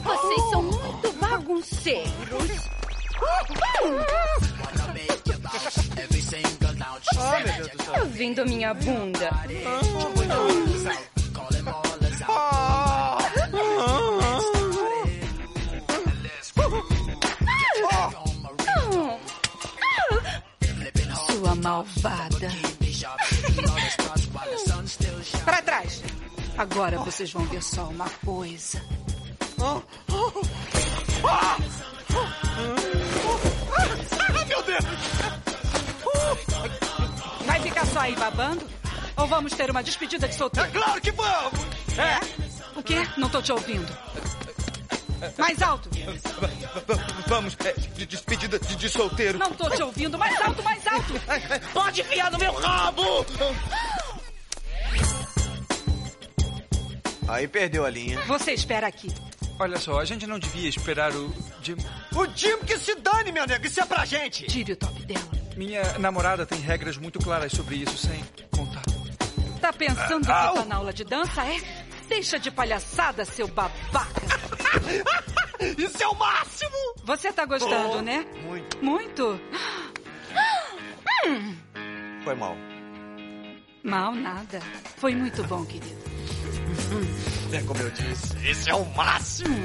Vocês 0.05 0.51
são 0.51 0.63
muito 0.63 1.13
bagunceiros. 1.21 2.11
Oh, 3.21 3.85
meu 3.85 4.05
Deus 5.25 5.37
do 7.71 7.83
céu. 7.83 7.95
Tá 7.95 8.05
vendo 8.05 8.45
minha 8.47 8.75
bunda? 8.75 9.31
Sua 12.25 13.26
malvada. 21.67 22.49
Para 25.45 25.63
trás. 25.63 26.03
Agora 26.57 26.99
vocês 26.99 27.33
vão 27.33 27.45
ver 27.47 27.63
só 27.63 27.85
uma 27.89 28.09
coisa. 28.25 28.81
Meu 34.49 34.63
Deus! 34.63 34.85
Vai 37.45 37.61
ficar 37.61 37.87
só 37.87 38.01
aí 38.01 38.15
babando? 38.15 38.65
Ou 39.17 39.27
vamos 39.27 39.53
ter 39.55 39.69
uma 39.71 39.83
despedida 39.83 40.29
de 40.29 40.35
solteiro? 40.37 40.69
É 40.69 40.73
claro 40.73 41.01
que 41.01 41.11
vamos! 41.11 41.61
É? 41.99 42.21
O 42.79 42.83
quê? 42.83 43.07
Não 43.17 43.29
tô 43.29 43.43
te 43.43 43.51
ouvindo. 43.51 43.93
Mais 45.39 45.63
alto. 45.63 45.89
Vamos, 47.27 47.57
é, 47.65 47.73
de 47.73 48.07
despedida 48.07 48.59
de, 48.59 48.77
de 48.77 48.89
solteiro. 48.89 49.39
Não 49.39 49.53
tô 49.53 49.69
te 49.71 49.83
ouvindo. 49.83 50.19
Mais 50.19 50.41
alto, 50.41 50.63
mais 50.63 50.87
alto. 50.87 51.13
Pode 51.73 52.01
enfiar 52.01 52.31
no 52.31 52.39
meu 52.39 52.53
rabo! 52.55 53.27
Aí 57.29 57.49
perdeu 57.49 57.85
a 57.85 57.91
linha. 57.91 58.21
Você 58.27 58.53
espera 58.53 58.87
aqui. 58.87 59.13
Olha 59.59 59.79
só, 59.79 59.99
a 59.99 60.05
gente 60.05 60.27
não 60.27 60.39
devia 60.39 60.69
esperar 60.69 61.13
o 61.13 61.35
Jim. 61.63 61.77
O 62.15 62.27
Jim 62.37 62.59
que 62.59 62.79
se 62.79 62.95
dane, 62.97 63.33
meu 63.33 63.47
nego. 63.47 63.67
Isso 63.67 63.81
é 63.81 63.87
pra 63.87 64.05
gente. 64.05 64.45
Tire 64.47 64.73
o 64.73 64.77
top 64.77 65.05
dela. 65.07 65.25
Minha 65.57 65.99
namorada 65.99 66.45
tem 66.45 66.61
regras 66.61 66.99
muito 66.99 67.19
claras 67.19 67.53
sobre 67.53 67.77
isso, 67.77 67.97
sem 67.97 68.23
contar. 68.55 68.83
Tá 69.61 69.73
pensando 69.73 70.31
Au! 70.31 70.53
que 70.53 70.59
tá 70.61 70.65
na 70.67 70.77
aula 70.77 70.93
de 70.93 71.03
dança, 71.05 71.43
é? 71.45 71.86
Deixa 72.09 72.39
de 72.39 72.51
palhaçada, 72.51 73.25
seu 73.25 73.49
babaca. 73.49 74.23
Isso 75.77 76.03
é 76.03 76.07
o 76.09 76.15
máximo! 76.15 76.71
Você 77.05 77.33
tá 77.33 77.45
gostando, 77.45 77.99
Oh, 77.99 78.03
né? 78.03 78.25
Muito. 78.45 78.79
Muito? 78.85 79.41
Hum, 81.27 81.57
Foi 82.23 82.35
mal. 82.35 82.57
mal 83.83 84.15
nada. 84.15 84.61
Foi 84.99 85.15
muito 85.15 85.43
bom, 85.45 85.65
querido. 85.65 85.97
É 87.53 87.61
como 87.63 87.81
eu 87.81 87.91
disse. 87.91 88.37
Esse 88.49 88.71
é 88.71 88.75
o 88.75 88.85
máximo! 88.95 89.57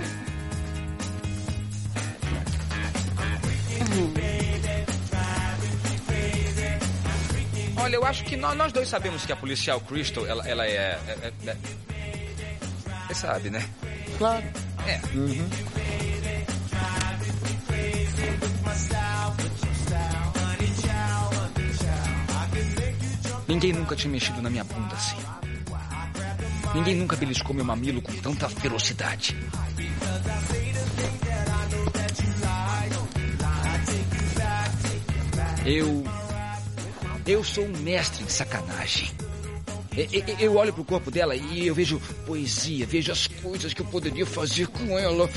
Olha, 7.77 7.95
eu 7.95 8.05
acho 8.05 8.23
que 8.25 8.35
nó- 8.35 8.53
nós 8.53 8.71
dois 8.71 8.87
sabemos 8.87 9.25
que 9.25 9.31
a 9.31 9.35
policial 9.35 9.79
Crystal, 9.81 10.25
ela, 10.27 10.47
ela 10.47 10.65
é, 10.65 10.69
é, 10.69 10.99
é- 11.45 11.49
é- 11.49 11.57
Você 13.11 13.15
sabe, 13.15 13.49
né? 13.49 13.61
Claro. 14.17 14.41
É. 14.87 15.01
Uhum. 15.13 15.49
Ninguém 23.49 23.73
nunca 23.73 23.97
tinha 23.97 24.09
mexido 24.09 24.41
na 24.41 24.49
minha 24.49 24.63
bunda 24.63 24.95
assim. 24.95 25.17
Ninguém 26.73 26.95
nunca 26.95 27.17
beliscou 27.17 27.53
meu 27.53 27.65
mamilo 27.65 28.01
com 28.01 28.13
tanta 28.13 28.47
ferocidade. 28.47 29.37
Eu. 35.65 36.03
Eu 37.27 37.43
sou 37.43 37.65
um 37.65 37.77
mestre 37.79 38.23
de 38.23 38.31
sacanagem. 38.31 39.20
E- 39.95 40.07
e- 40.17 40.43
Eu 40.43 40.55
olho 40.55 40.71
pro 40.73 40.83
corpo 40.85 41.11
dela 41.11 41.35
e 41.35 41.67
eu 41.67 41.75
vejo 41.75 41.99
poesia, 42.25 42.85
vejo 42.85 43.11
as 43.11 43.27
coisas 43.27 43.73
que 43.73 43.81
eu 43.81 43.85
poderia 43.85 44.25
fazer 44.25 44.67
com 44.67 44.97
ela. 44.97 45.29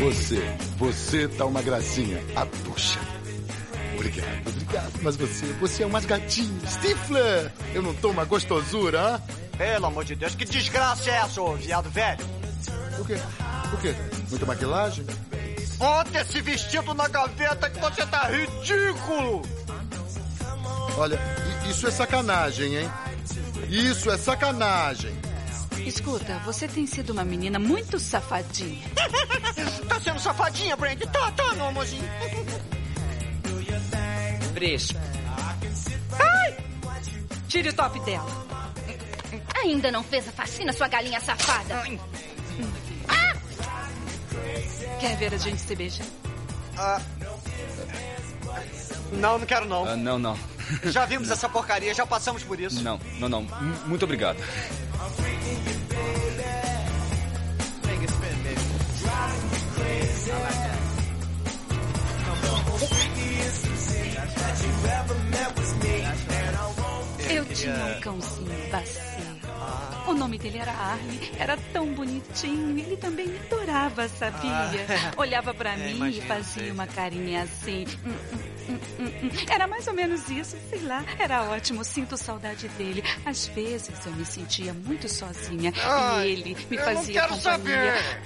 Você, 0.00 0.42
você 0.76 1.28
tá 1.28 1.46
uma 1.46 1.62
gracinha. 1.62 2.22
Ah, 2.36 2.46
puxa. 2.64 2.98
Obrigado, 3.94 4.48
obrigado. 4.48 4.92
Mas 5.02 5.16
você, 5.16 5.46
você 5.60 5.82
é 5.82 5.86
um 5.86 5.90
mais 5.90 6.04
gatinho. 6.04 6.60
Stifler! 6.66 7.52
Eu 7.72 7.82
não 7.82 7.94
tô 7.94 8.10
uma 8.10 8.24
gostosura, 8.24 9.00
hã? 9.00 9.22
Pelo 9.56 9.86
amor 9.86 10.04
de 10.04 10.16
Deus, 10.16 10.34
que 10.34 10.44
desgraça 10.44 11.10
é 11.10 11.14
essa, 11.14 11.40
ô 11.40 11.54
viado 11.54 11.88
velho? 11.88 12.18
O 12.98 13.04
quê? 13.04 13.16
O 13.72 13.76
quê? 13.78 13.94
Muita 14.30 14.46
maquilagem? 14.46 15.06
Bota 15.78 16.20
esse 16.20 16.40
vestido 16.40 16.94
na 16.94 17.08
gaveta 17.08 17.68
que 17.68 17.80
você 17.80 18.06
tá 18.06 18.28
ridículo! 18.28 19.42
Olha, 20.96 21.18
i- 21.66 21.70
isso 21.70 21.86
é 21.86 21.90
sacanagem, 21.90 22.76
hein? 22.76 22.90
Isso 23.68 24.10
é 24.10 24.16
sacanagem. 24.16 25.12
Escuta, 25.84 26.38
você 26.44 26.68
tem 26.68 26.86
sido 26.86 27.10
uma 27.10 27.24
menina 27.24 27.58
muito 27.58 27.98
safadinha. 27.98 28.86
tá 29.88 30.00
sendo 30.00 30.20
safadinha, 30.20 30.76
Brand? 30.76 31.00
Tá, 31.12 31.30
tá, 31.32 31.52
meu 31.54 31.66
amorzinho. 31.66 32.04
Fresco. 34.54 34.98
Ai! 36.20 36.56
Tire 37.48 37.68
o 37.70 37.72
top 37.74 37.98
dela. 38.00 38.44
Ainda 39.62 39.90
não 39.90 40.02
fez 40.04 40.28
a 40.28 40.32
faxina, 40.32 40.72
sua 40.72 40.86
galinha 40.88 41.20
safada. 41.20 41.82
Quer 45.00 45.16
ver 45.16 45.34
a 45.34 45.38
gente 45.38 45.60
se 45.60 45.74
beijar? 45.74 46.06
Ah. 46.78 47.00
Não, 49.12 49.38
não 49.38 49.46
quero 49.46 49.66
não. 49.66 49.84
Ah, 49.84 49.96
não, 49.96 50.18
não. 50.18 50.38
Já 50.84 51.04
vimos 51.04 51.30
essa 51.30 51.48
porcaria, 51.48 51.92
já 51.94 52.06
passamos 52.06 52.42
por 52.42 52.58
isso. 52.58 52.82
Não, 52.82 52.98
não, 53.18 53.28
não. 53.28 53.40
M- 53.42 53.76
Muito 53.86 54.04
obrigado. 54.04 54.38
Eu 67.30 67.44
tinha 67.46 67.74
um 67.74 68.00
cãozinho 68.00 68.70
bacio. 68.70 69.13
O 70.06 70.12
nome 70.12 70.38
dele 70.38 70.58
era 70.58 70.72
Arlie. 70.72 71.32
Era 71.38 71.56
tão 71.72 71.86
bonitinho. 71.94 72.78
Ele 72.78 72.96
também 72.96 73.26
me 73.26 73.38
adorava, 73.38 74.08
sabia? 74.08 74.50
Ah. 74.52 75.12
Olhava 75.16 75.54
pra 75.54 75.72
É, 75.72 75.76
mim 75.76 75.96
imagino, 75.96 76.24
e 76.24 76.28
fazia 76.28 76.62
sei. 76.64 76.70
uma 76.70 76.86
carinha 76.86 77.42
assim. 77.42 77.86
Hum, 78.04 78.14
hum, 78.68 78.78
hum. 79.22 79.30
Era 79.50 79.66
mais 79.66 79.86
ou 79.86 79.94
menos 79.94 80.28
isso, 80.28 80.56
sei 80.68 80.80
lá. 80.80 81.02
Era 81.18 81.42
ótimo. 81.44 81.82
Sinto 81.84 82.16
saudade 82.18 82.68
dele. 82.68 83.02
Às 83.24 83.46
vezes 83.48 83.92
eu 84.04 84.12
me 84.12 84.24
sentia 84.26 84.74
muito 84.74 85.08
sozinha. 85.08 85.72
Ai, 85.82 86.28
e 86.28 86.32
ele 86.32 86.56
me 86.70 86.76
eu 86.76 86.84
não 86.84 86.94
fazia 86.94 87.20
quero 87.22 87.34
companhia. 87.36 87.94
saber. 87.96 88.20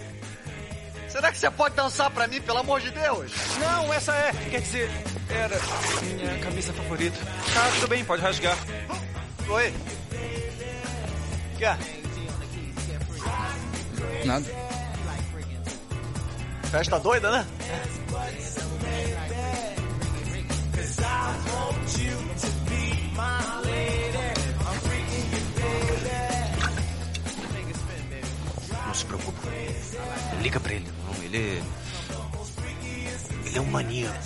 Será 1.09 1.33
que 1.33 1.39
você 1.39 1.51
pode 1.51 1.75
dançar 1.75 2.11
pra 2.11 2.27
mim, 2.27 2.41
pelo 2.41 2.59
amor 2.59 2.81
de 2.81 2.91
Deus? 2.91 3.33
Não, 3.59 3.93
essa 3.95 4.13
é. 4.15 4.33
Quer 4.51 4.61
dizer, 4.61 4.91
era 5.31 5.59
minha 6.17 6.39
camisa 6.41 6.73
favorita. 6.73 7.17
Ah, 7.57 7.71
tudo 7.77 7.89
bem, 7.89 8.05
pode 8.05 8.21
rasgar. 8.21 8.59
Oi. 9.49 9.73
Quer? 11.59 11.77
Nada. 14.25 14.47
Festa 16.71 17.01
doida, 17.01 17.31
né? 17.33 17.45
Não 28.87 28.95
se 28.95 29.05
preocupe. 29.05 29.39
Liga 30.41 30.61
pra 30.61 30.75
ele, 30.75 30.87
não. 30.87 31.25
Ele. 31.25 31.61
Ele 33.47 33.59
é 33.59 33.61
um 33.61 33.65
maníaco. 33.65 34.17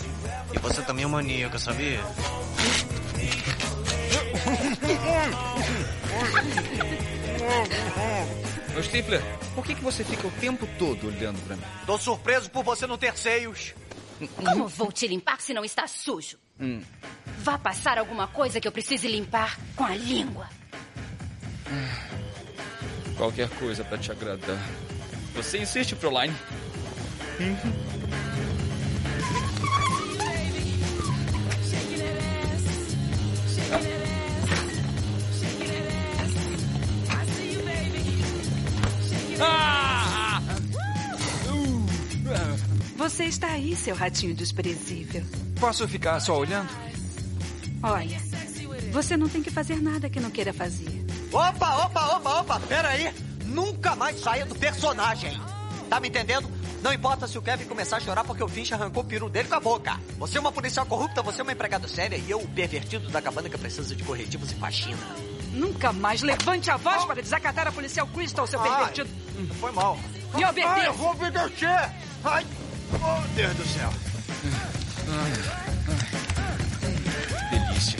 E 0.52 0.58
você 0.58 0.82
também 0.82 1.04
é 1.04 1.06
um 1.06 1.10
maníaco, 1.10 1.58
sabia? 1.58 2.00
Ô, 8.76 8.82
Stifler, 8.82 9.20
por 9.54 9.64
que, 9.64 9.74
que 9.74 9.82
você 9.82 10.02
fica 10.04 10.26
o 10.26 10.30
tempo 10.32 10.66
todo 10.78 11.08
olhando 11.08 11.38
pra 11.46 11.56
mim? 11.56 11.62
Tô 11.86 11.98
surpreso 11.98 12.50
por 12.50 12.64
você 12.64 12.86
não 12.86 12.96
ter 12.96 13.16
seios. 13.16 13.74
Como 14.36 14.68
vou 14.68 14.92
te 14.92 15.06
limpar 15.06 15.40
se 15.40 15.52
não 15.52 15.64
está 15.64 15.86
sujo? 15.86 16.38
Hum. 16.60 16.82
Vá 17.38 17.58
passar 17.58 17.98
alguma 17.98 18.28
coisa 18.28 18.60
que 18.60 18.68
eu 18.68 18.72
precise 18.72 19.08
limpar 19.08 19.58
com 19.74 19.84
a 19.84 19.94
língua. 19.94 20.48
Qualquer 23.16 23.48
coisa 23.50 23.84
pra 23.84 23.98
te 23.98 24.10
agradar. 24.10 24.58
Você 25.34 25.58
insiste, 25.58 25.94
Fräulein? 25.94 26.32
Ah! 27.40 27.91
Você 43.02 43.24
está 43.24 43.48
aí, 43.48 43.74
seu 43.74 43.96
ratinho 43.96 44.32
desprezível. 44.32 45.24
Posso 45.58 45.88
ficar 45.88 46.20
só 46.20 46.38
olhando? 46.38 46.68
Olha, 47.82 48.16
você 48.92 49.16
não 49.16 49.28
tem 49.28 49.42
que 49.42 49.50
fazer 49.50 49.82
nada 49.82 50.08
que 50.08 50.20
não 50.20 50.30
queira 50.30 50.52
fazer. 50.52 51.04
Opa, 51.32 51.84
opa, 51.84 52.16
opa, 52.16 52.40
opa, 52.40 52.60
pera 52.60 52.90
aí. 52.90 53.12
Nunca 53.44 53.96
mais 53.96 54.20
saia 54.20 54.46
do 54.46 54.54
personagem. 54.54 55.36
Tá 55.90 55.98
me 55.98 56.10
entendendo? 56.10 56.48
Não 56.80 56.92
importa 56.92 57.26
se 57.26 57.36
o 57.36 57.42
Kevin 57.42 57.64
começar 57.64 57.96
a 57.96 58.00
chorar 58.00 58.22
porque 58.22 58.44
o 58.44 58.46
Finch 58.46 58.72
arrancou 58.72 59.02
o 59.02 59.06
peru 59.06 59.28
dele 59.28 59.48
com 59.48 59.56
a 59.56 59.60
boca. 59.60 59.98
Você 60.20 60.38
é 60.38 60.40
uma 60.40 60.52
policial 60.52 60.86
corrupta, 60.86 61.22
você 61.22 61.40
é 61.40 61.42
uma 61.42 61.52
empregada 61.52 61.88
séria 61.88 62.16
e 62.16 62.30
eu 62.30 62.38
o 62.38 62.46
pervertido 62.46 63.10
da 63.10 63.20
cabana 63.20 63.48
que 63.48 63.58
precisa 63.58 63.96
de 63.96 64.04
corretivos 64.04 64.52
e 64.52 64.54
faxina. 64.54 65.16
Nunca 65.52 65.92
mais 65.92 66.22
levante 66.22 66.70
a 66.70 66.76
voz 66.76 67.04
para 67.04 67.20
desacatar 67.20 67.66
a 67.66 67.72
policial 67.72 68.06
Crystal, 68.06 68.46
seu 68.46 68.60
Ai, 68.60 68.68
pervertido. 68.68 69.10
Foi 69.58 69.72
mal. 69.72 69.98
Me 70.36 70.44
obedeça. 70.44 70.68
Ai, 70.68 70.86
eu 70.86 70.94
vou 70.94 71.10
obedecer. 71.10 71.90
Ai, 72.24 72.46
oh 72.94 73.34
Deus 73.34 73.54
do 73.54 73.64
céu. 73.66 73.90
Delícia. 77.50 77.98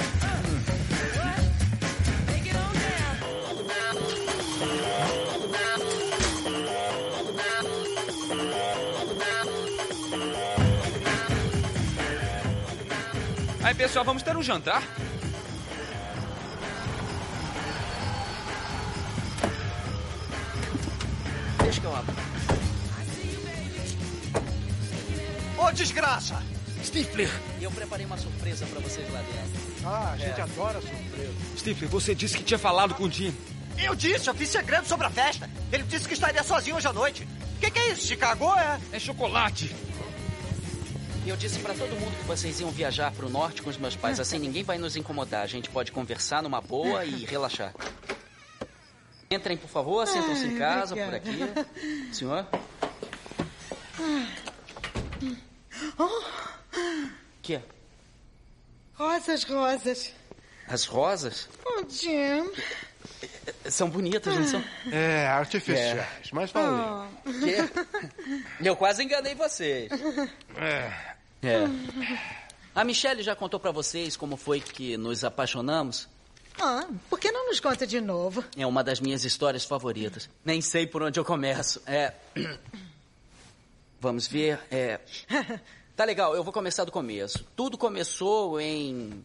Aí, 13.62 13.74
pessoal, 13.74 14.05
vamos 14.05 14.22
ter 14.22 14.36
um 14.36 14.43
jantar? 14.43 14.82
Desgraça! 25.73 26.43
Stifler! 26.85 27.31
Eu 27.61 27.70
preparei 27.70 28.05
uma 28.05 28.16
surpresa 28.18 28.66
pra 28.66 28.81
vocês 28.81 29.11
lá 29.12 29.20
dentro. 29.20 29.87
Ah, 29.87 30.12
a 30.12 30.16
gente 30.16 30.41
adora 30.41 30.81
surpresa. 30.81 31.33
Stifler, 31.57 31.91
você 31.91 32.14
disse 32.14 32.37
que 32.37 32.45
tinha 32.45 32.59
falado 32.59 32.95
com 32.95 33.05
o 33.05 33.11
Jim. 33.11 33.35
Eu 33.79 33.95
disse, 33.95 34.29
eu 34.29 34.35
fiz 34.35 34.49
segredo 34.49 34.87
sobre 34.87 35.07
a 35.07 35.11
festa. 35.11 35.49
Ele 35.73 35.83
disse 35.85 36.07
que 36.07 36.14
estaria 36.14 36.43
sozinho 36.43 36.77
hoje 36.77 36.87
à 36.87 36.93
noite. 36.93 37.27
O 37.57 37.61
que, 37.61 37.70
que 37.70 37.79
é 37.79 37.93
isso? 37.93 38.07
Chicago 38.07 38.53
é? 38.55 38.79
É 38.93 38.99
chocolate. 38.99 39.75
Eu 41.25 41.37
disse 41.37 41.61
pra 41.61 41.73
todo 41.73 41.91
mundo 41.99 42.16
que 42.18 42.25
vocês 42.25 42.59
iam 42.61 42.70
viajar 42.70 43.12
pro 43.12 43.31
norte 43.31 43.62
com 43.62 43.70
os 43.70 43.77
meus 43.77 43.95
pais. 43.95 44.18
Assim 44.18 44.39
ninguém 44.39 44.64
vai 44.64 44.77
nos 44.77 44.97
incomodar. 44.97 45.43
A 45.43 45.47
gente 45.47 45.70
pode 45.70 45.93
conversar 45.93 46.43
numa 46.43 46.61
boa 46.61 47.05
e 47.05 47.25
relaxar. 47.25 47.73
Entrem, 49.31 49.57
por 49.57 49.70
favor, 49.70 50.07
sentam-se 50.07 50.47
em 50.47 50.59
casa, 50.59 50.95
por 50.95 51.05
obrigada. 51.05 51.61
aqui. 51.61 52.12
Senhor? 52.12 52.47
Oh, 56.05 57.09
Que? 57.43 57.61
rosas, 58.95 59.45
rosas. 59.45 60.13
As 60.69 60.85
rosas? 60.85 61.49
Oh, 61.67 61.85
Jim. 61.89 62.51
São 63.69 63.91
bonitas, 63.91 64.35
não 64.35 64.47
são? 64.47 64.65
É, 64.91 65.27
artificiais, 65.27 66.31
mas 66.33 66.51
valeu. 66.53 67.09
Que? 67.25 68.67
Eu 68.69 68.77
quase 68.77 69.03
enganei 69.03 69.35
vocês. 69.35 69.91
É. 70.57 71.15
É. 71.43 71.65
A 72.75 72.85
Michelle 72.85 73.23
já 73.23 73.35
contou 73.35 73.59
pra 73.61 73.71
vocês 73.73 74.17
como 74.17 74.37
foi 74.37 74.61
que 74.61 74.97
nos 74.97 75.25
apaixonamos? 75.25 76.09
Ah, 76.61 76.87
por 77.11 77.19
que 77.19 77.31
não 77.33 77.49
nos 77.49 77.59
conta 77.61 77.87
de 77.87 78.01
novo? 78.01 78.45
É 78.57 78.67
uma 78.67 78.85
das 78.85 79.01
minhas 79.01 79.25
histórias 79.25 79.65
favoritas. 79.65 80.29
Nem 80.45 80.61
sei 80.61 80.87
por 80.87 81.03
onde 81.03 81.19
eu 81.19 81.25
começo. 81.25 81.83
É. 81.87 82.13
Vamos 84.01 84.27
ver. 84.27 84.61
É. 84.71 85.01
Tá 85.97 86.05
legal, 86.05 86.34
eu 86.34 86.43
vou 86.43 86.53
começar 86.53 86.84
do 86.84 86.93
começo. 86.93 87.45
Tudo 87.55 87.76
começou 87.76 88.61
em. 88.61 89.24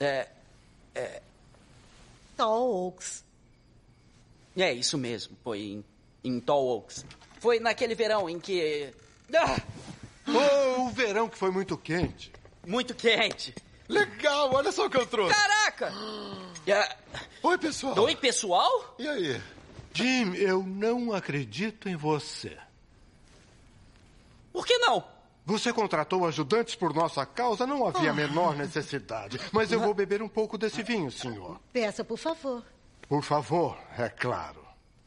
É. 0.00 0.28
É. 0.94 1.22
Tall 2.36 2.86
Oaks. 2.86 3.24
É, 4.56 4.72
isso 4.72 4.98
mesmo. 4.98 5.36
Foi 5.44 5.60
em, 5.60 5.84
em 6.24 6.40
Tall 6.40 6.66
Oaks. 6.66 7.04
Foi 7.40 7.60
naquele 7.60 7.94
verão 7.94 8.28
em 8.28 8.40
que. 8.40 8.92
Ah! 9.34 9.60
Oh, 10.26 10.82
o 10.82 10.90
verão 10.90 11.28
que 11.28 11.38
foi 11.38 11.50
muito 11.50 11.76
quente. 11.76 12.32
Muito 12.66 12.94
quente. 12.94 13.54
Legal, 13.88 14.52
olha 14.52 14.70
só 14.70 14.86
o 14.86 14.90
que 14.90 14.98
eu 14.98 15.06
trouxe. 15.06 15.34
Caraca! 15.34 15.92
É, 16.66 16.96
Oi, 17.42 17.56
pessoal. 17.56 17.98
Oi, 17.98 18.14
pessoal? 18.16 18.94
E 18.98 19.08
aí? 19.08 19.40
Jim, 19.94 20.34
eu 20.34 20.62
não 20.62 21.12
acredito 21.12 21.88
em 21.88 21.96
você. 21.96 22.56
Por 24.58 24.66
que 24.66 24.76
não? 24.78 25.04
Você 25.46 25.72
contratou 25.72 26.26
ajudantes 26.26 26.74
por 26.74 26.92
nossa 26.92 27.24
causa, 27.24 27.64
não 27.64 27.86
havia 27.86 28.10
a 28.10 28.12
menor 28.12 28.56
necessidade. 28.56 29.38
Mas 29.52 29.70
eu 29.70 29.78
vou 29.78 29.94
beber 29.94 30.20
um 30.20 30.28
pouco 30.28 30.58
desse 30.58 30.82
vinho, 30.82 31.12
senhor. 31.12 31.60
Peça, 31.72 32.02
por 32.02 32.18
favor. 32.18 32.64
Por 33.08 33.22
favor, 33.22 33.78
é 33.96 34.08
claro. 34.08 34.66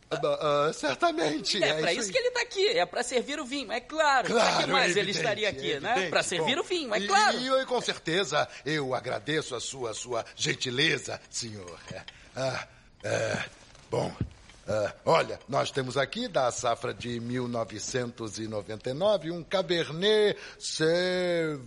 Ah, 0.10 0.68
ah, 0.70 0.74
certamente. 0.74 1.62
É, 1.62 1.68
é 1.68 1.82
pra 1.82 1.93
isso 1.93 2.10
que 2.10 2.18
ele 2.18 2.32
tá 2.32 2.41
aqui. 2.43 2.66
É 2.70 2.86
pra 2.86 3.04
servir 3.04 3.41
o 3.41 3.45
vinho, 3.45 3.70
é 3.74 3.82
claro. 3.82 4.28
pra 4.28 4.36
Claro, 4.36 4.64
que 4.68 4.72
mais 4.72 4.88
é 4.95 4.99
ele 5.02 5.10
evidente, 5.12 5.18
estaria 5.18 5.49
aqui, 5.49 5.72
é 5.74 5.80
né? 5.82 5.89
evidente. 5.91 6.10
Pra 6.12 6.24
servir 6.24 6.56
Bom, 6.56 6.62
o 6.62 6.64
vinho, 6.64 6.95
é 6.95 6.99
e- 6.99 7.08
claro. 7.08 7.38
E 7.38 7.47
eu, 7.47 7.68
com 7.68 7.82
certeza, 7.82 8.47
eu 8.66 8.95
agradeço 8.95 9.54
a 9.54 9.60
sua, 9.60 9.93
sua 9.93 10.24
gentileza, 10.38 11.20
senhor. 11.30 11.78
É. 11.91 12.02
Ah, 12.38 12.68
é, 13.04 13.43
bom, 13.89 14.14
ah, 14.68 14.93
olha, 15.05 15.39
nós 15.47 15.72
temos 15.72 15.95
aqui 15.97 16.28
da 16.28 16.51
safra 16.51 16.93
de 16.93 17.20
1999 17.20 19.32
um 19.32 19.43
Cabernet 19.43 20.38
Sauvignon, 20.59 21.64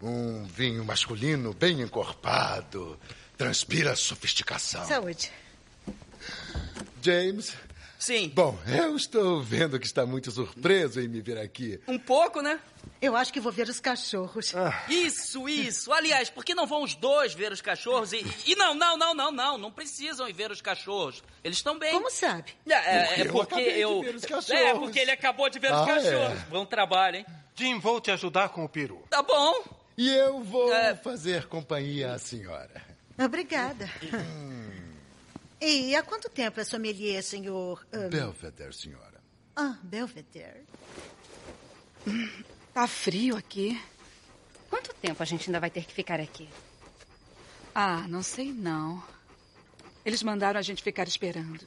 um 0.00 0.44
vinho 0.44 0.84
masculino 0.84 1.52
bem 1.52 1.80
encorpado, 1.80 2.96
transpira 3.36 3.96
sofisticação. 3.96 4.84
Saúde. 4.84 5.32
James? 7.02 7.56
Sim. 8.00 8.30
Bom, 8.34 8.58
eu 8.66 8.96
estou 8.96 9.42
vendo 9.42 9.78
que 9.78 9.84
está 9.84 10.06
muito 10.06 10.30
surpreso 10.30 11.00
em 11.02 11.06
me 11.06 11.20
ver 11.20 11.36
aqui. 11.38 11.78
Um 11.86 11.98
pouco, 11.98 12.40
né? 12.40 12.58
Eu 13.00 13.14
acho 13.14 13.30
que 13.30 13.38
vou 13.38 13.52
ver 13.52 13.68
os 13.68 13.78
cachorros. 13.78 14.54
Isso, 14.88 15.46
isso. 15.46 15.92
Aliás, 15.92 16.30
por 16.30 16.42
que 16.42 16.54
não 16.54 16.66
vão 16.66 16.82
os 16.82 16.94
dois 16.94 17.34
ver 17.34 17.52
os 17.52 17.60
cachorros? 17.60 18.14
E, 18.14 18.24
e 18.46 18.56
não, 18.56 18.74
não, 18.74 18.96
não, 18.96 19.14
não, 19.14 19.30
não. 19.30 19.58
Não 19.58 19.70
precisam 19.70 20.26
ir 20.26 20.32
ver 20.32 20.50
os 20.50 20.62
cachorros. 20.62 21.22
Eles 21.44 21.58
estão 21.58 21.78
bem. 21.78 21.92
Como 21.92 22.10
sabe? 22.10 22.54
É, 22.66 22.72
é, 22.72 23.20
é 23.20 23.26
Eu 23.26 23.32
porque 23.32 23.60
eu. 23.60 24.00
ver 24.00 24.14
os 24.14 24.22
cachorros. 24.24 24.50
É, 24.50 24.74
porque 24.74 24.98
ele 24.98 25.10
acabou 25.10 25.50
de 25.50 25.58
ver 25.58 25.70
os 25.70 25.78
Ah, 25.78 25.84
cachorros. 25.86 26.40
é. 26.40 26.46
Bom 26.48 26.64
trabalho, 26.64 27.16
hein? 27.18 27.26
Jim, 27.54 27.78
vou 27.78 28.00
te 28.00 28.10
ajudar 28.10 28.48
com 28.48 28.64
o 28.64 28.68
peru. 28.68 29.04
Tá 29.10 29.22
bom. 29.22 29.62
E 29.98 30.08
eu 30.10 30.42
vou 30.42 30.72
É. 30.72 30.94
fazer 30.94 31.46
companhia 31.48 32.12
à 32.14 32.18
senhora. 32.18 32.82
Obrigada. 33.22 33.90
E 35.60 35.94
há 35.94 36.02
quanto 36.02 36.28
tempo 36.30 36.58
é 36.60 36.64
sommelier, 36.64 37.22
senhor... 37.22 37.86
ah, 37.92 38.08
Belvedere, 38.08 38.72
senhora. 38.72 39.20
Ah, 39.54 39.76
Belvedere. 39.82 40.64
Tá 42.72 42.86
frio 42.86 43.36
aqui. 43.36 43.78
Quanto 44.70 44.94
tempo 44.94 45.22
a 45.22 45.26
gente 45.26 45.48
ainda 45.50 45.60
vai 45.60 45.70
ter 45.70 45.84
que 45.84 45.92
ficar 45.92 46.18
aqui? 46.20 46.48
Ah, 47.74 48.06
não 48.08 48.22
sei 48.22 48.52
não. 48.52 49.02
Eles 50.04 50.22
mandaram 50.22 50.58
a 50.58 50.62
gente 50.62 50.82
ficar 50.82 51.06
esperando. 51.06 51.66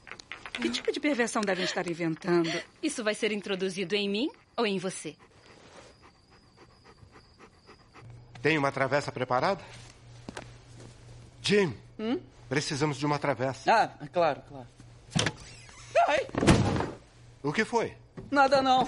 Que 0.54 0.70
tipo 0.70 0.92
de 0.92 1.00
perversão 1.00 1.42
devem 1.42 1.66
estar 1.66 1.88
inventando? 1.88 2.50
Isso 2.82 3.04
vai 3.04 3.14
ser 3.14 3.32
introduzido 3.32 3.96
em 3.96 4.10
mim 4.10 4.32
ou 4.58 4.66
em 4.66 4.80
você? 4.80 5.16
Tem 8.42 8.58
uma 8.58 8.72
travessa 8.72 9.12
preparada? 9.12 9.64
Jim, 11.42 11.76
precisamos 12.54 12.98
de 13.00 13.06
uma 13.06 13.18
travessa. 13.18 13.74
Ah, 13.74 14.08
claro, 14.14 14.44
claro. 14.48 14.68
Ai, 16.08 16.28
O 17.42 17.52
que 17.52 17.66
foi? 17.66 17.98
nada 18.30 18.62
não. 18.62 18.88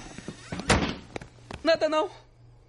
Nada 1.63 1.89
não. 1.89 2.11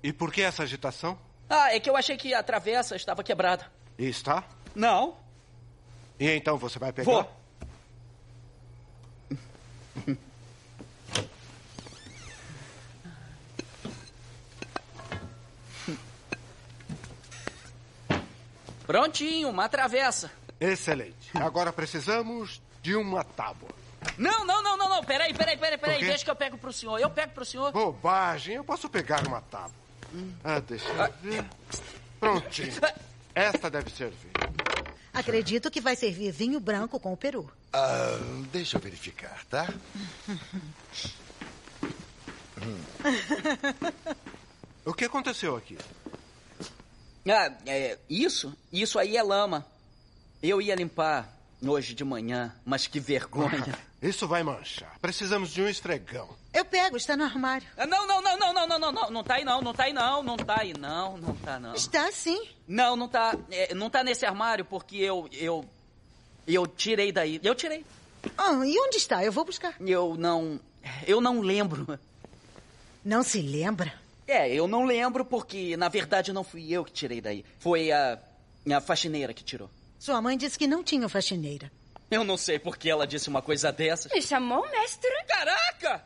E 0.03 0.11
por 0.11 0.33
que 0.33 0.41
essa 0.41 0.63
agitação? 0.63 1.19
Ah, 1.51 1.75
é 1.75 1.79
que 1.79 1.91
eu 1.91 1.97
achei 1.99 2.17
que 2.17 2.33
a 2.33 2.43
travessa 2.43 2.97
estava 2.97 3.23
quebrada. 3.23 3.67
E 3.99 4.09
está? 4.09 4.43
Não. 4.75 5.19
E 6.19 6.31
então 6.31 6.57
você 6.57 6.79
vai 6.79 6.91
pegar? 6.95 7.13
Vou. 7.13 7.31
Prontinho, 18.87 19.49
uma 19.51 19.69
travessa. 19.69 20.31
Excelente. 20.61 21.31
Agora 21.35 21.73
precisamos 21.73 22.61
de 22.83 22.95
uma 22.95 23.25
tábua. 23.25 23.71
Não, 24.17 24.45
não, 24.45 24.63
não, 24.63 24.77
não, 24.77 24.89
não. 24.89 25.05
Peraí, 25.05 25.35
peraí, 25.35 25.57
peraí, 25.57 25.79
peraí. 25.79 26.01
Deixa 26.05 26.25
que 26.25 26.31
eu 26.31 26.37
pego 26.37 26.57
pro 26.57 26.73
senhor. 26.73 26.99
Eu 26.99 27.11
pego 27.11 27.33
pro 27.33 27.45
senhor. 27.45 27.73
Bobagem, 27.73 28.55
eu 28.55 28.65
posso 28.65 28.89
pegar 28.89 29.27
uma 29.27 29.41
tábua. 29.41 29.73
Ah, 30.45 30.61
deixa 30.61 30.89
eu 30.89 31.13
ver. 31.23 31.45
Prontinho. 32.21 32.73
Esta 33.35 33.69
deve 33.69 33.91
servir. 33.91 34.31
Acredito 35.13 35.71
que 35.71 35.81
vai 35.81 35.97
servir 35.97 36.31
vinho 36.31 36.61
branco 36.61 37.01
com 37.01 37.13
o 37.13 37.17
peru. 37.17 37.51
Ah, 37.73 38.19
deixa 38.53 38.77
eu 38.77 38.81
verificar, 38.81 39.45
tá? 39.47 39.67
O 44.85 44.95
que 44.95 45.05
aconteceu 45.05 45.57
aqui? 45.57 45.77
Ah, 47.29 47.53
é, 47.67 47.99
isso? 48.09 48.57
Isso 48.73 48.99
aí 48.99 49.17
é 49.17 49.23
lama. 49.23 49.67
Eu 50.43 50.61
ia 50.61 50.75
limpar 50.75 51.33
hoje 51.65 51.95
de 51.95 52.05
manhã, 52.05 52.55
mas 52.65 52.87
que 52.87 53.01
vergonha. 53.01 53.79
Isso 54.01 54.29
vai 54.29 54.43
manchar. 54.43 54.99
Precisamos 55.01 55.51
de 55.51 55.63
um 55.63 55.69
esfregão. 55.69 56.29
Eu 56.53 56.65
pego, 56.65 56.97
está 56.97 57.17
no 57.17 57.25
armário. 57.25 57.67
Ah, 57.77 57.87
não, 57.87 58.07
não, 58.07 58.23
não, 58.23 58.39
não, 58.39 58.53
não, 58.53 58.69
não, 58.69 58.79
não, 58.79 58.93
não, 58.93 59.11
não 59.11 59.25
tá 59.25 59.35
aí 59.35 59.45
não, 59.45 59.61
não 59.63 59.73
tá 59.73 59.85
aí 59.85 59.93
não, 59.93 60.23
não 60.23 60.37
tá 60.37 60.61
aí 60.61 60.75
não, 60.79 61.17
não 61.17 61.35
tá 61.35 61.59
não. 61.59 61.75
Está 61.75 62.13
sim. 62.13 62.47
Não, 62.69 62.95
não 62.95 63.09
tá, 63.09 63.35
é, 63.51 63.75
não 63.75 63.89
tá 63.89 64.05
nesse 64.05 64.27
armário 64.27 64.65
porque 64.65 64.97
eu, 64.97 65.29
eu, 65.33 65.65
eu 66.47 66.67
tirei 66.67 67.11
daí, 67.11 67.41
eu 67.43 67.55
tirei. 67.55 67.85
Ah, 68.37 68.53
e 68.65 68.79
onde 68.79 68.97
está? 68.97 69.25
Eu 69.25 69.33
vou 69.33 69.45
buscar. 69.45 69.75
Eu 69.81 70.15
não, 70.17 70.61
eu 71.07 71.21
não 71.21 71.41
lembro. 71.41 71.99
Não 73.05 73.23
se 73.23 73.41
lembra? 73.41 73.95
É, 74.27 74.53
eu 74.53 74.67
não 74.67 74.85
lembro 74.85 75.25
porque, 75.25 75.77
na 75.77 75.89
verdade, 75.89 76.33
não 76.33 76.43
fui 76.43 76.73
eu 76.73 76.85
que 76.85 76.93
tirei 76.93 77.21
daí. 77.21 77.45
Foi 77.61 77.93
a, 77.93 78.19
a 78.75 78.81
faxineira 78.81 79.33
que 79.33 79.45
tirou. 79.45 79.71
Sua 79.99 80.21
mãe 80.21 80.37
disse 80.37 80.59
que 80.59 80.67
não 80.67 80.83
tinha 80.83 81.09
faxineira. 81.09 81.71
Eu 82.11 82.23
não 82.23 82.37
sei 82.37 82.59
por 82.59 82.77
que 82.77 82.89
ela 82.89 83.07
disse 83.07 83.29
uma 83.29 83.43
coisa 83.43 83.73
dessas. 83.73 84.13
Me 84.13 84.23
chamou 84.23 84.61
o 84.65 84.71
mestre? 84.71 85.11
Caraca! 85.27 86.05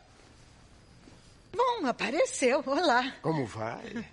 Bom, 1.55 1.86
apareceu. 1.86 2.62
Olá. 2.66 3.14
Como 3.20 3.45
vai? 3.45 4.05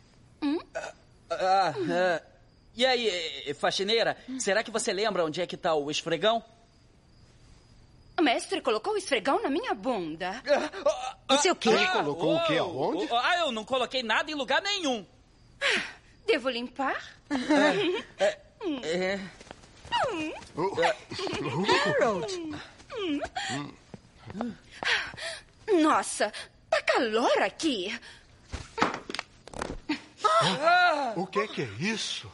Ah, 1.29 1.73
ah, 1.75 2.21
e 2.75 2.85
aí, 2.85 3.53
faxineira, 3.53 4.17
será 4.39 4.63
que 4.63 4.71
você 4.71 4.91
lembra 4.93 5.25
onde 5.25 5.41
é 5.41 5.47
que 5.47 5.57
tá 5.57 5.73
o 5.73 5.89
esfregão? 5.89 6.43
O 8.17 8.21
mestre 8.21 8.61
colocou 8.61 8.93
o 8.93 8.97
esfregão 8.97 9.41
na 9.41 9.49
minha 9.49 9.73
bunda. 9.73 10.41
Isso 11.31 11.47
é 11.47 11.51
o 11.51 11.55
quê? 11.55 11.69
Ele 11.69 11.87
colocou 11.87 12.35
o 12.35 12.43
quê? 12.45 12.57
Aonde? 12.57 13.07
Ah, 13.11 13.39
eu 13.39 13.51
não 13.51 13.63
coloquei 13.63 14.01
nada 14.03 14.29
em 14.31 14.35
lugar 14.35 14.61
nenhum. 14.61 15.05
Devo 16.25 16.49
limpar? 16.49 17.13
É, 18.19 18.39
Harold. 21.85 22.55
Nossa, 25.81 26.31
tá 26.69 26.81
calor 26.81 27.41
aqui. 27.41 27.97
O 31.15 31.25
que, 31.27 31.47
que 31.47 31.61
é 31.63 31.69
isso? 31.79 32.31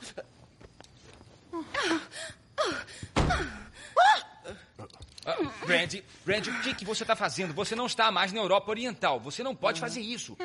Ah, 3.96 4.33
Brandy, 5.66 6.04
Brandy, 6.26 6.50
o 6.50 6.62
que, 6.62 6.76
que 6.76 6.86
você 6.86 7.04
está 7.04 7.16
fazendo? 7.16 7.54
Você 7.54 7.76
não 7.76 7.86
está 7.86 8.12
mais 8.12 8.32
na 8.34 8.40
Europa 8.40 8.70
Oriental. 8.70 9.20
Você 9.20 9.44
não 9.44 9.56
pode 9.56 9.80
fazer 9.80 10.02
isso. 10.02 10.38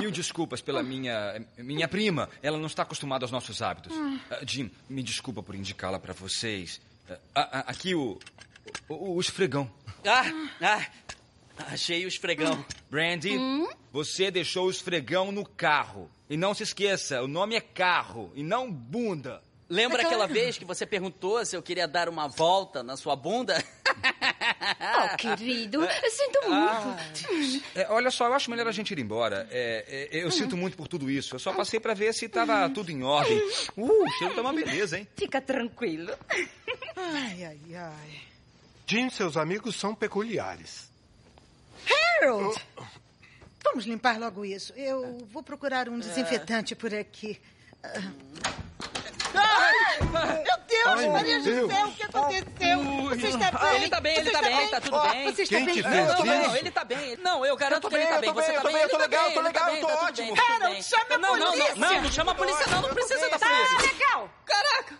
Mil 0.00 0.10
desculpas 0.10 0.60
pela 0.60 0.82
minha 0.82 1.44
minha 1.58 1.88
prima. 1.88 2.28
Ela 2.42 2.58
não 2.58 2.66
está 2.66 2.82
acostumada 2.82 3.24
aos 3.24 3.30
nossos 3.30 3.62
hábitos. 3.62 3.92
Ah, 4.30 4.40
Jim, 4.46 4.70
me 4.88 5.02
desculpa 5.02 5.42
por 5.42 5.54
indicá-la 5.54 5.98
para 5.98 6.12
vocês. 6.12 6.80
Ah, 7.34 7.64
aqui 7.68 7.94
o, 7.94 8.18
o, 8.88 9.14
o 9.14 9.20
esfregão. 9.20 9.70
Ah, 10.04 10.32
ah, 10.60 10.86
achei 11.68 12.04
o 12.04 12.08
esfregão. 12.08 12.64
Brandy, 12.90 13.38
você 13.92 14.30
deixou 14.30 14.66
o 14.66 14.70
esfregão 14.70 15.30
no 15.30 15.44
carro. 15.44 16.10
E 16.28 16.36
não 16.36 16.52
se 16.52 16.64
esqueça, 16.64 17.22
o 17.22 17.28
nome 17.28 17.54
é 17.54 17.60
carro 17.60 18.32
e 18.34 18.42
não 18.42 18.70
bunda. 18.70 19.40
Lembra 19.68 20.02
aquela 20.02 20.26
vez 20.26 20.56
que 20.56 20.64
você 20.64 20.86
perguntou 20.86 21.44
se 21.44 21.56
eu 21.56 21.62
queria 21.62 21.88
dar 21.88 22.08
uma 22.08 22.28
volta 22.28 22.82
na 22.82 22.96
sua 22.96 23.16
bunda? 23.16 23.62
Oh, 24.78 25.16
querido, 25.16 25.80
sinto 26.10 26.40
muito. 26.48 27.68
É, 27.74 27.86
olha 27.90 28.10
só, 28.10 28.26
eu 28.26 28.34
acho 28.34 28.50
melhor 28.50 28.66
a 28.66 28.72
gente 28.72 28.92
ir 28.92 28.98
embora. 28.98 29.46
É, 29.50 30.08
é, 30.10 30.24
eu 30.24 30.30
sinto 30.30 30.56
muito 30.56 30.76
por 30.76 30.88
tudo 30.88 31.10
isso. 31.10 31.34
Eu 31.34 31.38
só 31.38 31.52
passei 31.52 31.78
para 31.80 31.94
ver 31.94 32.12
se 32.12 32.26
estava 32.26 32.68
tudo 32.70 32.90
em 32.90 33.02
ordem. 33.02 33.38
Uh, 33.76 34.04
o 34.04 34.10
cheiro 34.18 34.34
tá 34.34 34.40
uma 34.40 34.52
beleza, 34.52 34.98
hein? 34.98 35.08
Fica 35.16 35.40
tranquilo. 35.40 36.12
Ai, 36.96 37.44
ai, 37.44 37.74
ai. 37.74 38.20
Jim 38.86 39.06
e 39.06 39.10
seus 39.10 39.36
amigos 39.36 39.76
são 39.76 39.94
peculiares. 39.94 40.90
Harold! 42.20 42.60
Vamos 43.64 43.84
limpar 43.84 44.18
logo 44.18 44.44
isso. 44.44 44.72
Eu 44.76 45.26
vou 45.30 45.42
procurar 45.42 45.88
um 45.88 45.98
desinfetante 45.98 46.74
por 46.74 46.94
aqui. 46.94 47.40
Ai, 49.38 49.98
meu 50.44 50.56
Deus, 50.66 50.86
Ai, 50.86 51.08
Maria. 51.08 51.40
José, 51.40 51.84
o 51.84 51.92
que 51.92 52.02
aconteceu? 52.02 52.78
Você 53.08 53.26
está 53.28 53.50
bem? 53.50 53.60
Ah, 53.60 53.74
ele 53.74 53.88
tá 53.88 54.00
bem, 54.00 54.14
ele 54.16 54.24
Você 54.24 54.30
tá 54.30 54.38
está 54.40 54.56
bem, 54.56 54.68
tá 54.68 54.80
tudo 54.80 55.00
bem. 55.00 55.24
Você 55.32 55.42
está 55.42 55.56
Quem 55.56 55.64
bem? 55.66 55.74
te 55.74 55.82
Não, 55.82 55.90
fez 55.90 56.08
não, 56.08 56.24
não, 56.48 56.56
ele 56.56 56.70
tá 56.70 56.84
bem. 56.84 57.16
Não, 57.18 57.46
eu 57.46 57.56
garanto 57.56 57.84
Eu 57.84 57.90
que 57.90 57.96
ele 57.96 58.04
bem, 58.04 58.10
tá 58.12 58.16
eu 58.16 58.20
bem. 58.20 58.32
Você 58.34 58.46
bem, 58.52 58.56
tá 58.56 58.62
bem, 58.62 58.72
bem, 58.72 58.82
ele 58.82 58.84
eu 58.84 58.88
tô 58.90 58.96
tá 58.96 59.02
legal, 59.02 59.24
bem, 59.24 59.34
eu 59.36 59.42
tô 59.42 59.48
ele 59.48 59.52
tá 59.52 59.66
legal, 59.66 59.66
bem, 59.66 59.80
eu 59.80 59.86
tô 59.88 59.94
tá 59.96 60.06
ótimo. 60.06 60.34
bem, 60.34 60.36
tá 60.58 60.66
bem. 60.68 60.82
chame 60.82 61.04
a 61.14 61.18
Não, 61.18 61.36
não, 61.36 61.46
polícia. 61.52 61.74
não, 61.76 61.88
não, 61.94 62.02
não 62.02 62.10
chama 62.10 62.32
a 62.32 62.34
polícia 62.34 62.66
não, 62.68 62.82
não 62.82 62.88
precisa 62.94 63.28
da 63.30 63.38
polícia. 63.38 63.92
legal. 63.92 64.30
Caraca! 64.44 64.98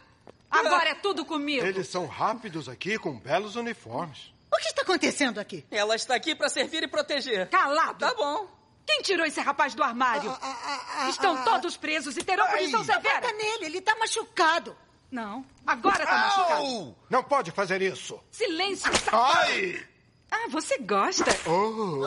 Agora 0.51 0.91
é 0.91 0.95
tudo 0.95 1.25
comigo. 1.25 1.67
Eles 1.67 1.89
são 1.89 2.07
rápidos 2.07 2.69
aqui 2.69 2.99
com 2.99 3.19
belos 3.19 3.57
uniformes. 3.57 4.33
O 4.53 4.57
que 4.59 4.69
está 4.69 4.83
acontecendo 4.83 5.39
aqui? 5.39 5.67
Ela 5.71 5.97
está 5.97 6.15
aqui 6.15 6.35
pra 6.35 6.49
servir 6.49 6.83
e 6.83 6.89
proteger. 6.89 7.49
Calado. 7.51 7.99
Tá 7.99 8.15
bom. 8.15 8.47
Quem 8.87 9.03
tirou 9.03 9.27
esse 9.27 9.41
rapaz 9.41 9.75
do 9.75 9.83
armário? 9.83 10.31
Ah, 10.41 11.09
Estão 11.11 11.43
todos 11.45 11.77
presos 11.77 12.17
e 12.17 12.23
terão 12.23 12.47
punição 12.47 12.85
severa. 12.85 13.21
Bata 13.21 13.33
nele, 13.33 13.67
ele 13.67 13.79
está 13.79 13.95
machucado. 13.97 14.77
Não, 15.11 15.45
agora 15.67 16.07
tá 16.07 16.13
machucado. 16.19 16.97
Não 17.11 17.23
pode 17.25 17.51
fazer 17.51 17.83
isso. 17.83 18.19
Silêncio, 18.31 18.91
Ai! 19.13 19.85
Ah, 20.31 20.49
você 20.49 20.79
gosta? 20.79 21.25
Oh, 21.49 22.05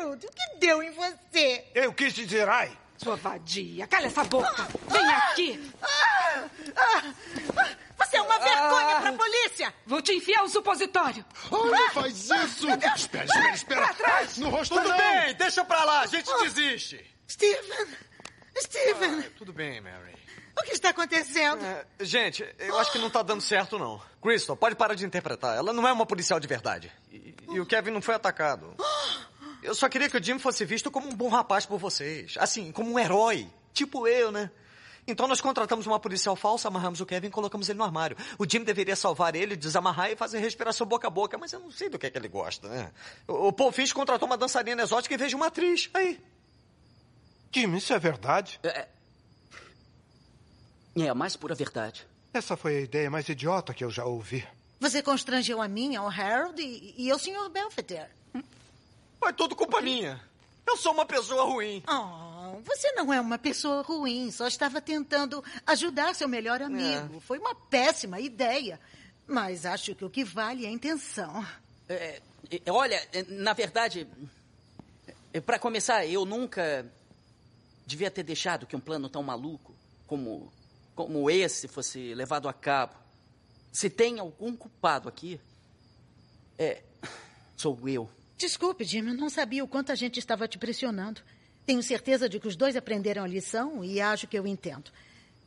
Harold, 0.00 0.26
o 0.26 0.30
que 0.30 0.56
deu 0.58 0.82
em 0.82 0.90
você? 0.92 1.64
eu 1.74 1.92
quis 1.92 2.12
dizer 2.14 2.48
ai. 2.48 2.76
Sua 2.96 3.16
vadia, 3.16 3.86
cala 3.86 4.06
essa 4.06 4.22
boca. 4.24 4.68
Vem 4.88 5.06
aqui. 5.06 5.72
Ah, 5.82 6.44
ah, 6.76 7.02
ah, 7.56 7.72
você 8.06 8.16
é 8.16 8.22
uma 8.22 8.38
vergonha 8.38 9.00
para 9.00 9.08
a 9.10 9.12
polícia. 9.12 9.74
Vou 9.86 10.02
te 10.02 10.12
enfiar 10.12 10.42
o 10.44 10.48
supositório. 10.48 11.24
Ai, 11.44 11.50
não 11.50 11.90
faz 11.90 12.30
isso! 12.30 12.68
Espera, 12.68 12.94
espera, 13.54 13.54
espera. 13.54 14.28
No 14.38 14.48
rosto 14.50 14.74
Tudo 14.74 14.88
não. 14.88 14.96
bem, 14.96 15.34
deixa 15.34 15.64
pra 15.64 15.84
lá, 15.84 16.00
a 16.02 16.06
gente 16.06 16.30
desiste. 16.42 17.04
Steven, 17.28 17.86
Steven, 18.58 19.22
Tudo 19.38 19.52
bem, 19.52 19.80
Mary. 19.80 20.14
o 20.58 20.62
que 20.62 20.72
está 20.72 20.90
acontecendo? 20.90 21.64
É, 21.64 21.86
gente, 22.00 22.46
eu 22.58 22.78
acho 22.78 22.92
que 22.92 22.98
não 22.98 23.08
tá 23.10 23.22
dando 23.22 23.40
certo, 23.40 23.78
não. 23.78 24.00
Crystal, 24.20 24.56
pode 24.56 24.74
parar 24.76 24.94
de 24.94 25.04
interpretar. 25.06 25.56
Ela 25.56 25.72
não 25.72 25.86
é 25.88 25.92
uma 25.92 26.04
policial 26.06 26.38
de 26.38 26.46
verdade. 26.46 26.92
E, 27.10 27.34
e 27.52 27.60
o 27.60 27.66
Kevin 27.66 27.90
não 27.90 28.02
foi 28.02 28.14
atacado. 28.14 28.76
Eu 29.62 29.74
só 29.74 29.88
queria 29.88 30.10
que 30.10 30.16
o 30.16 30.22
Jim 30.22 30.38
fosse 30.38 30.64
visto 30.64 30.90
como 30.90 31.08
um 31.08 31.14
bom 31.14 31.28
rapaz 31.28 31.64
por 31.64 31.78
vocês. 31.78 32.34
Assim, 32.38 32.70
como 32.72 32.92
um 32.92 32.98
herói. 32.98 33.48
Tipo 33.72 34.06
eu, 34.06 34.30
né? 34.30 34.50
Então 35.06 35.26
nós 35.26 35.40
contratamos 35.40 35.86
uma 35.86 35.98
policial 35.98 36.36
falsa, 36.36 36.68
amarramos 36.68 37.00
o 37.00 37.06
Kevin 37.06 37.26
e 37.26 37.30
colocamos 37.30 37.68
ele 37.68 37.78
no 37.78 37.84
armário. 37.84 38.16
O 38.38 38.48
Jim 38.48 38.62
deveria 38.62 38.94
salvar 38.94 39.34
ele, 39.34 39.56
desamarrar 39.56 40.10
e 40.10 40.16
fazer 40.16 40.38
respiração 40.38 40.86
boca 40.86 41.08
a 41.08 41.10
boca, 41.10 41.36
mas 41.36 41.52
eu 41.52 41.60
não 41.60 41.70
sei 41.70 41.88
do 41.88 41.98
que 41.98 42.06
é 42.06 42.10
que 42.10 42.18
ele 42.18 42.28
gosta, 42.28 42.68
né? 42.68 42.92
O, 43.26 43.48
o 43.48 43.52
Paul 43.52 43.72
Finch 43.72 43.92
contratou 43.92 44.26
uma 44.26 44.36
dançarina 44.36 44.82
exótica 44.82 45.14
em 45.14 45.18
vez 45.18 45.30
de 45.30 45.36
uma 45.36 45.48
atriz. 45.48 45.90
Aí. 45.92 46.20
Jim, 47.52 47.74
isso 47.76 47.92
é 47.92 47.98
verdade? 47.98 48.60
É, 48.62 48.88
é 50.96 51.08
a 51.08 51.14
mais 51.14 51.36
pura 51.36 51.54
verdade. 51.54 52.06
Essa 52.32 52.56
foi 52.56 52.76
a 52.76 52.80
ideia 52.80 53.10
mais 53.10 53.28
idiota 53.28 53.74
que 53.74 53.84
eu 53.84 53.90
já 53.90 54.04
ouvi. 54.04 54.46
Você 54.80 55.02
constrangeu 55.02 55.60
a 55.60 55.68
mim, 55.68 55.96
ao 55.96 56.08
Harold 56.08 56.60
e, 56.62 56.94
e 56.96 57.10
ao 57.10 57.18
Sr. 57.18 57.48
Belvedere. 57.52 58.10
Foi 59.18 59.32
tudo 59.32 59.54
culpa 59.54 59.80
minha. 59.80 60.20
Eu 60.72 60.76
sou 60.78 60.92
uma 60.92 61.04
pessoa 61.04 61.44
ruim. 61.44 61.82
Oh, 61.86 62.62
você 62.62 62.92
não 62.92 63.12
é 63.12 63.20
uma 63.20 63.38
pessoa 63.38 63.82
ruim, 63.82 64.30
só 64.30 64.46
estava 64.46 64.80
tentando 64.80 65.44
ajudar 65.66 66.14
seu 66.14 66.26
melhor 66.26 66.62
amigo. 66.62 67.20
Foi 67.20 67.38
uma 67.38 67.54
péssima 67.54 68.18
ideia. 68.18 68.80
Mas 69.26 69.66
acho 69.66 69.94
que 69.94 70.02
o 70.02 70.08
que 70.08 70.24
vale 70.24 70.64
é 70.64 70.68
a 70.68 70.72
intenção. 70.72 71.46
É, 71.86 72.22
é, 72.50 72.72
olha, 72.72 73.06
é, 73.12 73.22
na 73.24 73.52
verdade, 73.52 74.08
é, 75.34 75.42
para 75.42 75.58
começar, 75.58 76.06
eu 76.06 76.24
nunca 76.24 76.90
devia 77.84 78.10
ter 78.10 78.22
deixado 78.22 78.66
que 78.66 78.74
um 78.74 78.80
plano 78.80 79.10
tão 79.10 79.22
maluco 79.22 79.74
como, 80.06 80.50
como 80.94 81.30
esse 81.30 81.68
fosse 81.68 82.14
levado 82.14 82.48
a 82.48 82.52
cabo. 82.54 82.94
Se 83.70 83.90
tem 83.90 84.18
algum 84.18 84.56
culpado 84.56 85.06
aqui, 85.06 85.38
é. 86.58 86.82
sou 87.58 87.78
eu. 87.86 88.08
Desculpe, 88.42 88.82
Jim, 88.82 89.06
eu 89.06 89.14
não 89.14 89.30
sabia 89.30 89.62
o 89.62 89.68
quanto 89.68 89.92
a 89.92 89.94
gente 89.94 90.18
estava 90.18 90.48
te 90.48 90.58
pressionando. 90.58 91.20
Tenho 91.64 91.80
certeza 91.80 92.28
de 92.28 92.40
que 92.40 92.48
os 92.48 92.56
dois 92.56 92.74
aprenderam 92.74 93.22
a 93.22 93.26
lição 93.28 93.84
e 93.84 94.00
acho 94.00 94.26
que 94.26 94.36
eu 94.36 94.48
entendo. 94.48 94.90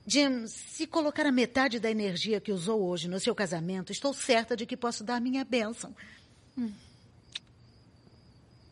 Jim, 0.07 0.47
se 0.47 0.87
colocar 0.87 1.25
a 1.25 1.31
metade 1.31 1.77
da 1.77 1.91
energia 1.91 2.39
que 2.39 2.53
usou 2.53 2.81
hoje 2.81 3.09
no 3.09 3.19
seu 3.19 3.35
casamento, 3.35 3.91
estou 3.91 4.13
certa 4.13 4.55
de 4.55 4.65
que 4.65 4.77
posso 4.77 5.03
dar 5.03 5.19
minha 5.19 5.43
bênção. 5.43 5.93
Hum. 6.57 6.71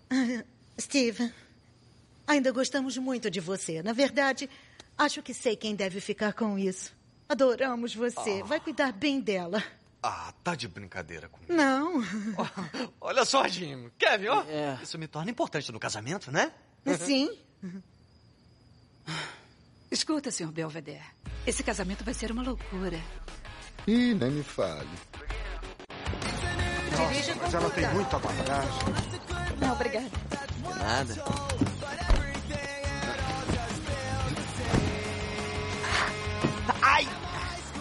Ah, 0.09 0.45
Steve, 0.79 1.29
ainda 2.25 2.49
gostamos 2.53 2.97
muito 2.97 3.29
de 3.29 3.41
você. 3.41 3.83
Na 3.83 3.91
verdade, 3.91 4.49
acho 4.97 5.21
que 5.21 5.33
sei 5.33 5.57
quem 5.57 5.75
deve 5.75 5.99
ficar 5.99 6.31
com 6.31 6.57
isso. 6.57 6.95
Adoramos 7.27 7.93
você. 7.93 8.41
Vai 8.43 8.61
cuidar 8.61 8.93
bem 8.93 9.19
dela. 9.19 9.61
Ah, 10.05 10.33
tá 10.43 10.53
de 10.53 10.67
brincadeira 10.67 11.29
comigo. 11.29 11.53
Não. 11.53 12.03
Olha 12.99 13.23
só, 13.23 13.47
Jim. 13.47 13.89
Kevin, 13.97 14.27
ó. 14.27 14.41
É. 14.41 14.77
Isso 14.83 14.97
me 14.99 15.07
torna 15.07 15.31
importante 15.31 15.71
no 15.71 15.79
casamento, 15.79 16.29
né? 16.29 16.51
Sim. 16.99 17.29
Escuta, 19.89 20.29
Sr. 20.29 20.51
Belvedere. 20.51 21.05
Esse 21.47 21.63
casamento 21.63 22.03
vai 22.03 22.13
ser 22.13 22.31
uma 22.31 22.43
loucura. 22.43 22.99
Ih, 23.87 24.13
nem 24.13 24.31
me 24.31 24.43
fale. 24.43 24.89
Dirija 26.97 27.35
Mas 27.35 27.53
ela 27.53 27.69
tem 27.69 27.87
muita 27.93 28.19
bagagem. 28.19 28.81
Não, 29.61 29.71
obrigada. 29.71 30.09
De 30.09 30.79
nada. 30.79 31.15
Ai! 36.81 37.07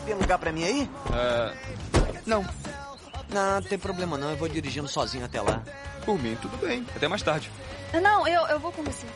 Tem 0.05 0.15
lugar 0.15 0.39
pra 0.39 0.53
mim 0.53 0.65
aí? 0.65 0.91
Ah, 1.13 1.55
Não. 2.27 2.45
Não, 3.29 3.63
tem 3.63 3.79
problema 3.79 4.17
não. 4.19 4.31
Eu 4.31 4.37
vou 4.37 4.49
dirigindo 4.49 4.89
sozinho 4.89 5.25
até 5.25 5.41
lá. 5.41 5.63
Por 6.05 6.19
mim, 6.19 6.37
tudo 6.41 6.57
bem. 6.59 6.87
Até 6.95 7.09
mais 7.09 7.23
tarde. 7.23 7.51
Não, 8.03 8.27
eu, 8.27 8.47
eu 8.49 8.59
vou 8.61 8.73
com 8.73 8.83
você. 8.83 9.07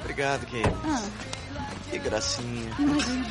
Obrigado, 0.00 0.44
querido. 0.46 0.76
Ah, 0.84 1.02
Que 1.90 1.98
gracinha. 1.98 2.70
imagina. 2.78 3.26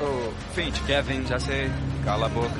Ô, 0.00 0.32
Finch, 0.54 0.80
Kevin, 0.82 1.26
já 1.26 1.38
sei. 1.38 1.70
Cala 2.04 2.26
a 2.26 2.28
boca. 2.28 2.50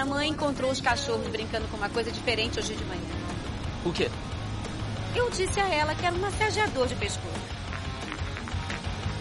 Minha 0.00 0.14
mãe 0.14 0.28
encontrou 0.30 0.70
os 0.70 0.80
cachorros 0.80 1.28
brincando 1.28 1.68
com 1.68 1.76
uma 1.76 1.90
coisa 1.90 2.10
diferente 2.10 2.58
hoje 2.58 2.74
de 2.74 2.82
manhã. 2.84 3.02
O 3.84 3.92
quê? 3.92 4.10
Eu 5.14 5.28
disse 5.28 5.60
a 5.60 5.68
ela 5.68 5.94
que 5.94 6.06
era 6.06 6.16
um 6.16 6.18
massageador 6.18 6.86
de 6.86 6.94
pescoço. 6.94 7.28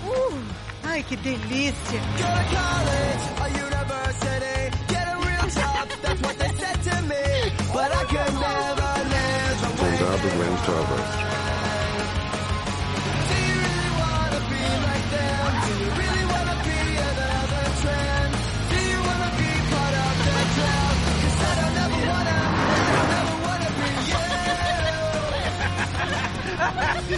Uh, 0.06 0.42
ai, 0.86 1.04
que 1.04 1.18
delícia. 1.18 2.00
Condado 9.76 10.30
Grand 10.38 10.56
Traverse. 10.64 11.49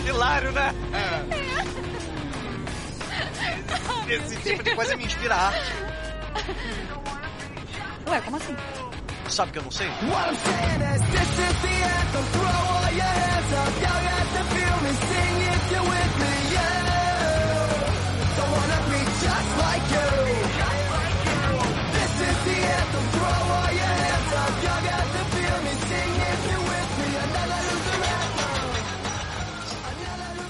Hilário, 0.09 0.51
né? 0.51 0.73
Esse 4.07 4.35
tipo 4.37 4.63
de 4.63 4.75
coisa 4.75 4.95
me 4.95 5.05
inspira 5.05 5.35
arte. 5.35 5.73
Ué, 8.07 8.21
como 8.21 8.37
assim? 8.37 8.55
Sabe 9.29 9.51
que 9.53 9.59
eu 9.59 9.63
não 9.63 9.71
sei? 9.71 9.87
What 9.87 10.51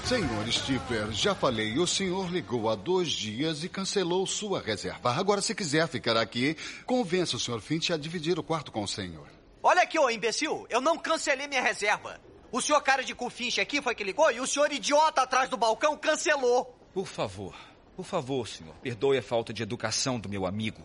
Senhor 0.04 0.52
Stifler, 0.52 1.12
já 1.12 1.34
falei, 1.34 1.78
o 1.78 1.86
senhor 1.86 2.30
ligou 2.30 2.68
há 2.68 2.74
dois 2.74 3.10
dias 3.10 3.64
e 3.64 3.68
cancelou 3.68 4.26
sua 4.26 4.60
reserva. 4.60 5.10
Agora, 5.12 5.40
se 5.40 5.54
quiser 5.54 5.86
ficar 5.88 6.16
aqui, 6.16 6.56
convença 6.84 7.36
o 7.36 7.40
senhor 7.40 7.60
Finch 7.60 7.92
a 7.92 7.96
dividir 7.96 8.38
o 8.38 8.42
quarto 8.42 8.70
com 8.70 8.82
o 8.82 8.88
senhor. 8.88 9.28
Olha 9.62 9.82
aqui, 9.82 9.98
ô 9.98 10.10
imbecil. 10.10 10.66
Eu 10.68 10.80
não 10.80 10.98
cancelei 10.98 11.46
minha 11.46 11.62
reserva. 11.62 12.20
O 12.50 12.60
senhor 12.60 12.80
cara 12.82 13.02
de 13.02 13.14
cufinche 13.14 13.60
aqui 13.60 13.80
foi 13.80 13.94
que 13.94 14.04
ligou 14.04 14.30
e 14.30 14.40
o 14.40 14.46
senhor 14.46 14.70
idiota 14.70 15.22
atrás 15.22 15.48
do 15.48 15.56
balcão 15.56 15.96
cancelou. 15.96 16.76
Por 16.92 17.06
favor, 17.06 17.54
por 17.96 18.04
favor, 18.04 18.46
senhor, 18.46 18.74
perdoe 18.82 19.16
a 19.16 19.22
falta 19.22 19.54
de 19.54 19.62
educação 19.62 20.20
do 20.20 20.28
meu 20.28 20.44
amigo. 20.44 20.82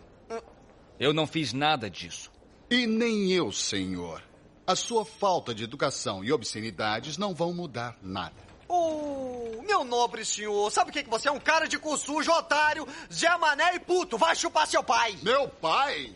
Eu 0.97 1.13
não 1.13 1.27
fiz 1.27 1.51
nada 1.51 1.89
disso. 1.89 2.31
E 2.69 2.87
nem 2.87 3.31
eu, 3.31 3.51
senhor. 3.51 4.23
A 4.65 4.75
sua 4.75 5.03
falta 5.03 5.53
de 5.53 5.63
educação 5.63 6.23
e 6.23 6.31
obscenidades 6.31 7.17
não 7.17 7.35
vão 7.35 7.53
mudar 7.53 7.97
nada. 8.01 8.46
Oh, 8.69 9.61
meu 9.63 9.83
nobre 9.83 10.25
senhor, 10.25 10.69
sabe 10.71 10.89
o 10.89 10.93
que, 10.93 11.03
que 11.03 11.09
você 11.09 11.29
é? 11.29 11.31
Um 11.31 11.39
cara 11.39 11.67
de 11.67 11.77
cu 11.79 11.97
sujo, 11.97 12.31
otário, 12.31 12.87
Zé 13.11 13.35
Mané 13.37 13.75
e 13.75 13.79
puto. 13.79 14.17
Vai 14.17 14.35
chupar 14.35 14.67
seu 14.67 14.83
pai. 14.83 15.17
Meu 15.21 15.47
pai? 15.47 16.13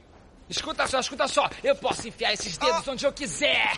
Escuta 0.51 0.85
só, 0.85 0.99
escuta 0.99 1.29
só. 1.29 1.49
Eu 1.63 1.73
posso 1.77 2.05
enfiar 2.05 2.33
esses 2.33 2.57
dedos 2.57 2.85
onde 2.85 3.05
eu 3.05 3.13
quiser. 3.13 3.71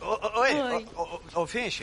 Ô, 0.00 0.40
Oi, 0.40 0.86
ô, 1.34 1.46
Finch, 1.46 1.82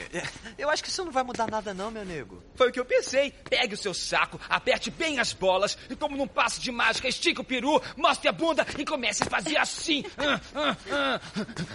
eu 0.58 0.70
acho 0.70 0.84
que 0.84 0.90
isso 0.90 1.06
não 1.06 1.14
vai 1.14 1.24
mudar 1.24 1.50
nada 1.50 1.74
não, 1.74 1.90
meu 1.90 2.04
nego. 2.04 2.44
Foi 2.56 2.68
o 2.68 2.72
que 2.72 2.80
eu 2.80 2.84
pensei. 2.84 3.32
Pegue 3.32 3.74
o 3.74 3.78
seu 3.78 3.94
saco, 3.94 4.38
aperte 4.50 4.92
bem 4.92 5.18
as 5.18 5.32
bolas 5.32 5.78
e, 5.90 5.96
como 5.96 6.18
num 6.18 6.28
passo 6.28 6.60
de 6.60 6.74
mágica, 6.74 7.08
estique 7.08 7.40
o 7.40 7.44
peru, 7.44 7.82
mostre 7.96 8.28
a 8.28 8.34
bunda 8.34 8.68
e 8.78 8.84
comece 8.84 9.24
a 9.24 9.28
fazer 9.28 9.56
assim. 9.56 10.04
Ah, 10.18 10.40
ah, 10.54 10.76
ah. 10.92 11.22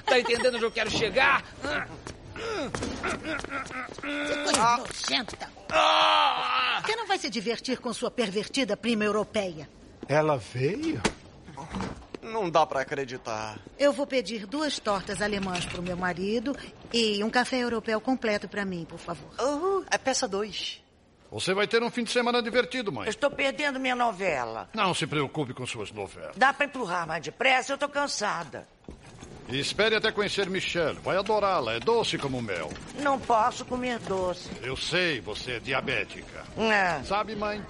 Tá 0.05 0.19
entendendo 0.19 0.57
onde 0.57 0.65
eu 0.65 0.71
quero 0.71 0.91
chegar? 0.91 1.43
Ah. 2.37 2.71
Que 4.01 4.45
coisa 4.45 4.77
nojenta. 4.77 5.51
Você 6.85 6.97
não 6.97 7.07
vai 7.07 7.19
se 7.19 7.29
divertir 7.31 7.79
com 7.79 7.93
sua 7.93 8.11
pervertida 8.11 8.77
prima 8.77 9.05
europeia. 9.05 9.69
Ela 10.09 10.37
veio? 10.37 11.01
Não 12.23 12.51
dá 12.51 12.67
pra 12.67 12.81
acreditar. 12.81 13.59
Eu 13.79 13.93
vou 13.93 14.07
pedir 14.07 14.47
duas 14.47 14.79
tortas 14.79 15.23
alemãs 15.23 15.65
pro 15.65 15.83
meu 15.83 15.97
marido 15.97 16.57
e 16.93 17.23
um 17.23 17.31
café 17.31 17.59
europeu 17.59 18.01
completo 18.01 18.49
pra 18.49 18.65
mim, 18.65 18.85
por 18.89 18.99
favor. 18.99 19.31
Oh, 19.39 19.83
é 19.91 19.97
peça 19.99 20.27
dois. 20.27 20.83
Você 21.31 21.53
vai 21.55 21.67
ter 21.67 21.83
um 21.83 21.91
fim 21.91 22.05
de 22.05 22.11
semana 22.11 22.41
divertido, 22.41 22.93
mãe. 22.93 23.07
Eu 23.07 23.11
estou 23.11 23.31
perdendo 23.31 23.81
minha 23.81 23.97
novela. 23.97 24.69
Não 24.73 24.95
se 24.95 25.07
preocupe 25.07 25.53
com 25.53 25.67
suas 25.67 25.91
novelas. 25.91 26.37
Dá 26.37 26.53
pra 26.53 26.67
empurrar 26.67 27.07
mais 27.07 27.23
depressa? 27.23 27.73
Eu 27.73 27.79
tô 27.79 27.89
cansada. 27.89 28.67
E 29.49 29.61
espere 29.61 29.95
até 29.95 30.11
conhecer 30.11 30.51
Michelle. 30.51 30.99
Vai 31.05 31.17
adorá-la. 31.17 31.75
É 31.75 31.81
doce 31.81 32.19
como 32.19 32.43
mel. 32.43 32.71
Não 33.01 33.19
posso 33.19 33.65
comer 33.65 33.99
doce. 34.01 34.51
Eu 34.61 34.77
sei, 34.77 35.21
você 35.21 35.53
é 35.53 35.61
diabética. 35.61 36.45
É. 36.59 37.03
Sabe, 37.05 37.37
mãe? 37.37 37.63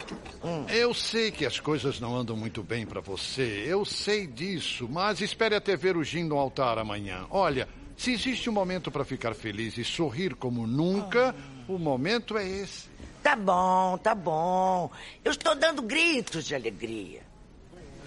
Eu 0.69 0.95
sei 0.95 1.31
que 1.31 1.45
as 1.45 1.61
coisas 1.61 2.01
não 2.01 2.17
andam 2.17 2.37
muito 2.37 2.63
bem 2.63 2.87
pra 2.87 3.01
você. 3.01 3.65
Eu 3.67 3.85
sei 3.85 4.27
disso. 4.27 4.89
Mas 4.91 5.21
espere 5.21 5.55
até 5.55 5.77
ver 5.77 5.97
o 5.97 6.05
Jim 6.05 6.25
no 6.25 6.39
altar 6.39 6.79
amanhã. 6.79 7.27
Olha, 7.31 7.69
se 7.97 8.13
existe 8.13 8.49
um 8.49 8.53
momento 8.53 8.91
pra 8.91 9.05
ficar 9.05 9.35
feliz 9.35 9.77
e 9.77 9.85
sorrir 9.85 10.35
como 10.35 10.67
nunca, 10.67 11.35
o 11.69 11.79
momento 11.79 12.39
é 12.39 12.47
esse. 12.49 12.89
Tá 13.23 13.35
bom, 13.35 13.99
tá 13.99 14.15
bom. 14.15 14.91
Eu 15.25 15.33
estou 15.33 15.55
dando 15.55 15.83
gritos 15.83 16.47
de 16.47 16.55
alegria. 16.55 17.23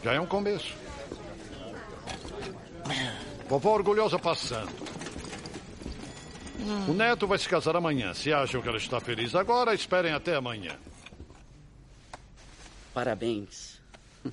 Já 0.03 0.13
é 0.13 0.20
um 0.20 0.26
começo. 0.26 0.74
Vovó 3.50 3.72
orgulhosa 3.74 4.20
passando. 4.20 4.72
O 6.88 6.93
neto 6.93 7.26
vai 7.26 7.39
se 7.39 7.50
casar 7.50 7.76
amanhã. 7.76 8.14
Se 8.14 8.32
acham 8.32 8.62
que 8.62 8.68
ela 8.68 8.78
está 8.78 9.00
feliz 9.00 9.34
agora, 9.34 9.74
esperem 9.74 10.14
até 10.14 10.36
amanhã. 10.36 10.78
Parabéns. 12.93 13.82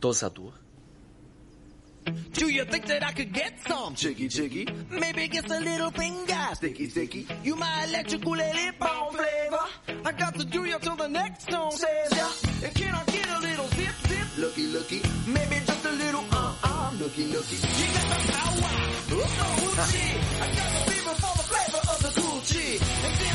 Dosador. 0.00 0.57
Do 2.32 2.48
you 2.48 2.64
think 2.64 2.86
that 2.86 3.02
I 3.04 3.12
could 3.12 3.32
get 3.32 3.58
some? 3.66 3.94
Jiggy, 3.94 4.28
jiggy. 4.28 4.68
Maybe 4.90 5.28
just 5.28 5.50
a 5.50 5.60
little 5.60 5.90
finger. 5.90 6.48
Sticky, 6.54 6.88
sticky. 6.88 7.26
You 7.42 7.56
my 7.56 7.84
electrical 7.88 8.32
lip 8.32 8.80
on 8.80 9.12
flavor. 9.12 9.64
I 10.04 10.12
got 10.12 10.34
to 10.38 10.44
do 10.44 10.64
you 10.64 10.78
till 10.78 10.96
the 10.96 11.08
next 11.08 11.50
song 11.50 11.70
says 11.72 12.16
ya. 12.16 12.28
And 12.64 12.74
can 12.74 12.94
I 12.94 13.04
get 13.04 13.28
a 13.28 13.38
little 13.40 13.68
zip, 13.68 13.94
zip? 14.08 14.38
Looky, 14.38 14.66
looky. 14.68 15.02
Maybe 15.26 15.56
just 15.66 15.84
a 15.84 15.92
little 15.92 16.24
uh, 16.32 16.54
uh. 16.62 16.90
Looky, 16.98 17.24
looky. 17.26 17.56
You 17.56 17.86
got 17.94 18.06
the 18.08 18.32
power 18.32 18.72
of 18.88 19.08
the 19.08 19.16
hoochie. 19.16 20.18
I 20.40 20.46
got 20.58 20.68
the 20.74 20.80
fever 20.90 21.14
for 21.22 21.34
the 21.38 21.44
flavor 21.50 21.82
of 21.92 21.98
the 22.02 22.20
Gucci. 22.20 22.68
And 23.04 23.27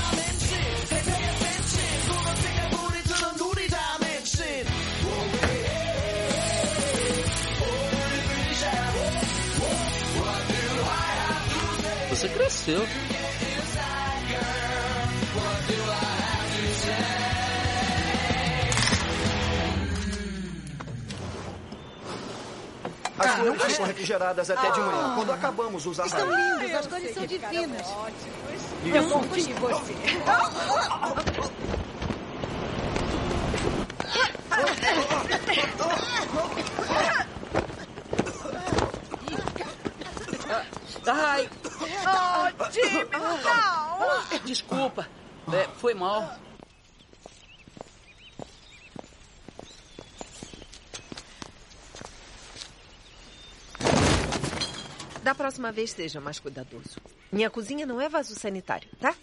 Você 12.23 12.29
cresceu. 12.29 12.87
As 23.19 23.35
flores 23.35 23.63
ficam 23.63 23.85
refrigeradas 23.85 24.49
até 24.49 24.71
de 24.71 24.79
manhã, 24.79 25.15
quando 25.15 25.33
acabamos 25.33 25.85
os 25.85 25.99
Estão 25.99 26.31
arranjos. 26.31 26.61
lindos, 26.61 26.75
as 26.77 26.87
cores 26.87 27.13
são 27.13 27.25
divinas. 27.25 27.87
Eu 28.85 29.09
sou 29.09 29.21
de 29.27 29.53
você. 29.55 29.93
Ai, 41.05 41.49
Oh, 42.05 42.71
Jimmy, 42.71 43.09
não! 43.11 44.39
desculpa. 44.45 45.07
É, 45.51 45.67
foi 45.79 45.93
mal. 45.93 46.37
Da 55.23 55.33
próxima 55.33 55.71
vez, 55.71 55.91
seja 55.91 56.19
mais 56.19 56.39
cuidadoso. 56.39 56.99
Minha 57.31 57.49
cozinha 57.49 57.85
não 57.85 57.99
é 58.01 58.09
vaso 58.09 58.35
sanitário, 58.35 58.89
tá? 58.99 59.15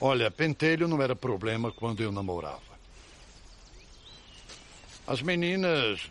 Olha, 0.00 0.30
pentelho 0.30 0.86
não 0.86 1.00
era 1.02 1.16
problema 1.16 1.72
quando 1.72 2.02
eu 2.02 2.12
namorava. 2.12 2.73
As 5.06 5.20
meninas 5.20 6.10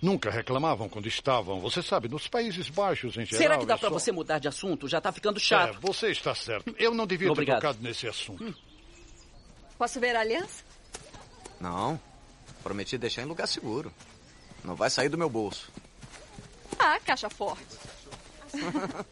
nunca 0.00 0.30
reclamavam 0.30 0.88
quando 0.88 1.06
estavam, 1.08 1.58
você 1.60 1.82
sabe, 1.82 2.08
nos 2.08 2.28
Países 2.28 2.68
Baixos 2.68 3.16
em 3.16 3.24
geral. 3.24 3.38
Será 3.38 3.58
que 3.58 3.66
dá 3.66 3.74
é 3.74 3.78
pra 3.78 3.88
só- 3.88 3.94
você 3.98 4.12
mudar 4.12 4.38
de 4.38 4.46
assunto? 4.48 4.86
Já 4.88 5.00
tá 5.00 5.10
ficando 5.10 5.40
chato. 5.40 5.76
É, 5.76 5.80
você 5.80 6.10
está 6.10 6.34
certo. 6.34 6.74
Eu 6.78 6.94
não 6.94 7.06
devia 7.06 7.30
Obrigado. 7.32 7.56
ter 7.60 7.66
tocado 7.68 7.82
nesse 7.82 8.06
assunto. 8.06 8.54
Posso 9.78 9.98
ver 10.00 10.14
a 10.16 10.20
aliança? 10.20 10.62
Não. 11.60 11.98
Prometi 12.62 12.98
deixar 12.98 13.22
em 13.22 13.26
lugar 13.26 13.46
seguro. 13.46 13.92
Não 14.64 14.74
vai 14.74 14.90
sair 14.90 15.08
do 15.08 15.16
meu 15.16 15.30
bolso. 15.30 15.70
Ah, 16.78 16.98
caixa 17.00 17.30
forte. 17.30 17.64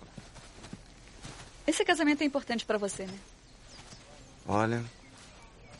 Esse 1.67 1.85
casamento 1.85 2.23
é 2.23 2.25
importante 2.25 2.65
pra 2.65 2.79
você, 2.79 3.07
né? 3.07 3.19
Olha, 4.47 4.85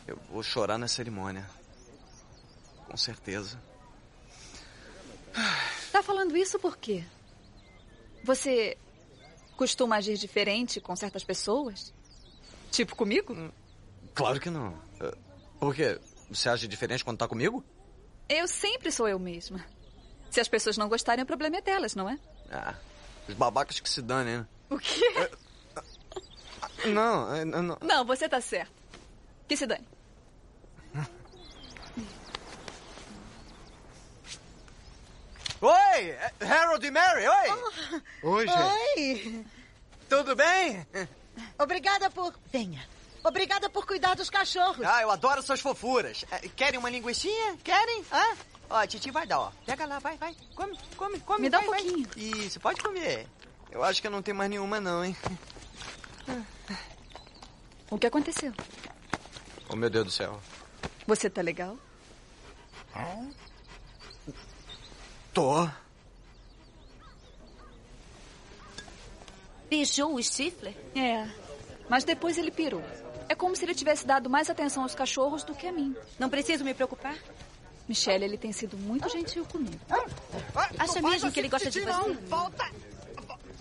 eu 0.05 0.17
vou 0.29 0.43
chorar 0.43 0.77
na 0.77 0.87
cerimônia. 0.87 1.49
Com 2.89 2.97
certeza. 2.97 3.59
Tá 5.91 6.01
falando 6.01 6.35
isso 6.35 6.57
por 6.59 6.77
quê? 6.77 7.03
Você 8.23 8.77
Costuma 9.57 9.95
agir 9.95 10.17
diferente 10.19 10.79
com 10.79 10.95
certas 10.95 11.23
pessoas? 11.23 11.91
Tipo 12.71 12.95
comigo? 12.95 13.51
Claro 14.13 14.39
que 14.39 14.51
não. 14.51 14.79
Eh, 15.01 15.17
Por 15.59 15.73
quê? 15.73 15.99
Você 16.29 16.47
age 16.47 16.67
diferente 16.67 17.03
quando 17.03 17.17
tá 17.17 17.27
comigo? 17.27 17.63
Eu 18.29 18.47
sempre 18.47 18.91
sou 18.91 19.07
eu 19.07 19.17
mesma. 19.17 19.65
Se 20.29 20.39
as 20.39 20.47
pessoas 20.47 20.77
não 20.77 20.87
gostarem, 20.87 21.23
o 21.23 21.25
problema 21.25 21.57
é 21.57 21.61
delas, 21.61 21.95
não 21.95 22.07
é? 22.07 22.19
Ah, 22.51 22.75
os 23.27 23.33
babacas 23.33 23.79
que 23.79 23.89
se 23.89 23.99
danem, 23.99 24.37
né? 24.39 24.47
O 24.69 24.77
quê? 24.77 25.31
Não, 26.85 27.33
eh, 27.33 27.43
não. 27.43 27.77
Não, 27.81 28.05
você 28.05 28.29
tá 28.29 28.39
certo. 28.39 28.71
Que 29.47 29.57
se 29.57 29.65
dane. 29.65 29.87
Oi! 35.61 36.15
Harold 36.47 36.85
e 36.85 36.91
Mary, 36.91 37.25
oi! 37.27 37.49
Oi, 38.23 38.45
Oi. 38.47 39.45
Tudo 40.09 40.35
bem? 40.35 40.85
Obrigada 41.57 42.09
por... 42.09 42.33
Venha. 42.51 42.87
Obrigada 43.23 43.69
por 43.69 43.85
cuidar 43.85 44.15
dos 44.15 44.29
cachorros. 44.29 44.85
Ah, 44.85 45.01
eu 45.01 45.11
adoro 45.11 45.41
suas 45.41 45.59
fofuras. 45.59 46.23
Eh, 46.31 46.47
Querem 46.55 46.79
uma 46.79 46.89
linguiçinha? 46.89 47.57
Querem? 47.63 48.05
Hã? 48.11 48.37
Ó, 48.69 48.75
a 48.77 48.87
Titi 48.87 49.11
vai 49.11 49.25
dar, 49.25 49.39
ó. 49.39 49.51
Pega 49.65 49.85
lá, 49.85 49.99
vai, 49.99 50.15
vai. 50.17 50.35
Come, 50.55 50.77
come, 50.95 51.19
come. 51.21 51.41
Me 51.41 51.49
dá 51.49 51.59
vai, 51.59 51.67
um 51.67 51.71
vai. 51.71 51.83
pouquinho. 51.83 52.07
Isso, 52.15 52.59
pode 52.59 52.81
comer. 52.81 53.27
Eu 53.71 53.83
acho 53.83 53.99
que 53.99 54.07
eu 54.07 54.11
não 54.11 54.21
tenho 54.21 54.37
mais 54.37 54.49
nenhuma, 54.49 54.79
não, 54.79 55.03
hein? 55.03 55.15
O 57.89 57.97
que 57.97 58.07
aconteceu? 58.07 58.53
Oh, 59.69 59.75
meu 59.75 59.89
Deus 59.89 60.05
do 60.05 60.11
céu. 60.11 60.39
Você 61.05 61.29
tá 61.29 61.41
legal? 61.41 61.77
Tô. 65.37 65.69
Beijou 69.69 70.15
o 70.15 70.23
Stifler? 70.23 70.73
É. 70.95 71.29
Mas 71.87 72.03
depois 72.03 72.39
ele 72.39 72.49
pirou. 72.49 72.81
É 73.29 73.35
como 73.35 73.55
se 73.55 73.63
ele 73.63 73.75
tivesse 73.75 74.07
dado 74.07 74.31
mais 74.31 74.49
atenção 74.49 74.81
aos 74.81 74.95
cachorros 74.95 75.43
do 75.43 75.53
que 75.53 75.67
a 75.67 75.71
mim. 75.71 75.95
Não 76.17 76.27
preciso 76.27 76.63
me 76.63 76.73
preocupar? 76.73 77.15
Michelle, 77.87 78.25
ele 78.25 78.35
tem 78.35 78.51
sido 78.51 78.75
muito 78.77 79.07
gentil 79.09 79.45
comigo. 79.45 79.79
Acha 80.79 81.03
mesmo 81.03 81.31
que 81.31 81.39
ele 81.39 81.49
gosta 81.49 81.69
de 81.69 81.81
você? 81.81 82.13
Volta! 82.25 82.71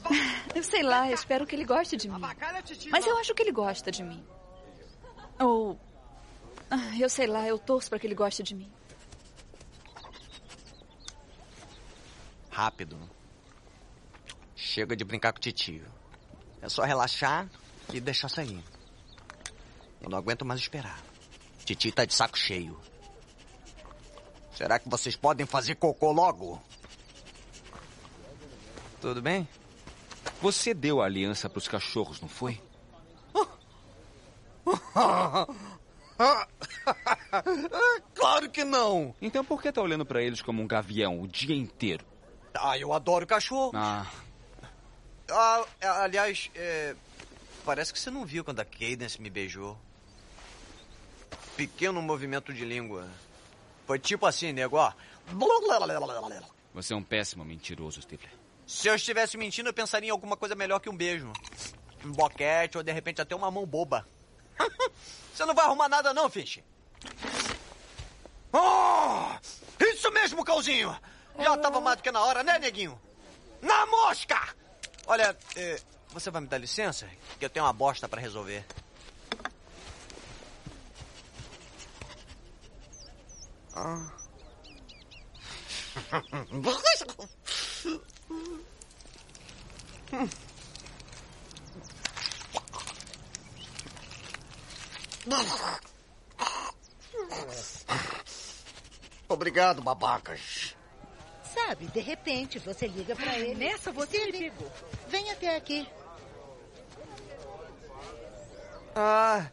Eu 0.54 0.62
sei 0.62 0.82
lá, 0.82 1.08
eu 1.08 1.14
espero 1.14 1.46
que 1.46 1.54
ele 1.54 1.64
goste 1.66 1.94
de 1.94 2.08
mim. 2.08 2.22
Mas 2.90 3.06
eu 3.06 3.18
acho 3.18 3.34
que 3.34 3.42
ele 3.42 3.52
gosta 3.52 3.90
de 3.90 4.02
mim. 4.02 4.24
Ou. 5.38 5.78
Ah, 6.70 6.96
Eu 6.98 7.10
sei 7.10 7.26
lá, 7.26 7.46
eu 7.46 7.58
torço 7.58 7.90
para 7.90 7.98
que 7.98 8.06
ele 8.06 8.14
goste 8.14 8.42
de 8.42 8.54
mim. 8.54 8.72
Rápido. 12.56 12.98
Chega 14.54 14.96
de 14.96 15.04
brincar 15.04 15.30
com 15.30 15.36
o 15.36 15.42
titio. 15.42 15.84
É 16.62 16.70
só 16.70 16.84
relaxar 16.84 17.46
e 17.92 18.00
deixar 18.00 18.30
sair. 18.30 18.64
Eu 20.00 20.08
não 20.08 20.16
aguento 20.16 20.42
mais 20.42 20.58
esperar. 20.58 20.98
Titi 21.66 21.92
tá 21.92 22.06
de 22.06 22.14
saco 22.14 22.38
cheio. 22.38 22.80
Será 24.54 24.78
que 24.78 24.88
vocês 24.88 25.14
podem 25.14 25.44
fazer 25.44 25.74
cocô 25.74 26.12
logo? 26.12 26.58
Tudo 29.02 29.20
bem? 29.20 29.46
Você 30.40 30.72
deu 30.72 31.02
a 31.02 31.04
aliança 31.04 31.50
pros 31.50 31.68
cachorros, 31.68 32.22
não 32.22 32.28
foi? 32.28 32.58
claro 38.14 38.50
que 38.50 38.64
não! 38.64 39.14
Então 39.20 39.44
por 39.44 39.60
que 39.60 39.70
tá 39.70 39.82
olhando 39.82 40.06
pra 40.06 40.22
eles 40.22 40.40
como 40.40 40.62
um 40.62 40.66
gavião 40.66 41.20
o 41.20 41.28
dia 41.28 41.54
inteiro? 41.54 42.15
Ah, 42.60 42.78
eu 42.78 42.92
adoro 42.92 43.26
cachorro. 43.26 43.72
Ah, 43.74 44.06
Ah, 45.30 45.64
é, 45.80 45.86
aliás, 45.88 46.50
é, 46.54 46.94
parece 47.64 47.92
que 47.92 47.98
você 47.98 48.10
não 48.10 48.24
viu 48.24 48.44
quando 48.44 48.60
a 48.60 48.64
Cadence 48.64 49.20
me 49.20 49.28
beijou. 49.30 49.76
Pequeno 51.56 52.00
movimento 52.02 52.52
de 52.52 52.64
língua. 52.64 53.08
Foi 53.86 53.98
tipo 53.98 54.26
assim, 54.26 54.52
nego, 54.52 54.76
ó. 54.76 54.92
você 56.74 56.92
é 56.92 56.96
um 56.96 57.02
péssimo 57.02 57.44
mentiroso, 57.44 58.00
Stifler. 58.02 58.30
Se 58.66 58.88
eu 58.88 58.94
estivesse 58.94 59.36
mentindo, 59.36 59.68
eu 59.68 59.74
pensaria 59.74 60.08
em 60.08 60.12
alguma 60.12 60.36
coisa 60.36 60.54
melhor 60.54 60.80
que 60.80 60.90
um 60.90 60.96
beijo. 60.96 61.32
Um 62.04 62.12
boquete 62.12 62.76
ou 62.76 62.82
de 62.84 62.92
repente 62.92 63.20
até 63.20 63.34
uma 63.34 63.50
mão 63.50 63.64
boba. 63.66 64.06
Você 65.34 65.44
não 65.44 65.54
vai 65.54 65.64
arrumar 65.66 65.88
nada 65.88 66.12
não, 66.14 66.28
Finch. 66.30 66.62
Oh! 68.52 69.36
Isso 69.80 70.10
mesmo, 70.12 70.44
Calzinho! 70.44 70.96
Já 71.38 71.56
tava 71.58 71.80
mais 71.80 71.96
do 71.96 72.02
que 72.02 72.10
na 72.10 72.24
hora, 72.24 72.42
né, 72.42 72.58
neguinho? 72.58 73.00
Na 73.60 73.86
mosca! 73.86 74.54
Olha, 75.06 75.36
eh, 75.54 75.80
você 76.10 76.30
vai 76.30 76.40
me 76.40 76.48
dar 76.48 76.58
licença? 76.58 77.08
Que 77.38 77.44
eu 77.44 77.50
tenho 77.50 77.64
uma 77.64 77.72
bosta 77.72 78.08
pra 78.08 78.20
resolver. 78.20 78.64
Ah. 83.74 84.10
Obrigado, 99.28 99.82
babacas. 99.82 100.65
Sabe, 101.56 101.86
de 101.86 102.00
repente 102.00 102.58
você 102.58 102.86
liga 102.86 103.16
pra 103.16 103.34
ele. 103.38 103.54
Nessa 103.54 103.90
você 103.90 104.18
me 104.18 104.28
Steve, 104.28 104.50
pegou. 104.50 104.70
Vem 105.08 105.30
até 105.30 105.56
aqui. 105.56 105.88
Ah, 108.94 109.46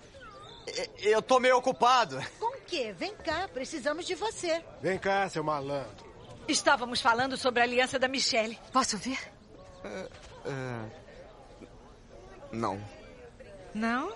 eu 0.99 1.22
tô 1.22 1.40
meio 1.40 1.57
ocupado. 1.57 2.19
Com 2.40 2.57
o 2.57 2.61
quê? 2.61 2.94
Vem 2.98 3.15
cá, 3.15 3.48
precisamos 3.48 4.06
de 4.06 4.15
você. 4.15 4.64
Vem 4.82 4.98
cá, 4.99 5.27
seu 5.30 5.44
malandro. 5.44 6.11
Estávamos 6.48 6.99
falando 7.02 7.38
sobre 7.38 7.61
a 7.61 7.64
aliança 7.64 7.98
da 7.98 8.07
Michelle. 8.07 8.60
Posso 8.72 8.98
ver? 8.98 9.19
Ah, 10.45 10.86
não. 12.52 12.82
Não? 13.73 14.14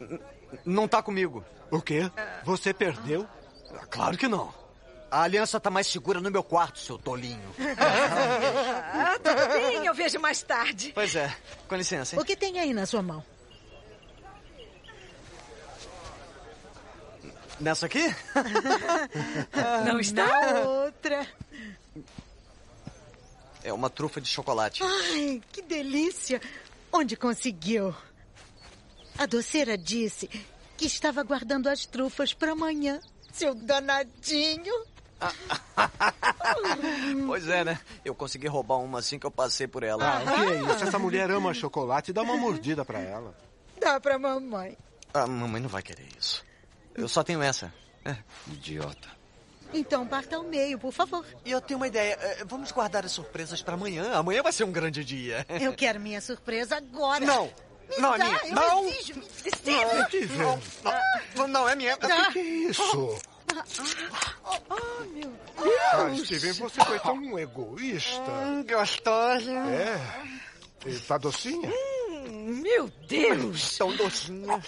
N- 0.00 0.20
Não 0.64 0.86
tá 0.88 1.02
comigo. 1.02 1.44
O 1.70 1.80
quê? 1.80 2.10
Você 2.44 2.72
perdeu? 2.72 3.26
Claro 3.90 4.16
que 4.16 4.28
não. 4.28 4.52
A 5.10 5.22
aliança 5.22 5.58
tá 5.58 5.70
mais 5.70 5.86
segura 5.86 6.20
no 6.20 6.30
meu 6.30 6.42
quarto, 6.42 6.78
seu 6.78 6.98
tolinho. 6.98 7.54
Ah, 9.00 9.18
tudo 9.18 9.48
bem, 9.52 9.86
eu 9.86 9.94
vejo 9.94 10.18
mais 10.18 10.42
tarde. 10.42 10.92
Pois 10.94 11.14
é. 11.14 11.34
Com 11.68 11.76
licença, 11.76 12.14
hein? 12.14 12.20
O 12.20 12.24
que 12.24 12.36
tem 12.36 12.58
aí 12.58 12.74
na 12.74 12.84
sua 12.84 13.00
mão? 13.02 13.24
Nessa 17.60 17.86
aqui? 17.86 18.02
Não 19.86 19.98
está? 20.00 20.26
Na 20.26 20.60
outra. 20.68 21.26
É 23.62 23.72
uma 23.72 23.88
trufa 23.90 24.20
de 24.20 24.28
chocolate. 24.28 24.82
Ai, 24.82 25.40
que 25.52 25.62
delícia. 25.62 26.40
Onde 26.92 27.16
conseguiu? 27.16 27.94
A 29.16 29.26
doceira 29.26 29.76
disse 29.76 30.28
que 30.76 30.86
estava 30.86 31.22
guardando 31.22 31.68
as 31.68 31.84
trufas 31.86 32.32
para 32.32 32.52
amanhã. 32.52 33.00
Seu 33.32 33.54
danadinho. 33.54 34.74
Pois 37.26 37.48
é, 37.48 37.64
né? 37.64 37.78
Eu 38.04 38.14
consegui 38.14 38.46
roubar 38.46 38.76
uma 38.78 38.98
assim 39.00 39.18
que 39.18 39.26
eu 39.26 39.30
passei 39.30 39.66
por 39.66 39.82
ela. 39.82 40.04
Ah, 40.04 40.22
o 40.22 40.34
que 40.34 40.52
é 40.52 40.74
isso? 40.74 40.84
Essa 40.84 40.98
mulher 40.98 41.30
ama 41.30 41.52
chocolate. 41.54 42.12
Dá 42.12 42.22
uma 42.22 42.36
mordida 42.36 42.84
pra 42.84 43.00
ela. 43.00 43.34
Dá 43.80 44.00
pra 44.00 44.18
mamãe. 44.18 44.76
A 45.12 45.26
mamãe 45.26 45.60
não 45.60 45.68
vai 45.68 45.82
querer 45.82 46.06
isso. 46.18 46.44
Eu 46.94 47.08
só 47.08 47.22
tenho 47.22 47.42
essa. 47.42 47.72
É. 48.04 48.16
Idiota. 48.48 49.08
Então 49.72 50.06
parta 50.06 50.36
ao 50.36 50.44
meio, 50.44 50.78
por 50.78 50.92
favor. 50.92 51.24
E 51.44 51.50
eu 51.50 51.60
tenho 51.60 51.78
uma 51.78 51.86
ideia. 51.86 52.14
É, 52.20 52.44
Vamos 52.44 52.72
guardar 52.72 53.04
as 53.04 53.12
surpresas 53.12 53.60
pra 53.60 53.74
amanhã. 53.74 54.12
Amanhã 54.14 54.42
vai 54.42 54.52
ser 54.52 54.64
um 54.64 54.72
grande 54.72 55.04
dia. 55.04 55.44
Eu 55.60 55.74
quero 55.74 56.00
minha 56.00 56.20
surpresa 56.20 56.76
agora. 56.76 57.24
Não. 57.24 57.46
Me 57.90 57.96
Não 57.98 58.14
é 58.14 58.18
dá, 58.18 58.24
minha. 58.24 58.40
eu 58.46 58.54
Não. 58.54 58.88
exijo. 58.88 59.14
Me... 59.14 59.24
Steve. 59.54 60.36
Não, 60.36 60.60
não, 61.36 61.48
não 61.48 61.68
é 61.68 61.74
minha. 61.74 61.94
O 61.94 61.98
que, 61.98 62.32
que 62.32 62.38
é 62.38 62.42
isso? 62.42 63.18
Oh, 64.70 65.04
meu 65.12 65.32
Ah, 65.92 66.04
Deus. 66.04 66.26
Steven, 66.26 66.52
você 66.52 66.84
foi 66.84 66.98
tão 67.00 67.38
egoísta. 67.38 68.30
Hum, 68.30 68.64
gostosa. 68.68 69.52
É. 69.52 69.98
E 70.86 70.98
tá 71.00 71.18
docinha? 71.18 71.70
Meu 72.62 72.88
Deus! 73.08 73.76
Tão 73.76 73.94
docinha. 73.96 74.62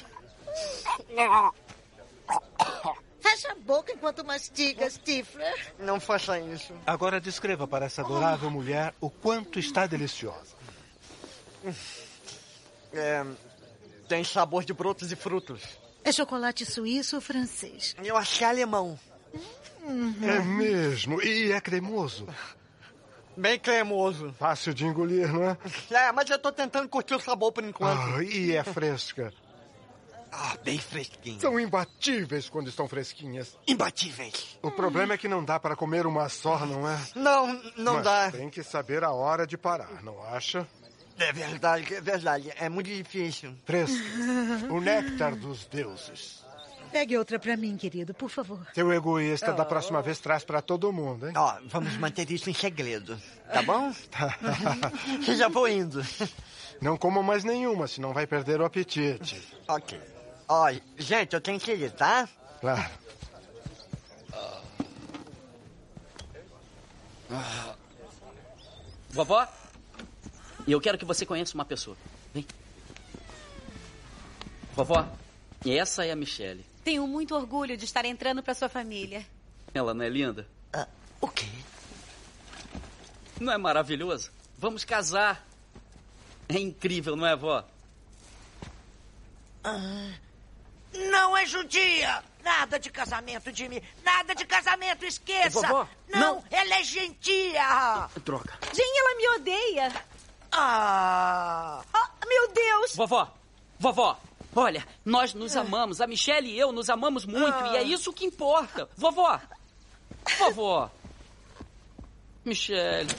Fecha 3.20 3.52
a 3.52 3.55
boca 3.55 3.93
enquanto 3.93 4.24
mastiga, 4.24 4.89
Stifler. 4.89 5.73
Não 5.78 6.01
faça 6.01 6.39
isso. 6.40 6.74
Agora 6.86 7.20
descreva 7.20 7.66
para 7.66 7.86
essa 7.86 8.02
adorável 8.02 8.51
mulher 8.51 8.94
o 9.01 9.09
quanto 9.11 9.59
está 9.59 9.86
deliciosa. 9.86 10.57
É, 12.93 13.24
tem 14.09 14.24
sabor 14.24 14.65
de 14.65 14.73
brotos 14.73 15.12
e 15.12 15.16
frutos. 15.16 15.62
É 16.05 16.12
chocolate 16.12 16.64
suíço 16.64 17.16
ou 17.16 17.22
francês? 17.22 17.94
Eu 18.02 18.16
achei 18.16 18.47
alemão. 18.47 18.98
É 20.22 20.40
mesmo? 20.40 21.22
E 21.22 21.52
é 21.52 21.60
cremoso? 21.60 22.27
Bem 23.36 23.59
cremoso. 23.59 24.35
Fácil 24.39 24.74
de 24.74 24.85
engolir, 24.85 25.32
não 25.32 25.43
é? 25.44 25.56
É, 25.90 26.12
mas 26.12 26.28
eu 26.28 26.39
tô 26.39 26.52
tentando 26.52 26.89
curtir 26.89 27.14
o 27.14 27.20
sabor 27.20 27.52
por 27.52 27.64
enquanto. 27.64 28.16
Ah, 28.16 28.22
e 28.22 28.52
é 28.52 28.62
fresca. 28.62 29.32
Ah, 30.32 30.56
bem 30.62 30.78
fresquinho. 30.78 31.40
São 31.40 31.59
imbatíveis 31.59 32.48
quando 32.48 32.68
estão 32.68 32.86
fresquinhas. 32.86 33.59
Imbatíveis. 33.66 34.59
O 34.62 34.70
problema 34.70 35.14
é 35.14 35.18
que 35.18 35.27
não 35.27 35.44
dá 35.44 35.59
para 35.59 35.74
comer 35.74 36.06
uma 36.06 36.28
só, 36.28 36.64
não 36.66 36.89
é? 36.89 36.98
Não, 37.16 37.60
não 37.77 37.94
Mas 37.94 38.05
dá. 38.05 38.31
Tem 38.31 38.48
que 38.48 38.62
saber 38.62 39.02
a 39.02 39.10
hora 39.10 39.47
de 39.47 39.59
parar, 39.59 40.02
não 40.02 40.22
acha? 40.22 40.66
É 41.20 41.32
verdade, 41.32 41.94
é 41.94 42.01
verdade. 42.01 42.52
É 42.56 42.68
muito 42.68 42.88
difícil. 42.88 43.55
Fresca. 43.64 43.94
o 44.70 44.80
néctar 44.80 45.36
dos 45.36 45.66
deuses. 45.66 46.42
Pegue 46.90 47.16
outra 47.16 47.38
pra 47.38 47.56
mim, 47.56 47.76
querido, 47.76 48.12
por 48.12 48.28
favor. 48.28 48.66
Seu 48.74 48.92
egoísta, 48.92 49.52
da 49.52 49.64
próxima 49.64 50.02
vez 50.02 50.18
traz 50.18 50.42
para 50.42 50.60
todo 50.60 50.92
mundo, 50.92 51.28
hein? 51.28 51.34
Ó, 51.36 51.59
vamos 51.66 51.97
manter 51.98 52.28
isso 52.32 52.51
em 52.51 52.55
segredo, 52.55 53.20
tá 53.52 53.62
bom? 53.62 53.92
Eu 55.28 55.36
já 55.36 55.48
vou 55.48 55.68
indo. 55.68 56.05
Não 56.80 56.97
coma 56.97 57.22
mais 57.22 57.44
nenhuma, 57.44 57.86
senão 57.86 58.12
vai 58.12 58.26
perder 58.26 58.60
o 58.60 58.64
apetite. 58.64 59.40
Ok. 59.68 60.01
Olha, 60.48 60.82
gente, 60.98 61.34
eu 61.34 61.40
tenho 61.40 61.60
que 61.60 61.72
ir, 61.72 61.92
tá? 61.92 62.28
Claro. 62.60 62.90
Vovó, 69.10 69.47
eu 70.72 70.80
quero 70.80 70.98
que 70.98 71.05
você 71.05 71.24
conheça 71.24 71.55
uma 71.55 71.64
pessoa. 71.64 71.97
Vem. 72.32 72.47
Vovó, 74.74 75.06
essa 75.66 76.05
é 76.05 76.12
a 76.12 76.16
Michelle. 76.16 76.64
Tenho 76.84 77.06
muito 77.06 77.34
orgulho 77.34 77.76
de 77.76 77.84
estar 77.84 78.05
entrando 78.05 78.42
para 78.42 78.55
sua 78.55 78.68
família. 78.68 79.26
Ela 79.74 79.92
não 79.94 80.05
é 80.05 80.09
linda? 80.09 80.47
o 81.20 81.28
quê? 81.28 81.47
Não 83.38 83.52
é 83.52 83.59
maravilhoso? 83.59 84.30
Vamos 84.59 84.84
casar. 84.84 85.47
É 86.48 86.59
incrível, 86.59 87.14
não 87.14 87.26
é, 87.26 87.36
vó? 87.36 87.64
Ah, 89.62 90.12
não 90.94 91.36
é 91.36 91.47
judia! 91.47 92.22
Nada 92.42 92.78
de 92.78 92.90
casamento, 92.90 93.55
Jimmy! 93.55 93.82
Nada 94.02 94.34
de 94.34 94.47
casamento, 94.47 95.05
esqueça! 95.05 95.60
Vovó, 95.60 95.88
não, 96.09 96.36
não. 96.36 96.44
ela 96.51 96.76
é 96.76 96.82
gentia! 96.82 98.09
Droga. 98.24 98.59
Jane, 98.74 98.98
ela 98.98 99.16
me 99.16 99.28
odeia. 99.40 100.05
Ah! 100.52 101.82
meu 102.27 102.52
Deus! 102.52 102.94
Vovó, 102.94 103.32
vovó, 103.78 104.18
olha, 104.55 104.86
nós 105.05 105.35
nos 105.35 105.56
amamos. 105.56 106.01
A 106.01 106.06
Michelle 106.06 106.48
e 106.48 106.59
eu 106.59 106.72
nos 106.72 106.89
amamos 106.89 107.24
muito 107.24 107.59
e 107.72 107.77
é 107.77 107.82
isso 107.82 108.12
que 108.12 108.24
importa. 108.24 108.89
Vovó, 108.97 109.40
vovó. 110.39 110.90
Michelle, 112.44 113.10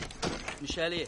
Michelle. 0.60 1.08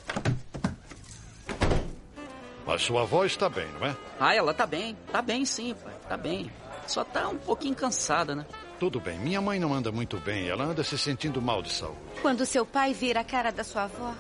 Mas 2.66 2.82
sua 2.82 3.02
avó 3.02 3.26
está 3.26 3.50
bem, 3.50 3.68
não 3.74 3.88
é? 3.88 3.96
Ah, 4.20 4.34
ela 4.34 4.54
tá 4.54 4.66
bem. 4.66 4.96
Tá 5.12 5.22
bem 5.22 5.44
sim, 5.46 5.74
pai. 5.74 5.94
Tá 6.08 6.16
bem. 6.16 6.52
Só 6.88 7.04
tá 7.04 7.28
um 7.28 7.38
pouquinho 7.38 7.76
cansada, 7.76 8.36
né? 8.36 8.46
Tudo 8.80 9.00
bem. 9.00 9.18
Minha 9.20 9.42
mãe 9.42 9.60
não 9.60 9.74
anda 9.74 9.92
muito 9.92 10.18
bem. 10.20 10.48
Ela 10.48 10.66
anda 10.66 10.84
se 10.84 10.98
sentindo 10.98 11.42
mal 11.42 11.62
de 11.62 11.72
saúde. 11.72 11.98
Quando 12.22 12.46
seu 12.46 12.66
pai 12.66 12.94
vir 12.94 13.18
a 13.18 13.24
cara 13.24 13.52
da 13.52 13.64
sua 13.64 13.84
avó, 13.84 14.14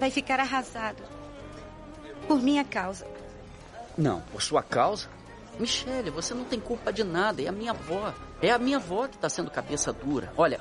vai 0.00 0.10
ficar 0.10 0.40
arrasado. 0.40 1.02
Por 2.28 2.42
minha 2.42 2.64
causa. 2.64 3.06
Não, 3.96 4.20
por 4.20 4.42
sua 4.42 4.62
causa? 4.62 5.08
Michele, 5.58 6.10
você 6.10 6.34
não 6.34 6.44
tem 6.44 6.60
culpa 6.60 6.92
de 6.92 7.02
nada. 7.02 7.42
É 7.42 7.48
a 7.48 7.52
minha 7.52 7.72
avó. 7.72 8.14
É 8.40 8.50
a 8.50 8.58
minha 8.58 8.76
avó 8.76 9.08
que 9.08 9.16
está 9.16 9.28
sendo 9.28 9.50
cabeça 9.50 9.92
dura. 9.92 10.32
Olha, 10.36 10.60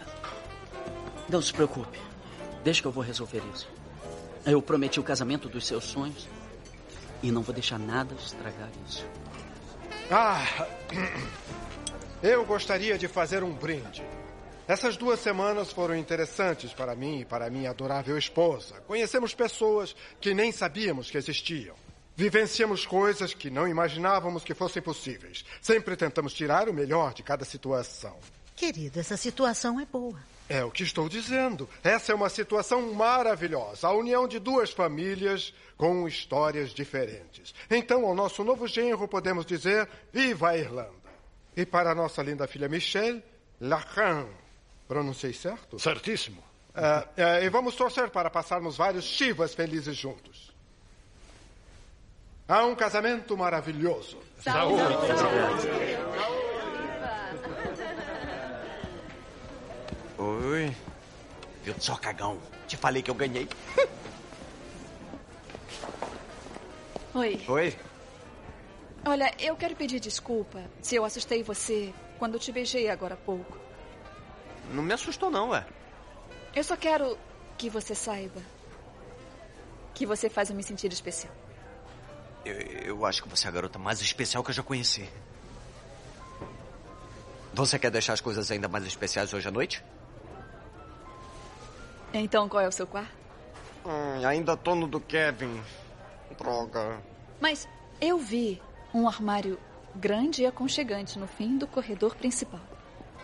não 1.29 1.41
se 1.41 1.53
preocupe. 1.53 1.99
Deixa 2.63 2.81
que 2.81 2.87
eu 2.87 2.91
vou 2.91 3.03
resolver 3.03 3.43
isso. 3.53 3.69
Eu 4.45 4.61
prometi 4.61 4.99
o 4.99 5.03
casamento 5.03 5.47
dos 5.47 5.67
seus 5.67 5.83
sonhos. 5.83 6.27
E 7.21 7.31
não 7.31 7.41
vou 7.41 7.53
deixar 7.53 7.77
nada 7.77 8.15
estragar 8.15 8.69
isso. 8.87 9.05
Ah, 10.09 10.67
eu 12.23 12.45
gostaria 12.45 12.97
de 12.97 13.07
fazer 13.07 13.43
um 13.43 13.53
brinde. 13.53 14.03
Essas 14.67 14.97
duas 14.97 15.21
semanas 15.21 15.71
foram 15.71 15.95
interessantes 15.95 16.73
para 16.73 16.93
mim 16.93 17.21
e 17.21 17.25
para 17.25 17.49
minha 17.49 17.69
adorável 17.69 18.17
esposa. 18.17 18.81
Conhecemos 18.81 19.33
pessoas 19.33 19.95
que 20.19 20.33
nem 20.33 20.51
sabíamos 20.51 21.09
que 21.09 21.17
existiam. 21.17 21.73
Vivenciamos 22.17 22.85
coisas 22.85 23.33
que 23.33 23.49
não 23.49 23.65
imaginávamos 23.65 24.43
que 24.43 24.53
fossem 24.53 24.81
possíveis. 24.81 25.45
Sempre 25.61 25.95
tentamos 25.95 26.33
tirar 26.33 26.67
o 26.67 26.73
melhor 26.73 27.13
de 27.13 27.23
cada 27.23 27.45
situação. 27.45 28.17
Querido, 28.57 28.99
essa 28.99 29.15
situação 29.15 29.79
é 29.79 29.85
boa. 29.85 30.19
É 30.49 30.65
o 30.65 30.71
que 30.71 30.83
estou 30.83 31.07
dizendo. 31.07 31.69
Essa 31.81 32.11
é 32.11 32.15
uma 32.15 32.27
situação 32.27 32.93
maravilhosa. 32.93 33.87
A 33.87 33.93
união 33.93 34.27
de 34.27 34.39
duas 34.39 34.71
famílias 34.71 35.53
com 35.77 36.07
histórias 36.07 36.71
diferentes. 36.71 37.53
Então, 37.69 38.05
ao 38.05 38.15
nosso 38.15 38.43
novo 38.43 38.67
genro, 38.67 39.07
podemos 39.07 39.45
dizer: 39.45 39.87
Viva 40.11 40.49
a 40.49 40.57
Irlanda! 40.57 40.91
E 41.55 41.65
para 41.65 41.91
a 41.91 41.95
nossa 41.95 42.21
linda 42.21 42.47
filha 42.47 42.67
Michelle, 42.67 43.23
Lacan. 43.61 44.27
Pronunciei 44.87 45.33
certo? 45.33 45.77
Certíssimo. 45.79 46.43
É, 46.73 47.07
é, 47.17 47.43
e 47.43 47.49
vamos 47.49 47.75
torcer 47.75 48.09
para 48.09 48.29
passarmos 48.29 48.77
vários 48.77 49.03
chivas 49.03 49.53
felizes 49.53 49.97
juntos. 49.97 50.55
Há 52.47 52.63
um 52.65 52.75
casamento 52.75 53.35
maravilhoso. 53.35 54.19
Saúde. 54.39 54.83
Oi. 60.17 60.75
Viu 61.63 61.75
só, 61.79 61.95
cagão? 61.97 62.39
Te 62.67 62.77
falei 62.77 63.01
que 63.01 63.11
eu 63.11 63.15
ganhei. 63.15 63.49
Oi. 67.13 67.41
Oi. 67.47 67.75
Olha, 69.05 69.33
eu 69.39 69.55
quero 69.55 69.75
pedir 69.75 69.99
desculpa 69.99 70.63
se 70.81 70.95
eu 70.95 71.03
assustei 71.03 71.43
você 71.43 71.93
quando 72.17 72.39
te 72.39 72.51
beijei 72.51 72.89
agora 72.89 73.15
há 73.15 73.17
pouco. 73.17 73.66
Não 74.71 74.83
me 74.83 74.93
assustou, 74.93 75.29
não, 75.29 75.49
ué. 75.49 75.65
Eu 76.55 76.63
só 76.63 76.75
quero 76.75 77.17
que 77.57 77.69
você 77.69 77.95
saiba 77.95 78.41
que 79.93 80.05
você 80.05 80.29
faz 80.29 80.49
eu 80.49 80.55
me 80.55 80.63
sentir 80.63 80.91
especial. 80.91 81.33
Eu, 82.45 82.53
eu 82.53 83.05
acho 83.05 83.23
que 83.23 83.29
você 83.29 83.47
é 83.47 83.49
a 83.49 83.51
garota 83.51 83.79
mais 83.79 83.99
especial 84.01 84.43
que 84.43 84.51
eu 84.51 84.55
já 84.55 84.63
conheci. 84.63 85.09
Você 87.53 87.79
quer 87.79 87.89
deixar 87.89 88.13
as 88.13 88.21
coisas 88.21 88.51
ainda 88.51 88.67
mais 88.67 88.85
especiais 88.85 89.33
hoje 89.33 89.47
à 89.47 89.51
noite? 89.51 89.83
Então, 92.13 92.47
qual 92.47 92.61
é 92.61 92.67
o 92.67 92.71
seu 92.71 92.85
quarto? 92.85 93.11
Hum, 93.85 94.25
ainda 94.25 94.55
tô 94.55 94.75
no 94.75 94.87
do 94.87 94.99
Kevin. 94.99 95.61
Droga. 96.37 97.01
Mas 97.41 97.67
eu 97.99 98.17
vi 98.17 98.61
um 98.93 99.07
armário 99.07 99.59
grande 99.95 100.43
e 100.43 100.45
aconchegante 100.45 101.17
no 101.17 101.27
fim 101.27 101.57
do 101.57 101.65
corredor 101.65 102.15
principal. 102.15 102.61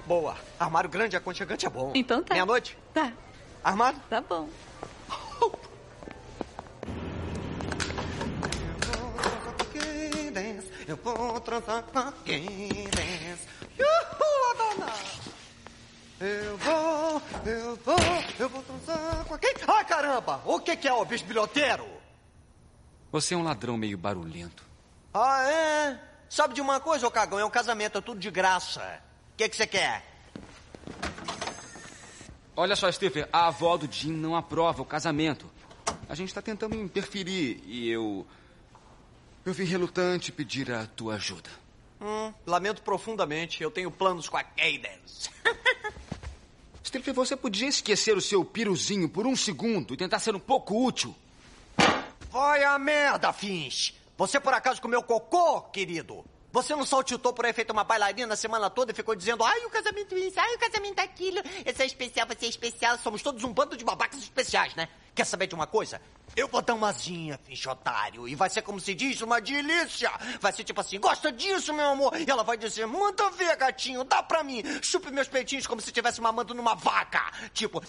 Boa. 0.05 0.35
Armário 0.59 0.89
grande 0.89 1.15
e 1.15 1.17
aconchegante 1.17 1.65
é 1.65 1.69
bom. 1.69 1.91
Então 1.95 2.21
tá. 2.23 2.33
Meia-noite? 2.33 2.77
Tá. 2.93 3.11
Armado? 3.63 3.99
Tá 4.09 4.21
bom. 4.21 4.49
Eu 10.85 10.97
vou 10.97 11.39
transar 11.39 11.81
com 11.83 12.11
quem 12.23 12.45
dance. 12.89 13.47
Uhul, 13.79 14.57
dona! 14.57 14.93
Eu 16.19 16.57
vou, 16.57 17.21
eu 17.45 17.75
vou, 17.77 17.95
eu 18.39 18.49
vou 18.49 18.63
transar 18.63 19.25
com 19.25 19.37
quem... 19.37 19.53
Ai, 19.67 19.85
caramba! 19.85 20.41
O 20.45 20.59
que, 20.59 20.75
que 20.75 20.87
é 20.87 20.93
o 20.93 21.05
bisbilhoteiro? 21.05 21.87
Você 23.11 23.33
é 23.33 23.37
um 23.37 23.43
ladrão 23.43 23.77
meio 23.77 23.97
barulhento. 23.97 24.63
Ah, 25.13 25.43
é? 25.49 25.99
Sabe 26.29 26.53
de 26.53 26.61
uma 26.61 26.79
coisa, 26.79 27.07
ô 27.07 27.11
cagão? 27.11 27.39
É 27.39 27.45
um 27.45 27.49
casamento, 27.49 27.97
é 27.97 28.01
tudo 28.01 28.19
de 28.19 28.29
graça. 28.29 29.01
O 29.33 29.35
que, 29.35 29.49
que 29.49 29.55
você 29.55 29.65
quer? 29.65 30.05
Olha 32.55 32.75
só, 32.75 32.91
Stephen, 32.91 33.25
a 33.33 33.47
avó 33.47 33.75
do 33.77 33.91
Jim 33.91 34.11
não 34.11 34.35
aprova 34.35 34.83
o 34.83 34.85
casamento. 34.85 35.49
A 36.07 36.13
gente 36.13 36.27
está 36.27 36.41
tentando 36.41 36.75
interferir 36.75 37.59
e 37.65 37.89
eu. 37.89 38.27
Eu 39.43 39.51
vim 39.51 39.63
relutante 39.63 40.31
pedir 40.31 40.71
a 40.71 40.85
tua 40.85 41.15
ajuda. 41.15 41.49
Hum, 41.99 42.31
lamento 42.45 42.83
profundamente. 42.83 43.63
Eu 43.63 43.71
tenho 43.71 43.89
planos 43.89 44.29
com 44.29 44.37
a 44.37 44.43
Cadence. 44.43 45.31
Stephen, 46.85 47.13
você 47.13 47.35
podia 47.35 47.67
esquecer 47.67 48.15
o 48.15 48.21
seu 48.21 48.45
piruzinho 48.45 49.09
por 49.09 49.25
um 49.25 49.35
segundo 49.35 49.95
e 49.95 49.97
tentar 49.97 50.19
ser 50.19 50.35
um 50.35 50.39
pouco 50.39 50.85
útil? 50.85 51.15
Vai 52.29 52.63
a 52.63 52.77
merda, 52.77 53.33
Fins! 53.33 53.95
Você 54.15 54.39
por 54.39 54.53
acaso 54.53 54.79
comeu 54.79 55.01
cocô, 55.01 55.61
querido? 55.61 56.23
Você 56.53 56.75
não 56.75 56.85
saltitou 56.85 57.33
por 57.33 57.47
aí 57.47 57.51
feito 57.51 57.71
uma 57.71 57.83
bailarina 57.83 58.35
a 58.35 58.37
semana 58.37 58.69
toda 58.69 58.91
e 58.91 58.95
ficou 58.95 59.15
dizendo 59.15 59.43
ai, 59.43 59.65
o 59.65 59.71
casamento 59.71 60.15
isso, 60.15 60.39
ai, 60.39 60.53
o 60.53 60.59
casamento 60.59 60.99
aquilo, 60.99 61.41
esse 61.65 61.81
é 61.81 61.85
especial, 61.87 62.27
você 62.27 62.45
é 62.45 62.49
especial. 62.49 62.95
Somos 62.99 63.23
todos 63.23 63.43
um 63.43 63.51
bando 63.51 63.75
de 63.75 63.83
babacas 63.83 64.19
especiais, 64.19 64.75
né? 64.75 64.87
Quer 65.15 65.25
saber 65.25 65.47
de 65.47 65.55
uma 65.55 65.65
coisa? 65.65 65.99
Eu 66.35 66.47
vou 66.47 66.61
dar 66.61 66.75
uma 66.75 66.89
asinha, 66.89 67.39
finchotário, 67.43 68.27
e 68.27 68.35
vai 68.35 68.51
ser 68.51 68.61
como 68.61 68.79
se 68.79 68.93
diz, 68.93 69.21
uma 69.21 69.41
delícia. 69.41 70.11
Vai 70.39 70.53
ser 70.53 70.63
tipo 70.63 70.79
assim, 70.79 70.99
gosta 70.99 71.31
disso, 71.31 71.73
meu 71.73 71.87
amor? 71.87 72.15
E 72.21 72.29
ela 72.29 72.43
vai 72.43 72.55
dizer, 72.55 72.85
manda 72.85 73.31
ver, 73.31 73.55
gatinho, 73.55 74.03
dá 74.03 74.21
pra 74.21 74.43
mim. 74.43 74.61
Chupe 74.79 75.09
meus 75.09 75.27
peitinhos 75.27 75.65
como 75.65 75.81
se 75.81 75.87
estivesse 75.87 76.21
mamando 76.21 76.53
numa 76.53 76.75
vaca. 76.75 77.31
Tipo... 77.51 77.81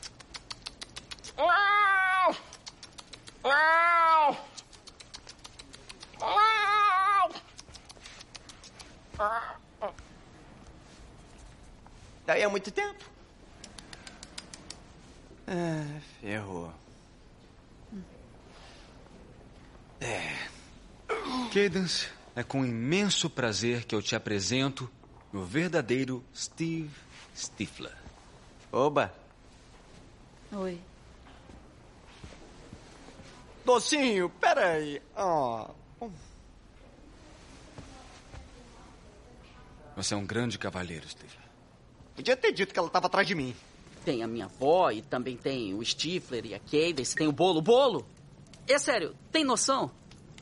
Daí 12.26 12.42
há 12.42 12.48
muito 12.48 12.70
tempo. 12.70 13.04
Ah, 15.46 16.00
ferrou. 16.20 16.72
É. 20.00 20.48
Cadence, 21.52 22.08
é 22.34 22.42
com 22.42 22.64
imenso 22.64 23.30
prazer 23.30 23.84
que 23.84 23.94
eu 23.94 24.02
te 24.02 24.16
apresento 24.16 24.90
o 25.32 25.44
verdadeiro 25.44 26.24
Steve 26.34 26.90
Stifler. 27.36 27.96
Oba! 28.72 29.14
Oi. 30.52 30.80
Docinho, 33.64 34.28
peraí. 34.28 35.00
Ah, 35.16 35.70
Você 39.96 40.14
é 40.14 40.16
um 40.16 40.26
grande 40.26 40.58
cavalheiro, 40.58 41.08
Stifler. 41.08 41.44
podia 42.14 42.36
ter 42.36 42.52
dito 42.52 42.72
que 42.72 42.78
ela 42.78 42.88
estava 42.88 43.06
atrás 43.06 43.26
de 43.26 43.34
mim. 43.34 43.54
Tem 44.04 44.22
a 44.22 44.26
minha 44.26 44.46
avó 44.46 44.90
e 44.90 45.02
também 45.02 45.36
tem 45.36 45.72
o 45.74 45.84
Stifler 45.84 46.44
e 46.46 46.54
a 46.54 46.58
Cadence, 46.58 47.14
tem 47.14 47.26
o 47.26 47.32
bolo. 47.32 47.62
Bolo! 47.62 48.06
É 48.66 48.78
sério, 48.78 49.14
tem 49.30 49.44
noção? 49.44 49.90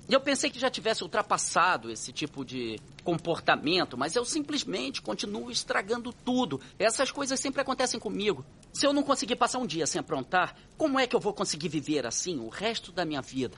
Eu 0.09 0.20
pensei 0.20 0.51
que 0.51 0.59
já 0.59 0.69
tivesse 0.69 1.03
ultrapassado 1.03 1.91
esse 1.91 2.12
tipo 2.12 2.45
de 2.45 2.79
comportamento, 3.05 3.97
mas 3.97 4.16
eu 4.16 4.24
simplesmente 4.24 5.01
continuo 5.01 5.51
estragando 5.51 6.12
tudo. 6.12 6.61
Essas 6.79 7.11
coisas 7.11 7.39
sempre 7.39 7.61
acontecem 7.61 8.01
comigo. 8.01 8.45
Se 8.73 8.87
eu 8.87 8.93
não 8.93 9.03
conseguir 9.03 9.37
passar 9.37 9.59
um 9.59 9.66
dia 9.66 9.87
sem 9.87 10.01
aprontar, 10.01 10.57
como 10.77 10.99
é 10.99 11.07
que 11.07 11.15
eu 11.15 11.20
vou 11.20 11.33
conseguir 11.33 11.69
viver 11.69 12.05
assim 12.07 12.39
o 12.41 12.49
resto 12.49 12.91
da 12.91 13.05
minha 13.05 13.23
vida? 13.23 13.57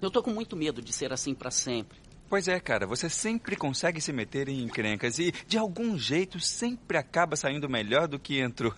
Eu 0.00 0.10
tô 0.10 0.22
com 0.22 0.30
muito 0.30 0.56
medo 0.56 0.80
de 0.80 0.92
ser 0.92 1.12
assim 1.12 1.34
para 1.34 1.50
sempre. 1.50 1.98
Pois 2.28 2.46
é, 2.46 2.60
cara, 2.60 2.86
você 2.86 3.08
sempre 3.08 3.56
consegue 3.56 4.00
se 4.00 4.12
meter 4.12 4.48
em 4.48 4.62
encrencas 4.62 5.18
e, 5.18 5.32
de 5.46 5.56
algum 5.56 5.96
jeito, 5.98 6.38
sempre 6.38 6.98
acaba 6.98 7.36
saindo 7.36 7.68
melhor 7.70 8.06
do 8.06 8.18
que 8.18 8.38
entrou. 8.38 8.74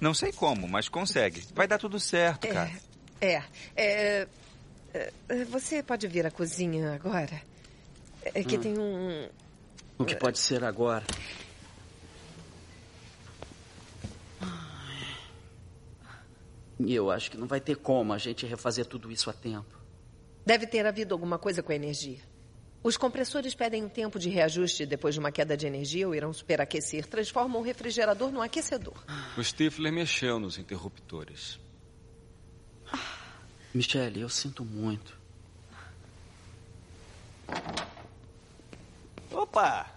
Não 0.00 0.14
sei 0.14 0.32
como, 0.32 0.66
mas 0.66 0.88
consegue. 0.88 1.44
Vai 1.54 1.68
dar 1.68 1.78
tudo 1.78 2.00
certo, 2.00 2.48
cara. 2.48 2.70
É, 3.20 3.42
é, 3.76 4.26
é, 4.94 5.10
Você 5.50 5.82
pode 5.82 6.06
vir 6.08 6.24
à 6.26 6.30
cozinha 6.30 6.94
agora? 6.94 7.42
É 8.22 8.42
que 8.42 8.56
Hum. 8.56 8.60
tem 8.60 8.78
um. 8.78 9.28
O 9.98 10.04
que 10.04 10.16
pode 10.16 10.38
ser 10.38 10.64
agora? 10.64 11.04
E 16.80 16.94
eu 16.94 17.10
acho 17.10 17.30
que 17.30 17.36
não 17.36 17.46
vai 17.46 17.60
ter 17.60 17.76
como 17.76 18.12
a 18.12 18.18
gente 18.18 18.46
refazer 18.46 18.86
tudo 18.86 19.10
isso 19.12 19.30
a 19.30 19.32
tempo. 19.32 19.78
Deve 20.44 20.66
ter 20.66 20.84
havido 20.86 21.14
alguma 21.14 21.38
coisa 21.38 21.62
com 21.62 21.70
a 21.72 21.74
energia. 21.74 22.18
Os 22.84 22.98
compressores 22.98 23.54
pedem 23.54 23.82
um 23.82 23.88
tempo 23.88 24.18
de 24.18 24.28
reajuste 24.28 24.84
depois 24.84 25.14
de 25.14 25.18
uma 25.18 25.32
queda 25.32 25.56
de 25.56 25.66
energia 25.66 26.06
ou 26.06 26.14
irão 26.14 26.34
superaquecer. 26.34 27.06
Transformam 27.06 27.62
o 27.62 27.64
refrigerador 27.64 28.30
num 28.30 28.42
aquecedor. 28.42 29.02
O 29.38 29.42
Stifler 29.42 29.90
mexeu 29.90 30.38
nos 30.38 30.58
interruptores. 30.58 31.58
Michelle, 33.72 34.20
eu 34.20 34.28
sinto 34.28 34.66
muito. 34.66 35.18
Opa! 39.32 39.90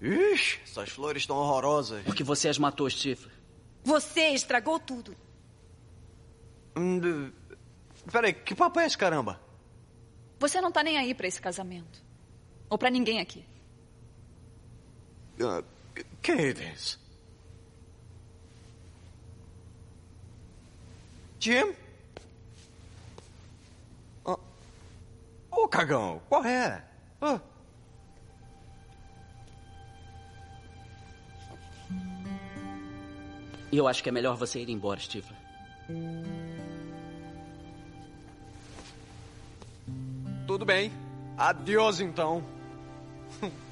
Ixi, 0.00 0.60
essas 0.64 0.88
flores 0.88 1.24
estão 1.24 1.36
horrorosas. 1.36 2.02
Porque 2.04 2.24
você 2.24 2.48
as 2.48 2.56
matou, 2.56 2.88
Stifler. 2.88 3.34
Você 3.84 4.28
estragou 4.30 4.80
tudo. 4.80 5.14
Peraí, 8.10 8.32
que 8.32 8.54
papo 8.54 8.80
é 8.80 8.86
esse, 8.86 8.96
caramba? 8.96 9.40
Você 10.38 10.60
não 10.60 10.70
tá 10.72 10.82
nem 10.82 10.96
aí 10.98 11.14
pra 11.14 11.26
esse 11.26 11.40
casamento. 11.40 12.02
Ou 12.70 12.78
pra 12.78 12.90
ninguém 12.90 13.20
aqui. 13.20 13.44
Ah, 15.40 15.62
Cadence. 16.22 16.98
Jim? 21.40 21.74
Ah. 24.26 24.38
Ô, 25.50 25.68
cagão, 25.68 26.20
qual 26.28 26.44
é? 26.44 26.84
E 33.70 33.76
eu 33.76 33.86
acho 33.86 34.02
que 34.02 34.08
é 34.08 34.12
melhor 34.12 34.36
você 34.36 34.60
ir 34.60 34.70
embora, 34.70 34.98
Stifler. 34.98 35.36
Tudo 40.58 40.66
bem. 40.66 40.90
Adeus, 41.36 42.00
então. 42.00 42.42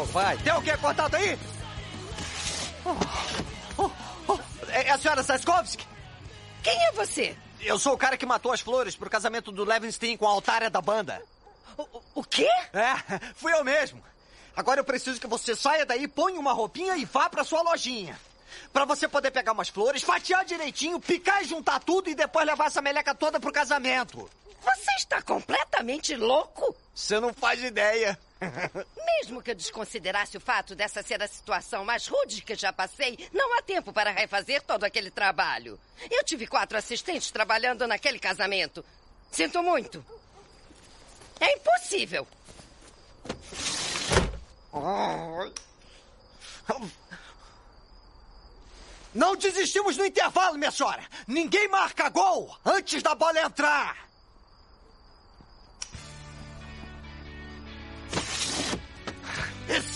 logo, 0.00 0.12
vai. 0.12 0.36
Tem 0.38 0.52
alguém 0.52 0.72
acordado 0.72 1.14
aí? 1.14 1.38
Oh, 2.84 3.84
oh, 3.84 3.90
oh. 4.28 4.38
É 4.70 4.90
a 4.90 4.98
senhora 4.98 5.22
Saskovski? 5.22 5.86
Quem 6.62 6.86
é 6.86 6.92
você? 6.92 7.36
Eu 7.60 7.78
sou 7.78 7.94
o 7.94 7.98
cara 7.98 8.16
que 8.16 8.26
matou 8.26 8.52
as 8.52 8.60
flores 8.60 8.96
pro 8.96 9.10
casamento 9.10 9.52
do 9.52 9.64
Levinstein 9.64 10.16
com 10.16 10.26
a 10.26 10.30
altária 10.30 10.70
da 10.70 10.80
banda. 10.80 11.22
O, 12.14 12.22
quê? 12.24 12.48
É, 12.72 12.94
fui 13.36 13.52
eu 13.52 13.64
mesmo. 13.64 14.02
Agora 14.56 14.80
eu 14.80 14.84
preciso 14.84 15.20
que 15.20 15.26
você 15.26 15.54
saia 15.54 15.86
daí, 15.86 16.08
ponha 16.08 16.38
uma 16.38 16.52
roupinha 16.52 16.96
e 16.96 17.04
vá 17.04 17.28
pra 17.28 17.44
sua 17.44 17.62
lojinha. 17.62 18.18
Pra 18.72 18.84
você 18.84 19.06
poder 19.06 19.30
pegar 19.30 19.52
umas 19.52 19.68
flores, 19.68 20.02
fatiar 20.02 20.44
direitinho, 20.44 21.00
picar 21.00 21.42
e 21.42 21.46
juntar 21.46 21.80
tudo 21.80 22.10
e 22.10 22.14
depois 22.14 22.46
levar 22.46 22.66
essa 22.66 22.82
meleca 22.82 23.14
toda 23.14 23.40
pro 23.40 23.52
casamento. 23.52 24.28
Você 24.60 24.90
está 24.98 25.22
completamente 25.22 26.14
louco? 26.14 26.74
Você 26.94 27.18
não 27.18 27.32
faz 27.32 27.62
ideia. 27.62 28.18
Mesmo 29.18 29.42
que 29.42 29.50
eu 29.50 29.54
desconsiderasse 29.54 30.36
o 30.36 30.40
fato 30.40 30.74
dessa 30.74 31.02
ser 31.02 31.22
a 31.22 31.28
situação 31.28 31.84
mais 31.84 32.06
rude 32.06 32.42
que 32.42 32.54
já 32.54 32.72
passei, 32.72 33.28
não 33.32 33.58
há 33.58 33.62
tempo 33.62 33.92
para 33.92 34.10
refazer 34.10 34.62
todo 34.62 34.84
aquele 34.84 35.10
trabalho. 35.10 35.78
Eu 36.10 36.24
tive 36.24 36.46
quatro 36.46 36.76
assistentes 36.76 37.30
trabalhando 37.30 37.86
naquele 37.86 38.18
casamento. 38.18 38.84
Sinto 39.30 39.62
muito. 39.62 40.04
É 41.40 41.54
impossível. 41.54 42.26
Não 49.14 49.34
desistimos 49.36 49.96
no 49.96 50.04
intervalo, 50.04 50.56
minha 50.58 50.70
senhora. 50.70 51.02
Ninguém 51.26 51.68
marca 51.68 52.08
gol 52.08 52.56
antes 52.64 53.02
da 53.02 53.14
bola 53.14 53.40
entrar. 53.40 54.09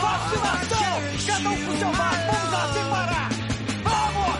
Vacinação! 0.00 0.94
Cada 1.26 1.50
um 1.50 1.64
pro 1.64 1.78
seu 1.78 1.90
lado, 1.90 2.26
vamos 2.26 2.52
lá, 2.52 2.72
sem 2.72 2.84
parar! 2.90 3.28
Vamos! 3.84 4.34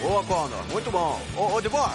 Boa, 0.00 0.24
Connor. 0.24 0.64
Muito 0.72 0.90
bom. 0.90 1.20
Ô, 1.36 1.54
ô 1.54 1.60
Devor, 1.60 1.90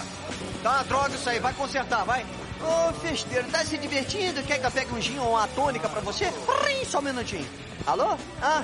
tá 0.64 0.72
uma 0.72 0.84
droga 0.84 1.15
isso 1.15 1.30
aí. 1.30 1.40
Vai 1.40 1.53
consertar, 1.53 2.06
vai. 2.06 2.26
Ô, 2.61 2.94
festeiro, 2.94 3.48
tá 3.49 3.60
se 3.60 3.77
divertindo? 3.77 4.41
Quer 4.44 4.60
que 4.60 4.65
eu 4.65 4.72
pegue 4.72 4.94
um 4.94 5.02
gin 5.02 5.19
ou 5.19 5.32
uma 5.32 5.48
tônica 5.49 5.90
pra 5.90 6.02
você? 6.02 6.32
Prim, 6.32 6.86
só 6.86 6.99
um 6.99 7.03
minutinho. 7.03 7.48
Alô? 7.86 8.18
Ah, 8.41 8.64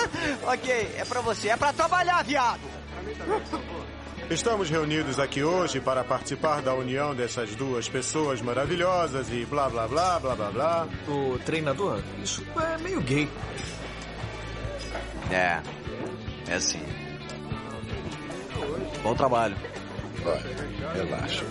ok. 0.52 0.94
É 0.96 1.04
pra 1.04 1.20
você. 1.20 1.48
É 1.48 1.56
pra 1.56 1.72
trabalhar, 1.72 2.22
viado. 2.24 2.60
Estamos 4.32 4.70
reunidos 4.70 5.18
aqui 5.18 5.44
hoje 5.44 5.78
para 5.78 6.02
participar 6.02 6.62
da 6.62 6.72
união 6.72 7.14
dessas 7.14 7.54
duas 7.54 7.86
pessoas 7.86 8.40
maravilhosas 8.40 9.30
e 9.30 9.44
blá 9.44 9.68
blá 9.68 9.86
blá 9.86 10.18
blá 10.18 10.34
blá 10.34 10.50
blá. 10.50 10.88
O 11.06 11.38
treinador, 11.40 12.02
isso 12.22 12.42
é 12.58 12.78
meio 12.78 13.02
gay. 13.02 13.28
É. 15.30 15.60
É 16.48 16.58
sim. 16.58 16.82
Bom 19.02 19.14
trabalho. 19.14 19.54
Olha, 20.24 20.94
relaxa. 20.94 21.44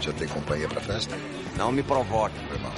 Já 0.00 0.12
tem 0.14 0.26
companhia 0.28 0.68
pra 0.68 0.80
festa? 0.80 1.14
Não 1.54 1.70
me 1.70 1.82
provoque. 1.82 2.34
Foi 2.48 2.58
mal. 2.58 2.72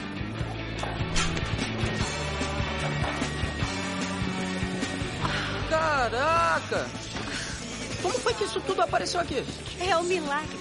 Caraca! 5.71 7.14
Como 8.05 8.19
foi 8.19 8.35
que 8.35 8.45
isso 8.45 8.61
tudo 8.61 8.83
apareceu 8.83 9.19
aqui? 9.19 9.43
É 9.81 9.97
um 9.97 10.03
milagre. 10.03 10.59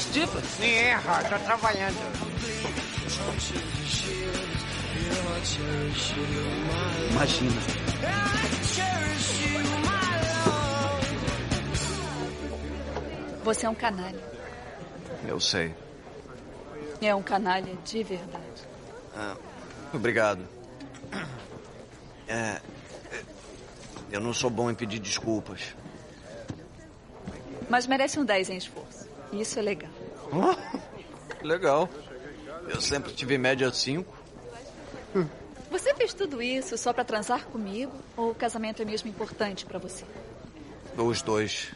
Stifler? 0.00 0.42
Me 0.58 0.72
erra, 0.72 1.22
tô 1.24 1.38
trabalhando. 1.44 1.94
Imagina. 7.10 7.52
Você 13.44 13.66
é 13.66 13.68
um 13.68 13.74
canalha. 13.74 14.20
Eu 15.28 15.38
sei. 15.38 15.74
É 17.02 17.14
um 17.14 17.22
canalha 17.22 17.76
de 17.84 18.02
verdade. 18.02 18.62
Ah, 19.14 19.36
obrigado. 19.92 20.48
É. 22.26 22.58
Eu 24.14 24.20
não 24.20 24.32
sou 24.32 24.48
bom 24.48 24.70
em 24.70 24.76
pedir 24.76 25.00
desculpas. 25.00 25.74
Mas 27.68 27.84
merece 27.84 28.16
um 28.20 28.24
10 28.24 28.50
em 28.50 28.56
esforço. 28.56 29.08
Isso 29.32 29.58
é 29.58 29.62
legal. 29.62 29.90
Legal. 31.42 31.88
Eu 32.68 32.80
sempre 32.80 33.12
tive 33.12 33.36
média 33.36 33.68
5. 33.72 34.16
Você 35.68 35.92
fez 35.96 36.14
tudo 36.14 36.40
isso 36.40 36.78
só 36.78 36.92
pra 36.92 37.02
transar 37.02 37.44
comigo? 37.46 37.92
Ou 38.16 38.30
o 38.30 38.34
casamento 38.36 38.80
é 38.80 38.84
mesmo 38.84 39.10
importante 39.10 39.66
pra 39.66 39.80
você? 39.80 40.04
Os 40.96 41.20
dois. 41.20 41.72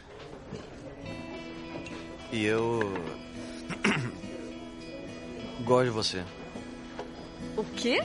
E 2.31 2.45
eu. 2.45 2.79
Gosto 5.65 5.83
de 5.83 5.91
você. 5.91 6.23
O 7.57 7.65
quê? 7.65 8.01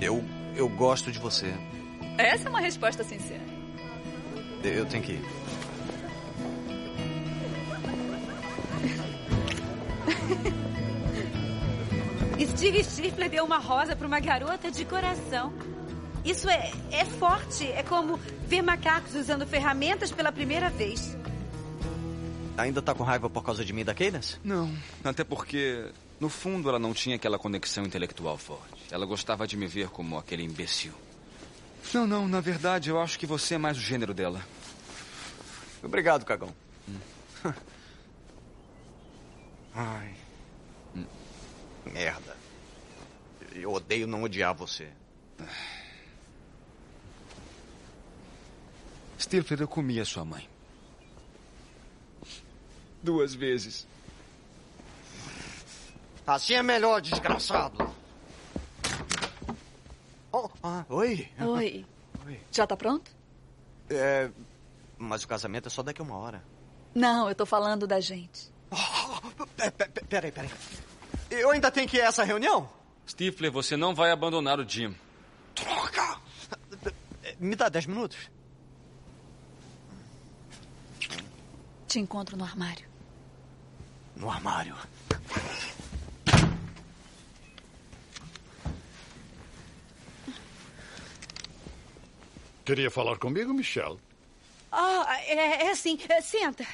Eu. 0.00 0.24
Eu 0.54 0.68
gosto 0.68 1.10
de 1.10 1.18
você. 1.18 1.52
Essa 2.18 2.48
é 2.48 2.50
uma 2.50 2.60
resposta 2.60 3.04
sincera. 3.04 3.42
Eu 4.62 4.86
tenho 4.86 5.02
que 5.02 5.12
ir. 5.12 5.22
Steve 12.56 12.82
Stifler 12.84 13.28
deu 13.30 13.44
uma 13.44 13.58
rosa 13.58 13.94
para 13.94 14.06
uma 14.06 14.18
garota 14.18 14.70
de 14.70 14.84
coração. 14.84 15.52
Isso 16.24 16.48
é, 16.48 16.72
é 16.90 17.04
forte. 17.04 17.66
É 17.66 17.82
como 17.82 18.18
ver 18.46 18.62
macacos 18.62 19.14
usando 19.14 19.46
ferramentas 19.46 20.10
pela 20.10 20.32
primeira 20.32 20.70
vez. 20.70 21.16
Ainda 22.56 22.80
tá 22.80 22.94
com 22.94 23.04
raiva 23.04 23.28
por 23.28 23.44
causa 23.44 23.64
de 23.64 23.72
mim 23.72 23.82
e 23.82 23.84
da 23.84 23.94
Cadence? 23.94 24.38
Não, 24.42 24.70
até 25.04 25.22
porque, 25.22 25.90
no 26.18 26.30
fundo, 26.30 26.70
ela 26.70 26.78
não 26.78 26.94
tinha 26.94 27.16
aquela 27.16 27.38
conexão 27.38 27.84
intelectual 27.84 28.38
forte. 28.38 28.74
Ela 28.90 29.04
gostava 29.04 29.46
de 29.46 29.56
me 29.56 29.66
ver 29.66 29.88
como 29.90 30.18
aquele 30.18 30.42
imbecil. 30.42 30.92
Não, 31.94 32.06
não, 32.06 32.28
na 32.28 32.40
verdade, 32.40 32.90
eu 32.90 33.00
acho 33.00 33.18
que 33.18 33.26
você 33.26 33.54
é 33.54 33.58
mais 33.58 33.76
o 33.78 33.80
gênero 33.80 34.12
dela. 34.12 34.42
Obrigado, 35.82 36.24
cagão. 36.24 36.54
Ai. 39.74 40.14
Merda. 41.84 42.36
Eu 43.52 43.72
odeio 43.72 44.06
não 44.06 44.22
odiar 44.22 44.54
você. 44.54 44.88
Stilfer, 49.18 49.60
eu 49.60 49.68
comi 49.68 50.00
a 50.00 50.04
sua 50.04 50.24
mãe. 50.24 50.48
Duas 53.02 53.34
vezes. 53.34 53.86
Assim 56.26 56.54
é 56.54 56.62
melhor, 56.62 57.00
desgraçado. 57.00 57.85
Oh, 60.66 60.68
ah, 60.68 60.86
oi. 60.88 61.28
Oi. 62.26 62.40
Já 62.50 62.66
tá 62.66 62.76
pronto? 62.76 63.08
É, 63.88 64.28
mas 64.98 65.22
o 65.22 65.28
casamento 65.28 65.68
é 65.68 65.70
só 65.70 65.80
daqui 65.82 66.00
a 66.00 66.04
uma 66.04 66.16
hora. 66.16 66.42
Não, 66.92 67.28
eu 67.28 67.34
tô 67.36 67.46
falando 67.46 67.86
da 67.86 68.00
gente. 68.00 68.50
Pe- 69.56 70.00
Peraí, 70.08 70.32
peraí. 70.32 70.50
Eu 71.30 71.50
ainda 71.50 71.70
tenho 71.70 71.88
que 71.88 71.98
ir 71.98 72.00
a 72.02 72.06
essa 72.06 72.24
reunião? 72.24 72.68
Stifler, 73.08 73.52
você 73.52 73.76
não 73.76 73.94
vai 73.94 74.10
abandonar 74.10 74.58
o 74.58 74.68
Jim. 74.68 74.96
Droga! 75.54 76.18
Me 77.38 77.54
dá 77.54 77.68
dez 77.68 77.86
minutos. 77.86 78.28
Te 81.86 82.00
encontro 82.00 82.36
no 82.36 82.44
armário. 82.44 82.86
No 84.16 84.28
armário. 84.30 84.74
Queria 92.66 92.90
falar 92.90 93.16
comigo, 93.16 93.54
Michelle? 93.54 93.98
Ah, 94.70 95.16
é, 95.22 95.66
é 95.66 95.70
assim. 95.70 95.98
É, 96.08 96.20
Senta. 96.20 96.66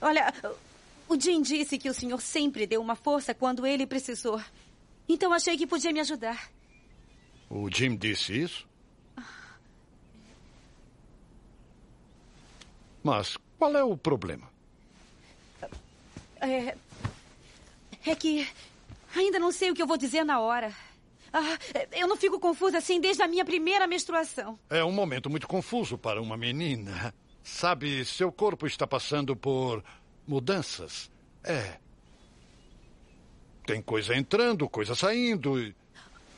Olha, 0.00 0.32
o 1.08 1.20
Jim 1.20 1.42
disse 1.42 1.76
que 1.76 1.90
o 1.90 1.94
senhor 1.94 2.20
sempre 2.20 2.66
deu 2.66 2.80
uma 2.80 2.94
força 2.94 3.34
quando 3.34 3.66
ele 3.66 3.86
precisou. 3.86 4.40
Então 5.08 5.32
achei 5.32 5.56
que 5.56 5.66
podia 5.66 5.92
me 5.92 6.00
ajudar. 6.00 6.50
O 7.50 7.68
Jim 7.70 7.96
disse 7.96 8.40
isso? 8.40 8.66
Mas 13.02 13.36
qual 13.58 13.76
é 13.76 13.84
o 13.84 13.96
problema? 13.96 14.48
É, 16.40 16.76
é 18.06 18.14
que 18.14 18.46
Ainda 19.14 19.38
não 19.38 19.52
sei 19.52 19.70
o 19.70 19.74
que 19.74 19.80
eu 19.80 19.86
vou 19.86 19.96
dizer 19.96 20.24
na 20.24 20.40
hora. 20.40 20.74
Ah, 21.36 21.58
eu 21.90 22.06
não 22.06 22.16
fico 22.16 22.38
confusa 22.38 22.78
assim 22.78 23.00
desde 23.00 23.20
a 23.20 23.26
minha 23.26 23.44
primeira 23.44 23.88
menstruação. 23.88 24.56
É 24.70 24.84
um 24.84 24.92
momento 24.92 25.28
muito 25.28 25.48
confuso 25.48 25.98
para 25.98 26.22
uma 26.22 26.36
menina. 26.36 27.12
Sabe, 27.42 28.04
seu 28.04 28.30
corpo 28.30 28.68
está 28.68 28.86
passando 28.86 29.34
por 29.34 29.82
mudanças. 30.26 31.10
É. 31.42 31.78
Tem 33.66 33.82
coisa 33.82 34.14
entrando, 34.14 34.68
coisa 34.68 34.94
saindo. 34.94 35.58
e- 35.60 35.74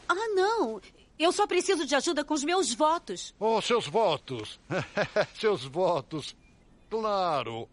Ah, 0.09 0.15
não. 0.35 0.81
Eu 1.19 1.31
só 1.31 1.47
preciso 1.47 1.85
de 1.87 1.95
ajuda 1.95 2.25
com 2.25 2.33
os 2.33 2.43
meus 2.43 2.73
votos. 2.73 3.35
Oh, 3.39 3.61
seus 3.61 3.87
votos. 3.87 4.59
seus 5.39 5.65
votos. 5.65 6.35
Claro. 6.89 7.69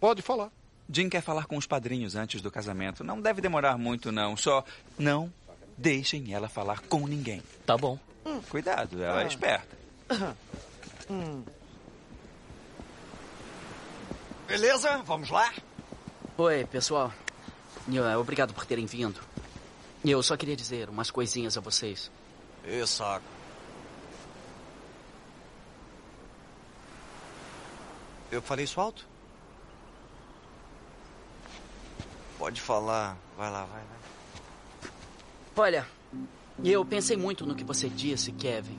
Pode 0.00 0.22
falar. 0.22 0.50
Jim 0.88 1.08
quer 1.10 1.20
falar 1.22 1.46
com 1.46 1.56
os 1.58 1.66
padrinhos 1.66 2.14
antes 2.16 2.40
do 2.40 2.50
casamento. 2.50 3.04
Não 3.04 3.20
deve 3.20 3.40
demorar 3.42 3.76
muito, 3.76 4.10
não. 4.10 4.34
Só 4.36 4.64
não 4.98 5.32
deixem 5.76 6.32
ela 6.34 6.48
falar 6.48 6.80
com 6.80 7.06
ninguém. 7.06 7.42
Tá 7.66 7.76
bom. 7.76 7.98
Cuidado, 8.48 9.02
ela 9.02 9.20
é 9.22 9.24
Ah. 9.24 9.28
esperta. 9.28 9.76
Beleza, 14.46 14.98
vamos 15.04 15.30
lá? 15.30 15.52
Oi, 16.36 16.64
pessoal. 16.66 17.12
Eh, 17.92 18.16
Obrigado 18.16 18.52
por 18.54 18.64
terem 18.66 18.86
vindo. 18.86 19.20
Eu 20.04 20.22
só 20.22 20.36
queria 20.36 20.56
dizer 20.56 20.88
umas 20.88 21.10
coisinhas 21.10 21.56
a 21.56 21.60
vocês. 21.60 22.10
Saco. 22.86 23.24
Eu 28.30 28.42
falei 28.42 28.64
isso 28.64 28.80
alto? 28.80 29.06
Pode 32.38 32.60
falar. 32.60 33.16
Vai 33.36 33.50
lá, 33.50 33.64
vai, 33.64 33.82
vai. 33.82 34.03
Olha, 35.56 35.86
eu 36.64 36.84
pensei 36.84 37.16
muito 37.16 37.46
no 37.46 37.54
que 37.54 37.64
você 37.64 37.88
disse, 37.88 38.32
Kevin. 38.32 38.78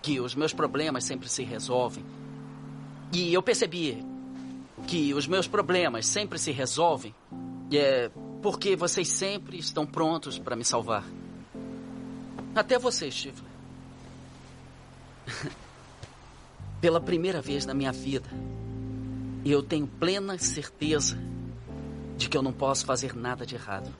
Que 0.00 0.20
os 0.20 0.34
meus 0.34 0.52
problemas 0.52 1.04
sempre 1.04 1.28
se 1.28 1.42
resolvem. 1.42 2.04
E 3.12 3.32
eu 3.34 3.42
percebi 3.42 4.04
que 4.86 5.12
os 5.12 5.26
meus 5.26 5.46
problemas 5.46 6.06
sempre 6.06 6.38
se 6.38 6.52
resolvem 6.52 7.14
é 7.72 8.10
porque 8.42 8.76
vocês 8.76 9.08
sempre 9.08 9.58
estão 9.58 9.84
prontos 9.84 10.38
para 10.38 10.56
me 10.56 10.64
salvar. 10.64 11.04
Até 12.54 12.78
você, 12.78 13.10
Stifler. 13.10 13.50
Pela 16.80 17.00
primeira 17.00 17.42
vez 17.42 17.66
na 17.66 17.74
minha 17.74 17.92
vida, 17.92 18.28
eu 19.44 19.62
tenho 19.62 19.86
plena 19.86 20.38
certeza 20.38 21.18
de 22.16 22.28
que 22.28 22.36
eu 22.36 22.42
não 22.42 22.52
posso 22.52 22.86
fazer 22.86 23.14
nada 23.14 23.44
de 23.44 23.54
errado. 23.54 23.92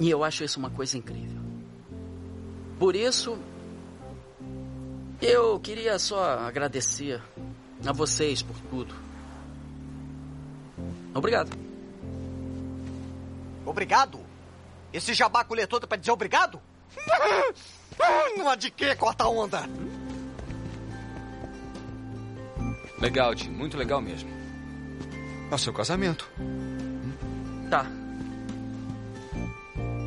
E 0.00 0.08
eu 0.08 0.24
acho 0.24 0.42
isso 0.42 0.58
uma 0.58 0.70
coisa 0.70 0.96
incrível. 0.96 1.38
Por 2.78 2.96
isso, 2.96 3.38
eu 5.20 5.60
queria 5.60 5.98
só 5.98 6.38
agradecer 6.38 7.22
a 7.86 7.92
vocês 7.92 8.40
por 8.40 8.56
tudo. 8.70 8.94
Obrigado. 11.14 11.50
Obrigado? 13.66 14.18
Esse 14.90 15.12
jabaculê 15.12 15.66
todo 15.66 15.86
pra 15.86 15.98
dizer 15.98 16.12
obrigado? 16.12 16.58
Não 18.38 18.48
há 18.48 18.56
de 18.56 18.70
quê, 18.70 18.96
corta 18.96 19.28
onda? 19.28 19.68
Legal, 22.98 23.36
Jim. 23.36 23.50
Muito 23.50 23.76
legal 23.76 24.00
mesmo. 24.00 24.30
É 25.50 25.54
o 25.54 25.58
seu 25.58 25.74
casamento. 25.74 26.26
Tá. 27.68 27.99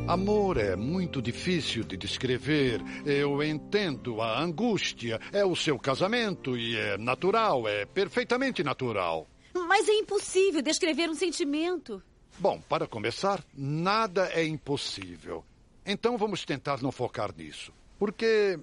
Amor 0.06 0.58
é 0.58 0.76
muito 0.76 1.22
difícil 1.22 1.82
de 1.82 1.96
descrever. 1.96 2.78
Eu 3.06 3.42
entendo 3.42 4.20
a 4.20 4.38
angústia. 4.38 5.18
É 5.32 5.46
o 5.46 5.56
seu 5.56 5.78
casamento 5.78 6.58
e 6.58 6.76
é 6.76 6.98
natural, 6.98 7.66
é 7.66 7.86
perfeitamente 7.86 8.62
natural. 8.62 9.26
Mas 9.54 9.88
é 9.88 9.92
impossível 9.92 10.60
descrever 10.60 11.08
um 11.08 11.14
sentimento. 11.14 12.02
Bom, 12.38 12.60
para 12.68 12.86
começar, 12.86 13.42
nada 13.54 14.28
é 14.34 14.44
impossível. 14.44 15.42
Então 15.86 16.18
vamos 16.18 16.44
tentar 16.44 16.82
não 16.82 16.92
focar 16.92 17.34
nisso. 17.34 17.72
Porque, 17.98 18.58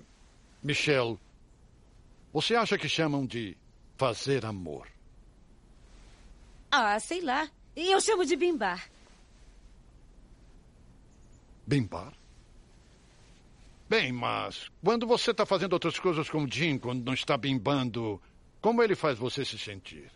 Michelle, 0.61 1.17
você 2.31 2.53
acha 2.55 2.77
que 2.77 2.87
chamam 2.87 3.25
de 3.25 3.57
fazer 3.97 4.45
amor? 4.45 4.87
Ah, 6.69 6.99
sei 6.99 7.21
lá. 7.21 7.49
Eu 7.75 7.99
chamo 7.99 8.25
de 8.25 8.35
bimbar. 8.35 8.91
Bimbar? 11.65 12.13
Bem, 13.89 14.11
mas 14.11 14.71
quando 14.83 15.05
você 15.05 15.31
está 15.31 15.45
fazendo 15.45 15.73
outras 15.73 15.99
coisas 15.99 16.29
com 16.29 16.43
o 16.43 16.47
Jim, 16.49 16.77
quando 16.77 17.03
não 17.03 17.13
está 17.13 17.35
bimbando, 17.35 18.21
como 18.61 18.81
ele 18.81 18.95
faz 18.95 19.17
você 19.17 19.43
se 19.43 19.57
sentir? 19.57 20.09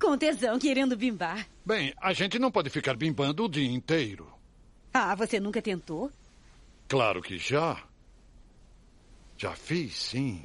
Com 0.00 0.18
tesão, 0.18 0.58
querendo 0.58 0.96
bimbar. 0.96 1.46
Bem, 1.64 1.94
a 2.00 2.12
gente 2.12 2.36
não 2.36 2.50
pode 2.50 2.68
ficar 2.68 2.96
bimbando 2.96 3.44
o 3.44 3.48
dia 3.48 3.70
inteiro. 3.70 4.26
Ah, 4.92 5.14
você 5.14 5.38
nunca 5.38 5.62
tentou? 5.62 6.10
Claro 6.88 7.22
que 7.22 7.38
já. 7.38 7.80
Já 9.38 9.54
fiz, 9.54 9.94
sim. 9.94 10.44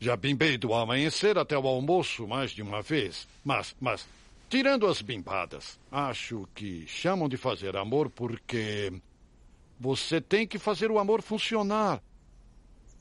Já 0.00 0.16
bimbei 0.16 0.56
do 0.56 0.72
amanhecer 0.72 1.36
até 1.36 1.56
o 1.56 1.66
almoço 1.66 2.26
mais 2.26 2.50
de 2.50 2.62
uma 2.62 2.80
vez. 2.80 3.28
Mas, 3.44 3.76
mas, 3.78 4.08
tirando 4.52 4.86
as 4.86 5.00
bimbadas, 5.00 5.80
acho 5.90 6.46
que 6.54 6.86
chamam 6.86 7.26
de 7.26 7.38
fazer 7.38 7.74
amor 7.74 8.10
porque 8.10 8.92
você 9.80 10.20
tem 10.20 10.46
que 10.46 10.58
fazer 10.58 10.90
o 10.90 10.98
amor 10.98 11.22
funcionar. 11.22 12.02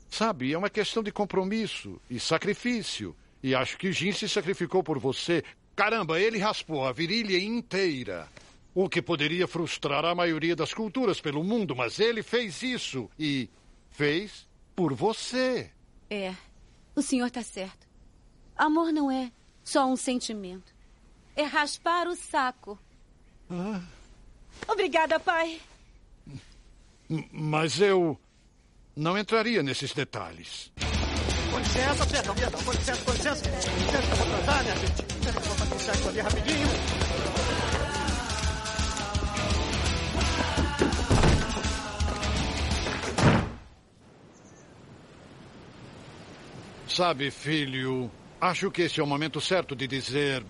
Sabe, 0.09 0.53
é 0.53 0.57
uma 0.57 0.69
questão 0.69 1.03
de 1.03 1.11
compromisso 1.11 1.99
e 2.09 2.21
sacrifício. 2.21 3.13
E 3.43 3.53
acho 3.53 3.77
que 3.77 3.91
Jim 3.91 4.13
se 4.13 4.29
sacrificou 4.29 4.81
por 4.81 4.97
você. 4.97 5.43
Caramba, 5.75 6.21
ele 6.21 6.37
raspou 6.37 6.85
a 6.85 6.93
virilha 6.93 7.37
inteira. 7.37 8.29
O 8.73 8.87
que 8.87 9.01
poderia 9.01 9.45
frustrar 9.45 10.05
a 10.05 10.15
maioria 10.15 10.55
das 10.55 10.73
culturas 10.73 11.19
pelo 11.19 11.43
mundo, 11.43 11.75
mas 11.75 11.99
ele 11.99 12.23
fez 12.23 12.63
isso. 12.63 13.09
E 13.19 13.49
fez 13.89 14.47
por 14.73 14.93
você. 14.93 15.69
É, 16.09 16.33
o 16.95 17.01
senhor 17.01 17.27
está 17.27 17.43
certo. 17.43 17.85
Amor 18.55 18.93
não 18.93 19.11
é 19.11 19.29
só 19.65 19.85
um 19.85 19.97
sentimento. 19.97 20.79
É 21.35 21.43
raspar 21.43 22.07
o 22.07 22.15
saco. 22.15 22.77
Ah, 23.49 23.81
Obrigada, 24.67 25.19
pai. 25.19 25.59
mas 27.31 27.79
eu 27.79 28.19
não 28.95 29.17
entraria 29.17 29.63
nesses 29.63 29.93
detalhes. 29.93 30.71
Com 31.51 31.59
licença, 31.59 32.05
perdão, 32.05 32.35
perdão, 32.35 32.63
com 32.63 32.71
licença, 32.71 33.03
com 33.03 33.11
licença. 33.11 33.49
Com 33.49 33.55
licença, 33.79 34.09
eu 34.11 34.15
vou 34.15 34.33
atrasar, 34.35 34.63
minha 34.63 34.75
gente. 34.77 35.03
Peraí, 35.03 35.35
eu 35.35 35.41
vou 35.41 35.55
fazer 35.57 35.75
um 35.75 35.79
sexo 35.79 36.09
ali 36.09 36.19
rapidinho. 36.21 36.67
Sabe, 46.87 47.31
filho, 47.31 48.11
acho 48.39 48.69
que 48.69 48.83
esse 48.83 48.99
é 48.99 49.03
o 49.03 49.07
momento 49.07 49.39
certo 49.39 49.75
de 49.75 49.87
dizer. 49.87 50.43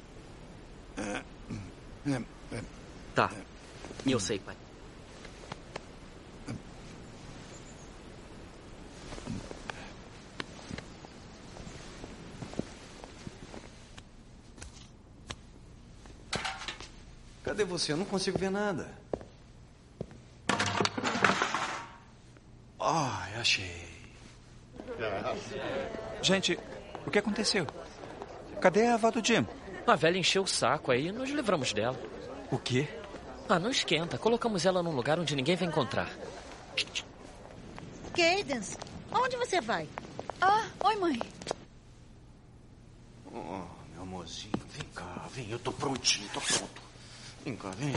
Tá. 3.15 3.29
Eu 4.05 4.19
sei, 4.19 4.39
pai. 4.39 4.55
Cadê 17.43 17.65
você? 17.65 17.91
Eu 17.91 17.97
não 17.97 18.05
consigo 18.05 18.39
ver 18.39 18.49
nada. 18.49 18.89
Ah, 22.79 23.27
achei. 23.39 23.89
Gente, 26.21 26.57
o 27.05 27.11
que 27.11 27.19
aconteceu? 27.19 27.67
Cadê 28.61 28.87
a 28.87 28.93
avó 28.93 29.11
do 29.11 29.25
Jim? 29.25 29.45
A 29.85 29.95
velha 29.95 30.17
encheu 30.17 30.43
o 30.43 30.47
saco 30.47 30.91
aí 30.91 31.07
e 31.07 31.11
nos 31.11 31.29
livramos 31.29 31.73
dela. 31.73 31.99
O 32.51 32.57
quê? 32.57 32.87
Ah, 33.49 33.59
não 33.59 33.69
esquenta. 33.69 34.17
Colocamos 34.17 34.65
ela 34.65 34.81
num 34.83 34.95
lugar 34.95 35.19
onde 35.19 35.35
ninguém 35.35 35.55
vai 35.55 35.67
encontrar. 35.67 36.09
Cadence, 38.15 38.77
aonde 39.11 39.35
você 39.37 39.59
vai? 39.59 39.87
Ah, 40.39 40.65
oi, 40.85 40.95
mãe. 40.97 41.19
Oh, 43.33 43.63
meu 43.93 44.03
amorzinho, 44.03 44.53
vem 44.69 44.87
cá, 44.93 45.27
vem. 45.31 45.49
Eu 45.49 45.59
tô 45.59 45.71
prontinho, 45.71 46.29
tô 46.33 46.41
pronto. 46.41 46.81
Vem 47.43 47.55
cá, 47.55 47.71
vem. 47.71 47.95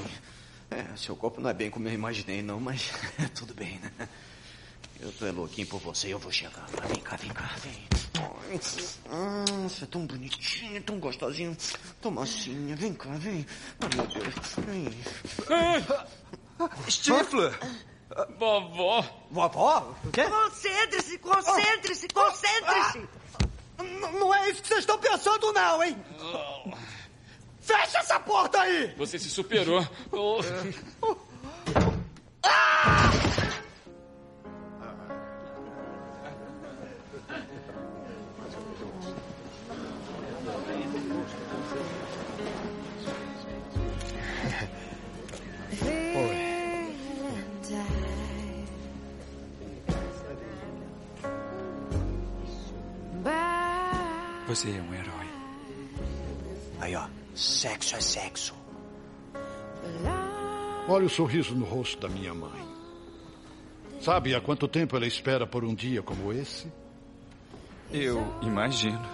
É, 0.71 0.97
seu 0.97 1.15
corpo 1.15 1.41
não 1.41 1.51
é 1.51 1.55
bem 1.55 1.71
como 1.71 1.89
eu 1.89 1.93
imaginei, 1.93 2.43
não, 2.43 2.59
mas 2.59 2.91
tudo 3.35 3.55
bem, 3.55 3.79
né? 3.79 4.09
Eu 5.01 5.13
tô 5.13 5.27
é 5.27 5.33
louquinho 5.33 5.67
por 5.67 5.81
você, 5.81 6.13
eu 6.15 6.19
vou 6.19 6.33
chegar. 6.33 6.67
Vem 6.89 7.01
cá, 7.01 7.17
vem 7.17 7.31
cá, 7.33 7.51
vem. 7.63 7.85
Hum, 9.11 9.69
você 9.69 9.85
é 9.85 9.87
tão 9.87 10.07
bonitinho, 10.07 10.83
tão 10.83 10.99
gostosinho, 10.99 11.57
tão 12.01 12.11
mocinha. 12.11 12.75
Vem 12.77 12.95
cá, 12.95 13.11
vem. 13.15 13.45
Oh, 13.81 13.97
meu 13.97 14.07
Deus. 14.07 14.35
Vem. 14.67 14.89
Stifler! 16.89 17.59
Vovó! 18.39 19.05
Vovó? 19.31 19.95
O 20.05 20.11
quê? 20.11 20.25
Concentre-se, 20.25 21.19
concentre-se, 21.19 22.09
concentre-se. 22.09 22.99
N- 23.81 24.19
Não 24.19 24.33
é 24.33 24.51
isso 24.51 24.63
que 24.63 24.69
vocês 24.69 24.81
estão 24.81 24.99
pensando, 24.99 25.53
não, 25.53 25.83
hein? 25.83 25.97
Fecha 27.61 27.99
essa 27.99 28.21
porta 28.21 28.61
aí! 28.61 28.95
Você 28.97 29.19
se 29.19 29.29
superou. 29.29 29.87
Oh. 30.13 31.17
Você 54.55 54.71
é 54.71 54.81
um 54.81 54.95
herói. 54.95 55.27
Aí, 56.81 56.95
ó. 56.95 57.09
Sexo 57.35 57.97
é 57.97 58.01
sexo. 58.01 58.55
Olha 60.89 61.07
o 61.07 61.11
sorriso 61.11 61.57
no 61.57 61.65
rosto 61.65 62.01
da 62.01 62.09
minha 62.09 62.33
mãe. 62.33 62.65
Sabe 64.01 64.33
há 64.33 64.41
quanto 64.41 64.69
tempo 64.69 64.95
ela 64.95 65.09
espera 65.09 65.45
por 65.45 65.65
um 65.65 65.75
dia 65.75 66.05
como 66.05 66.33
esse? 66.33 66.73
Eu 67.91 68.25
imagino. 68.43 69.05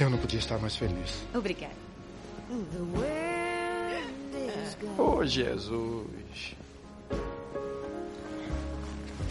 Eu 0.00 0.10
não 0.10 0.18
podia 0.18 0.40
estar 0.40 0.58
mais 0.58 0.74
feliz. 0.74 1.22
Obrigada. 1.32 1.76
Oh, 4.98 5.24
Jesus. 5.24 6.56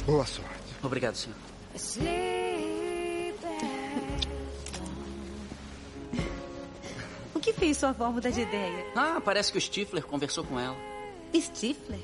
Boa 0.10 0.26
sorte. 0.26 0.50
Obrigado, 0.82 1.16
senhor. 1.16 1.38
O 7.32 7.40
que 7.40 7.54
fez 7.54 7.78
sua 7.78 7.90
avó 7.90 8.12
mudar 8.12 8.32
de 8.32 8.42
ideia? 8.42 8.86
Ah, 8.94 9.22
parece 9.24 9.50
que 9.50 9.58
o 9.58 9.62
Stifler 9.62 10.04
conversou 10.04 10.44
com 10.44 10.60
ela. 10.60 10.76
Stifler? 11.34 12.02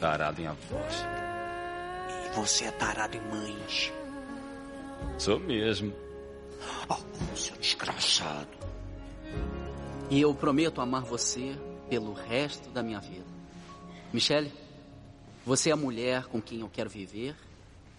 Tarado 0.00 0.40
em 0.40 0.46
avós. 0.46 1.04
E 2.24 2.34
você 2.34 2.64
é 2.64 2.70
tarado 2.70 3.18
em 3.18 3.20
mães. 3.20 3.92
Sou 5.18 5.38
mesmo. 5.38 5.92
Oh, 6.88 7.36
seu 7.36 7.56
desgraçado. 7.58 8.48
E 10.08 10.20
eu 10.20 10.32
prometo 10.32 10.80
amar 10.80 11.02
você 11.02 11.54
pelo 11.90 12.14
resto 12.14 12.70
da 12.70 12.82
minha 12.82 13.00
vida. 13.00 13.35
Michele, 14.16 14.50
você 15.44 15.68
é 15.68 15.74
a 15.74 15.76
mulher 15.76 16.24
com 16.24 16.40
quem 16.40 16.60
eu 16.60 16.70
quero 16.70 16.88
viver 16.88 17.36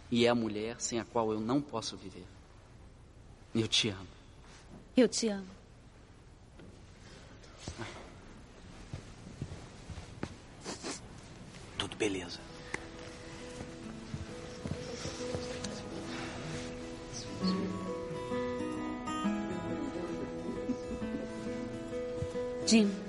e 0.10 0.26
é 0.26 0.30
a 0.30 0.34
mulher 0.34 0.82
sem 0.82 1.00
a 1.00 1.06
qual 1.06 1.32
eu 1.32 1.40
não 1.40 1.62
posso 1.62 1.96
viver. 1.96 2.26
Eu 3.54 3.68
te 3.68 3.90
amo. 3.90 4.08
Eu 4.98 5.08
te 5.08 5.28
amo. 5.28 5.46
Tudo 11.78 11.96
beleza. 11.98 12.40
Jim, 22.66 23.07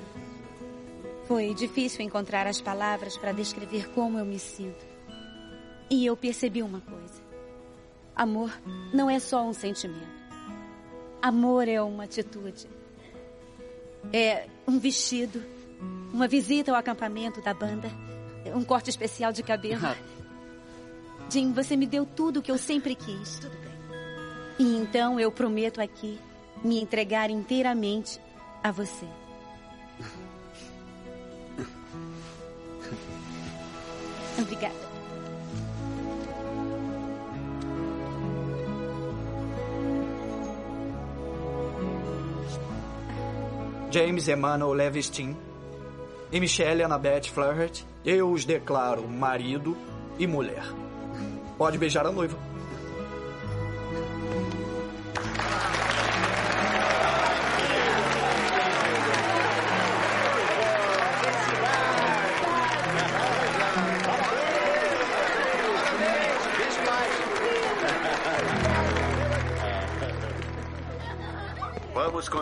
foi 1.28 1.52
difícil 1.52 2.00
encontrar 2.00 2.46
as 2.46 2.58
palavras 2.58 3.18
para 3.18 3.32
descrever 3.32 3.90
como 3.90 4.18
eu 4.18 4.24
me 4.24 4.38
sinto. 4.38 4.86
E 5.90 6.06
eu 6.06 6.16
percebi 6.16 6.62
uma 6.62 6.80
coisa: 6.80 7.22
amor 8.16 8.50
não 8.94 9.10
é 9.10 9.18
só 9.20 9.46
um 9.46 9.52
sentimento. 9.52 10.18
Amor 11.20 11.68
é 11.68 11.82
uma 11.82 12.04
atitude. 12.04 12.66
É 14.10 14.46
um 14.66 14.78
vestido, 14.78 15.44
uma 16.12 16.26
visita 16.26 16.70
ao 16.70 16.78
acampamento 16.78 17.42
da 17.42 17.52
banda, 17.52 17.90
um 18.54 18.64
corte 18.64 18.88
especial 18.88 19.30
de 19.30 19.42
cabelo. 19.42 19.82
Jim, 21.28 21.52
você 21.52 21.76
me 21.76 21.86
deu 21.86 22.06
tudo 22.06 22.40
o 22.40 22.42
que 22.42 22.50
eu 22.50 22.56
sempre 22.56 22.94
quis. 22.94 23.40
E 24.58 24.76
então 24.76 25.20
eu 25.20 25.30
prometo 25.30 25.78
aqui 25.78 26.18
me 26.64 26.80
entregar 26.80 27.28
inteiramente 27.28 28.18
a 28.62 28.70
você. 28.70 29.06
Obrigada. 34.48 34.74
James 43.90 44.28
Emmanuel 44.28 44.72
Levistin 44.72 45.36
e 46.32 46.40
Michelle 46.40 46.82
Annabeth 46.82 47.30
Flaherty, 47.30 47.86
eu 48.04 48.30
os 48.30 48.44
declaro 48.44 49.06
marido 49.06 49.76
e 50.18 50.26
mulher. 50.26 50.62
Pode 51.56 51.78
beijar 51.78 52.06
a 52.06 52.12
noiva. 52.12 52.47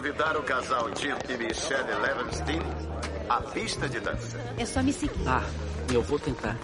Convidar 0.07 0.37
o 0.37 0.43
casal 0.43 0.89
Jim 0.95 1.16
e 1.28 1.37
Michelle 1.37 1.93
Levenstein 2.01 2.61
à 3.28 3.41
pista 3.41 3.89
de 3.89 3.99
dança. 3.99 4.39
É 4.57 4.65
só 4.65 4.81
me 4.81 4.93
seguir. 4.93 5.27
Ah, 5.27 5.43
eu 5.93 6.01
vou 6.01 6.16
tentar. 6.16 6.57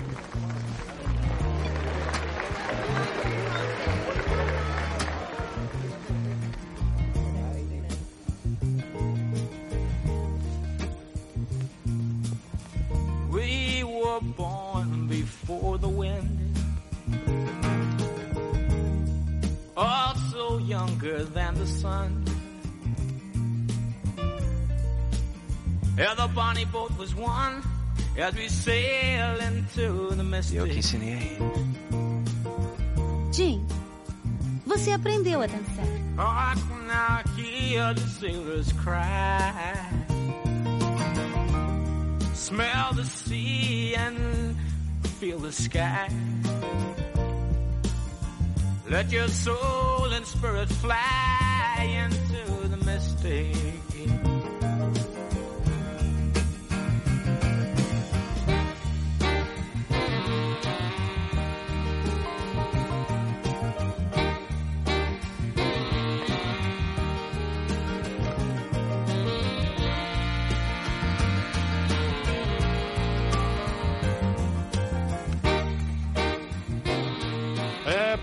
We 13.32 13.82
were 13.82 14.20
born 14.36 15.08
before 15.08 15.78
the 15.78 15.88
wind. 15.88 16.38
Also 19.76 20.58
younger 20.60 21.24
than 21.24 21.54
the 21.54 21.66
sun. 21.66 22.21
Yeah, 26.02 26.14
the 26.14 26.26
bonnie 26.34 26.64
boat 26.64 26.90
was 26.98 27.14
one 27.14 27.62
as 28.18 28.34
we 28.34 28.48
sail 28.48 29.38
into 29.38 30.10
the 30.16 30.24
misty. 30.24 30.56
Eu 30.56 30.66
que 30.66 30.78
ensinei 30.78 31.12
a 31.12 31.16
ele. 31.16 31.38
Jim, 33.32 33.64
você 34.66 34.90
aprendeu 34.90 35.42
a 35.42 35.46
dançar. 35.46 35.86
Oh, 36.18 36.22
I 36.22 36.54
can 36.56 36.88
now 36.88 37.22
hear 37.36 37.94
the 37.94 38.00
sailors 38.18 38.72
cry. 38.72 39.52
Smell 42.34 42.94
the 42.94 43.04
sea 43.04 43.94
and 43.94 44.56
feel 45.20 45.38
the 45.38 45.52
sky. 45.52 46.08
Let 48.90 49.12
your 49.12 49.28
soul 49.28 50.12
and 50.12 50.26
spirit 50.26 50.68
fly 50.68 51.78
into 51.80 52.68
the 52.68 52.84
mystic. 52.84 53.91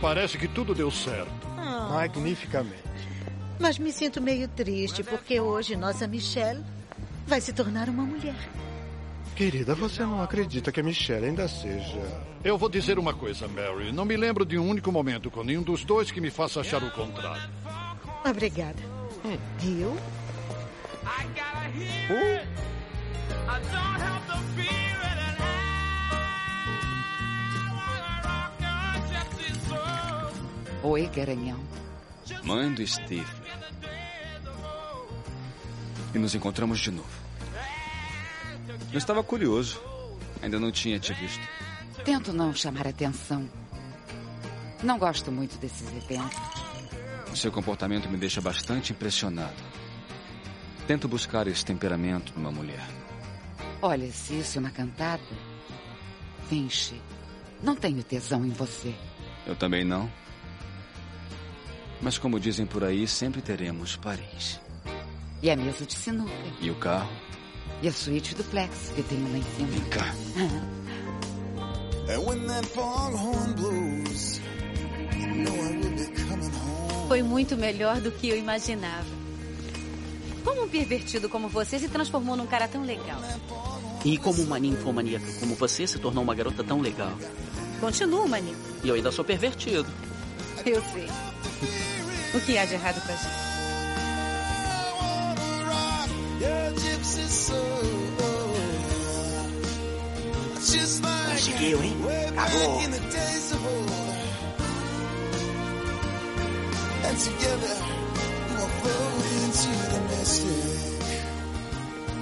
Parece 0.09 0.39
que 0.39 0.47
tudo 0.47 0.73
deu 0.73 0.89
certo. 0.89 1.29
Ah. 1.55 1.89
Magnificamente. 1.91 2.89
Mas 3.59 3.77
me 3.77 3.91
sinto 3.91 4.19
meio 4.19 4.47
triste 4.47 5.03
porque 5.03 5.39
hoje 5.39 5.75
nossa 5.75 6.07
Michelle 6.07 6.63
vai 7.27 7.39
se 7.39 7.53
tornar 7.53 7.87
uma 7.89 8.03
mulher. 8.03 8.49
Querida, 9.35 9.75
você 9.75 10.01
não 10.01 10.23
acredita 10.23 10.71
que 10.71 10.79
a 10.79 10.83
Michelle 10.83 11.27
ainda 11.27 11.47
seja. 11.47 12.01
Eu 12.43 12.57
vou 12.57 12.69
dizer 12.69 12.97
uma 12.97 13.13
coisa, 13.13 13.47
Mary. 13.47 13.91
Não 13.91 14.03
me 14.03 14.17
lembro 14.17 14.45
de 14.45 14.57
um 14.57 14.67
único 14.67 14.91
momento 14.91 15.29
com 15.29 15.43
nenhum 15.43 15.61
dos 15.61 15.85
dois 15.85 16.09
que 16.09 16.19
me 16.19 16.31
faça 16.31 16.59
achar 16.59 16.83
o 16.83 16.89
contrário. 16.89 17.47
Obrigada. 18.25 18.81
Eu? 19.63 19.95
Oi, 30.81 31.07
garanhão. 31.07 31.59
Mãe 32.43 32.73
do 32.73 32.85
Steve. 32.87 33.25
E 36.13 36.17
nos 36.17 36.33
encontramos 36.33 36.79
de 36.79 36.89
novo. 36.89 37.09
Eu 38.91 38.97
estava 38.97 39.21
curioso. 39.21 39.81
Ainda 40.41 40.57
não 40.57 40.71
tinha 40.71 40.97
te 40.97 41.13
visto. 41.13 41.45
Tento 42.05 42.31
não 42.31 42.53
chamar 42.53 42.87
atenção. 42.87 43.49
Não 44.81 44.97
gosto 44.97 45.31
muito 45.31 45.57
desses 45.57 45.85
eventos. 45.89 46.39
O 47.31 47.35
seu 47.35 47.51
comportamento 47.51 48.09
me 48.09 48.17
deixa 48.17 48.39
bastante 48.39 48.93
impressionado. 48.93 49.61
Tento 50.87 51.09
buscar 51.09 51.45
esse 51.47 51.65
temperamento 51.65 52.33
numa 52.37 52.51
mulher. 52.51 52.87
Olha, 53.81 54.09
se 54.11 54.39
isso 54.39 54.57
é 54.57 54.61
uma 54.61 54.71
cantada, 54.71 55.21
finge. 56.47 57.01
Não 57.61 57.75
tenho 57.75 58.01
tesão 58.01 58.45
em 58.45 58.49
você. 58.49 58.95
Eu 59.45 59.55
também 59.55 59.83
não. 59.83 60.09
Mas 62.01 62.17
como 62.17 62.39
dizem 62.39 62.65
por 62.65 62.83
aí, 62.83 63.07
sempre 63.07 63.41
teremos 63.41 63.95
Paris. 63.95 64.59
E 65.41 65.49
a 65.49 65.55
mesa 65.55 65.85
de 65.85 65.93
sinuca. 65.93 66.31
E 66.61 66.69
o 66.69 66.75
carro? 66.75 67.09
E 67.81 67.87
a 67.87 67.91
suíte 67.91 68.35
duplex 68.35 68.91
que 68.95 69.03
tenho 69.03 69.31
lá 69.31 69.37
em 69.37 69.43
cima. 69.55 69.67
Vem 69.69 69.89
cá. 69.89 70.13
Foi 77.07 77.21
muito 77.21 77.55
melhor 77.55 78.01
do 78.01 78.11
que 78.11 78.29
eu 78.29 78.37
imaginava. 78.37 79.05
Como 80.43 80.63
um 80.63 80.67
pervertido 80.67 81.29
como 81.29 81.47
você 81.47 81.77
se 81.77 81.87
transformou 81.87 82.35
num 82.35 82.47
cara 82.47 82.67
tão 82.67 82.83
legal? 82.83 83.21
E 84.03 84.17
como 84.17 84.41
uma 84.41 84.57
ninfomaníaca 84.57 85.25
como 85.39 85.53
você 85.55 85.85
se 85.85 85.99
tornou 85.99 86.23
uma 86.23 86.33
garota 86.33 86.63
tão 86.63 86.81
legal? 86.81 87.15
Continua, 87.79 88.27
maníaco. 88.27 88.59
E 88.83 88.89
eu 88.89 88.95
ainda 88.95 89.11
sou 89.11 89.23
pervertido. 89.23 89.87
Eu 90.65 90.81
sei. 90.91 91.07
O 92.31 92.39
que 92.41 92.57
há 92.57 92.65
de 92.65 92.75
errado 92.75 93.01
com 93.01 93.11
a 93.11 93.15
gente? 93.15 93.49
Conseguiu, 101.31 101.83
hein? 101.83 101.97
mystic. 110.09 110.49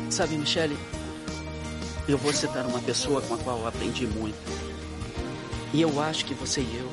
Sabe, 0.10 0.38
Michele, 0.38 0.78
eu 2.08 2.18
vou 2.18 2.32
citar 2.32 2.66
uma 2.66 2.80
pessoa 2.80 3.22
com 3.22 3.34
a 3.34 3.38
qual 3.38 3.60
eu 3.60 3.68
aprendi 3.68 4.08
muito. 4.08 4.38
E 5.74 5.82
eu 5.82 6.02
acho 6.02 6.24
que 6.24 6.34
você 6.34 6.62
e 6.62 6.78
eu 6.78 6.90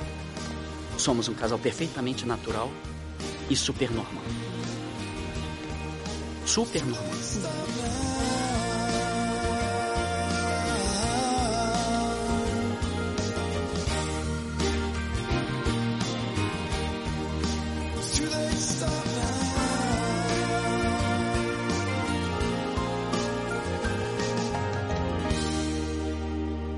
somos 0.98 1.28
um 1.28 1.34
casal 1.34 1.58
perfeitamente 1.58 2.26
natural 2.26 2.70
e 3.50 3.56
super 3.56 3.90
normal. 3.90 4.22
Super 6.46 6.84
normal. 6.84 7.14
It's 17.96 18.18
too 18.18 18.26
late 18.26 18.50
to 18.50 18.56
stop 18.56 19.04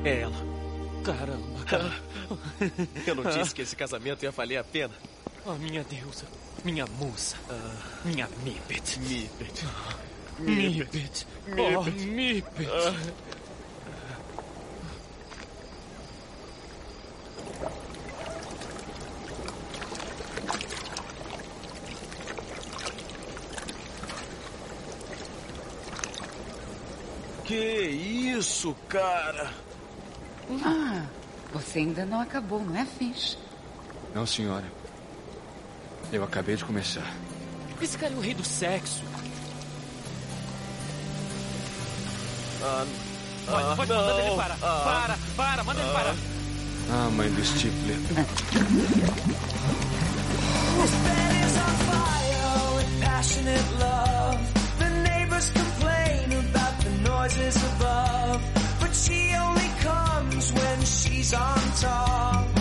É 0.06 0.20
ela. 0.20 0.36
Caramba, 1.02 1.64
cara. 1.64 1.92
Eu 3.04 3.16
não 3.16 3.24
disse 3.24 3.52
que 3.52 3.62
esse 3.62 3.74
casamento 3.74 4.22
ia 4.22 4.30
valer 4.30 4.56
a 4.56 4.62
pena. 4.62 4.94
Ah, 5.48 5.54
minha 5.60 5.84
deusa. 5.84 6.24
Minha 6.64 6.84
musa. 6.98 7.36
minha 8.04 8.28
Mipet. 8.42 8.98
Mipet. 8.98 9.64
Mipet. 10.40 11.26
Oh, 11.56 11.84
Mipet. 11.84 12.68
Que 27.44 27.54
isso, 27.54 28.74
cara? 28.88 29.54
Ah, 30.64 31.06
você 31.52 31.78
ainda 31.78 32.04
não 32.04 32.20
acabou, 32.20 32.64
não 32.64 32.76
é, 32.76 32.84
Finch? 32.84 33.38
Não, 34.12 34.26
senhora. 34.26 34.64
Eu 36.12 36.24
acabei 36.24 36.56
de 36.56 36.64
começar. 36.64 37.14
Esse 37.80 37.98
cara 37.98 38.12
é 38.12 38.16
o 38.16 38.20
rei 38.20 38.34
do 38.34 38.44
sexo. 38.44 39.02
Ah, 42.62 42.86
pode, 43.46 43.76
pode, 43.76 43.90
não. 43.90 44.06
manda 44.06 44.22
ele 44.22 44.36
parar. 44.36 44.58
Ah. 44.62 44.82
Para, 44.84 45.18
para, 45.36 45.64
manda 45.64 45.80
ele 45.80 45.92
parar. 45.92 46.14
Ah, 46.90 47.10
mãe 47.10 47.30
do 47.30 47.44
Stifler. 47.44 47.96
This 50.76 50.90
bed 51.04 51.32
is 51.44 51.56
on 51.56 51.74
fire 51.86 52.76
with 52.76 53.00
passionate 53.00 53.68
love. 53.78 54.38
The 54.78 54.90
neighbors 55.08 55.50
complain 55.50 56.32
about 56.48 56.78
the 56.82 56.90
noises 57.08 57.56
above. 57.56 58.40
But 58.80 58.94
she 58.94 59.34
only 59.34 59.68
comes 59.82 60.52
when 60.52 60.84
she's 60.84 61.34
on 61.34 61.60
top. 61.80 62.55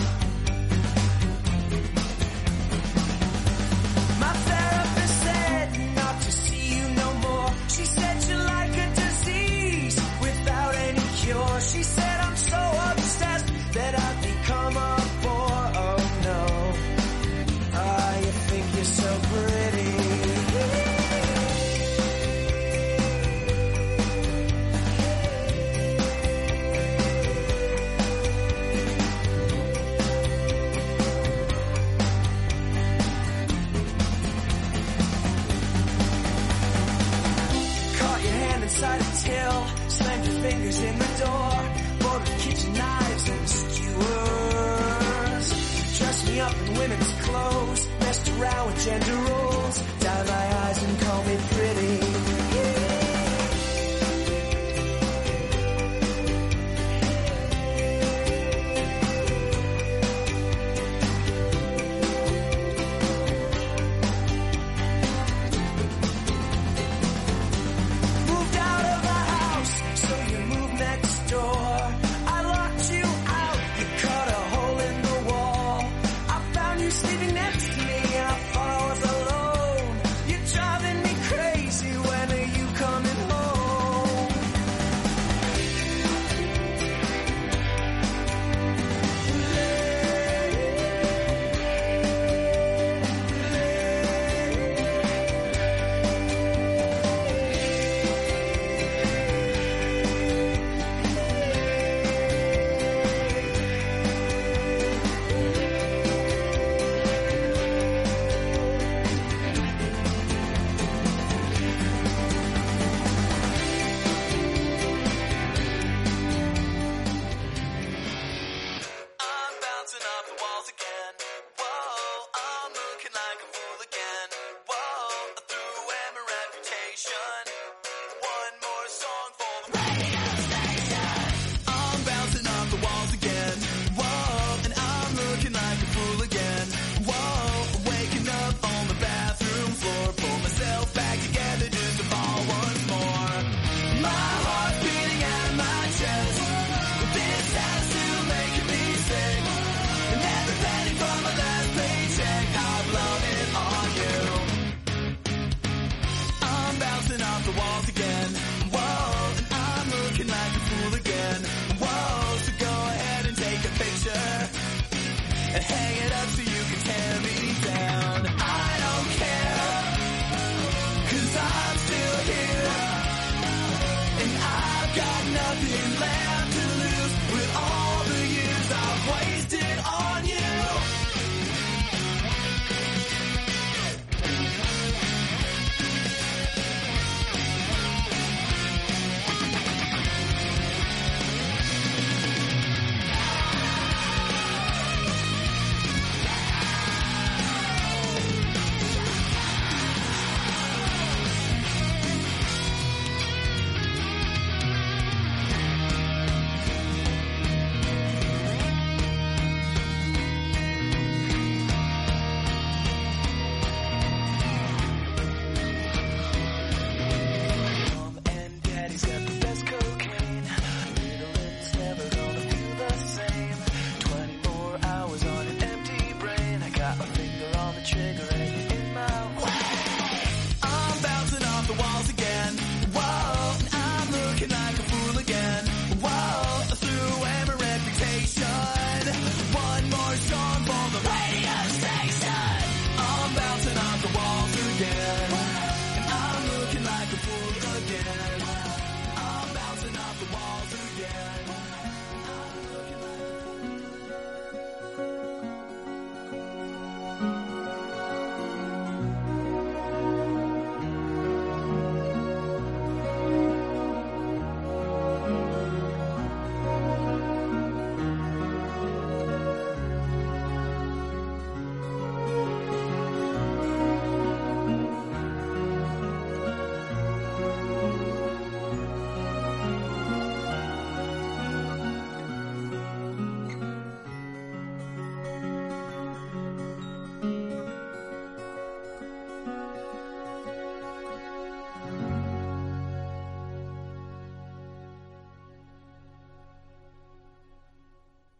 our 48.66 48.72
gender 48.78 49.25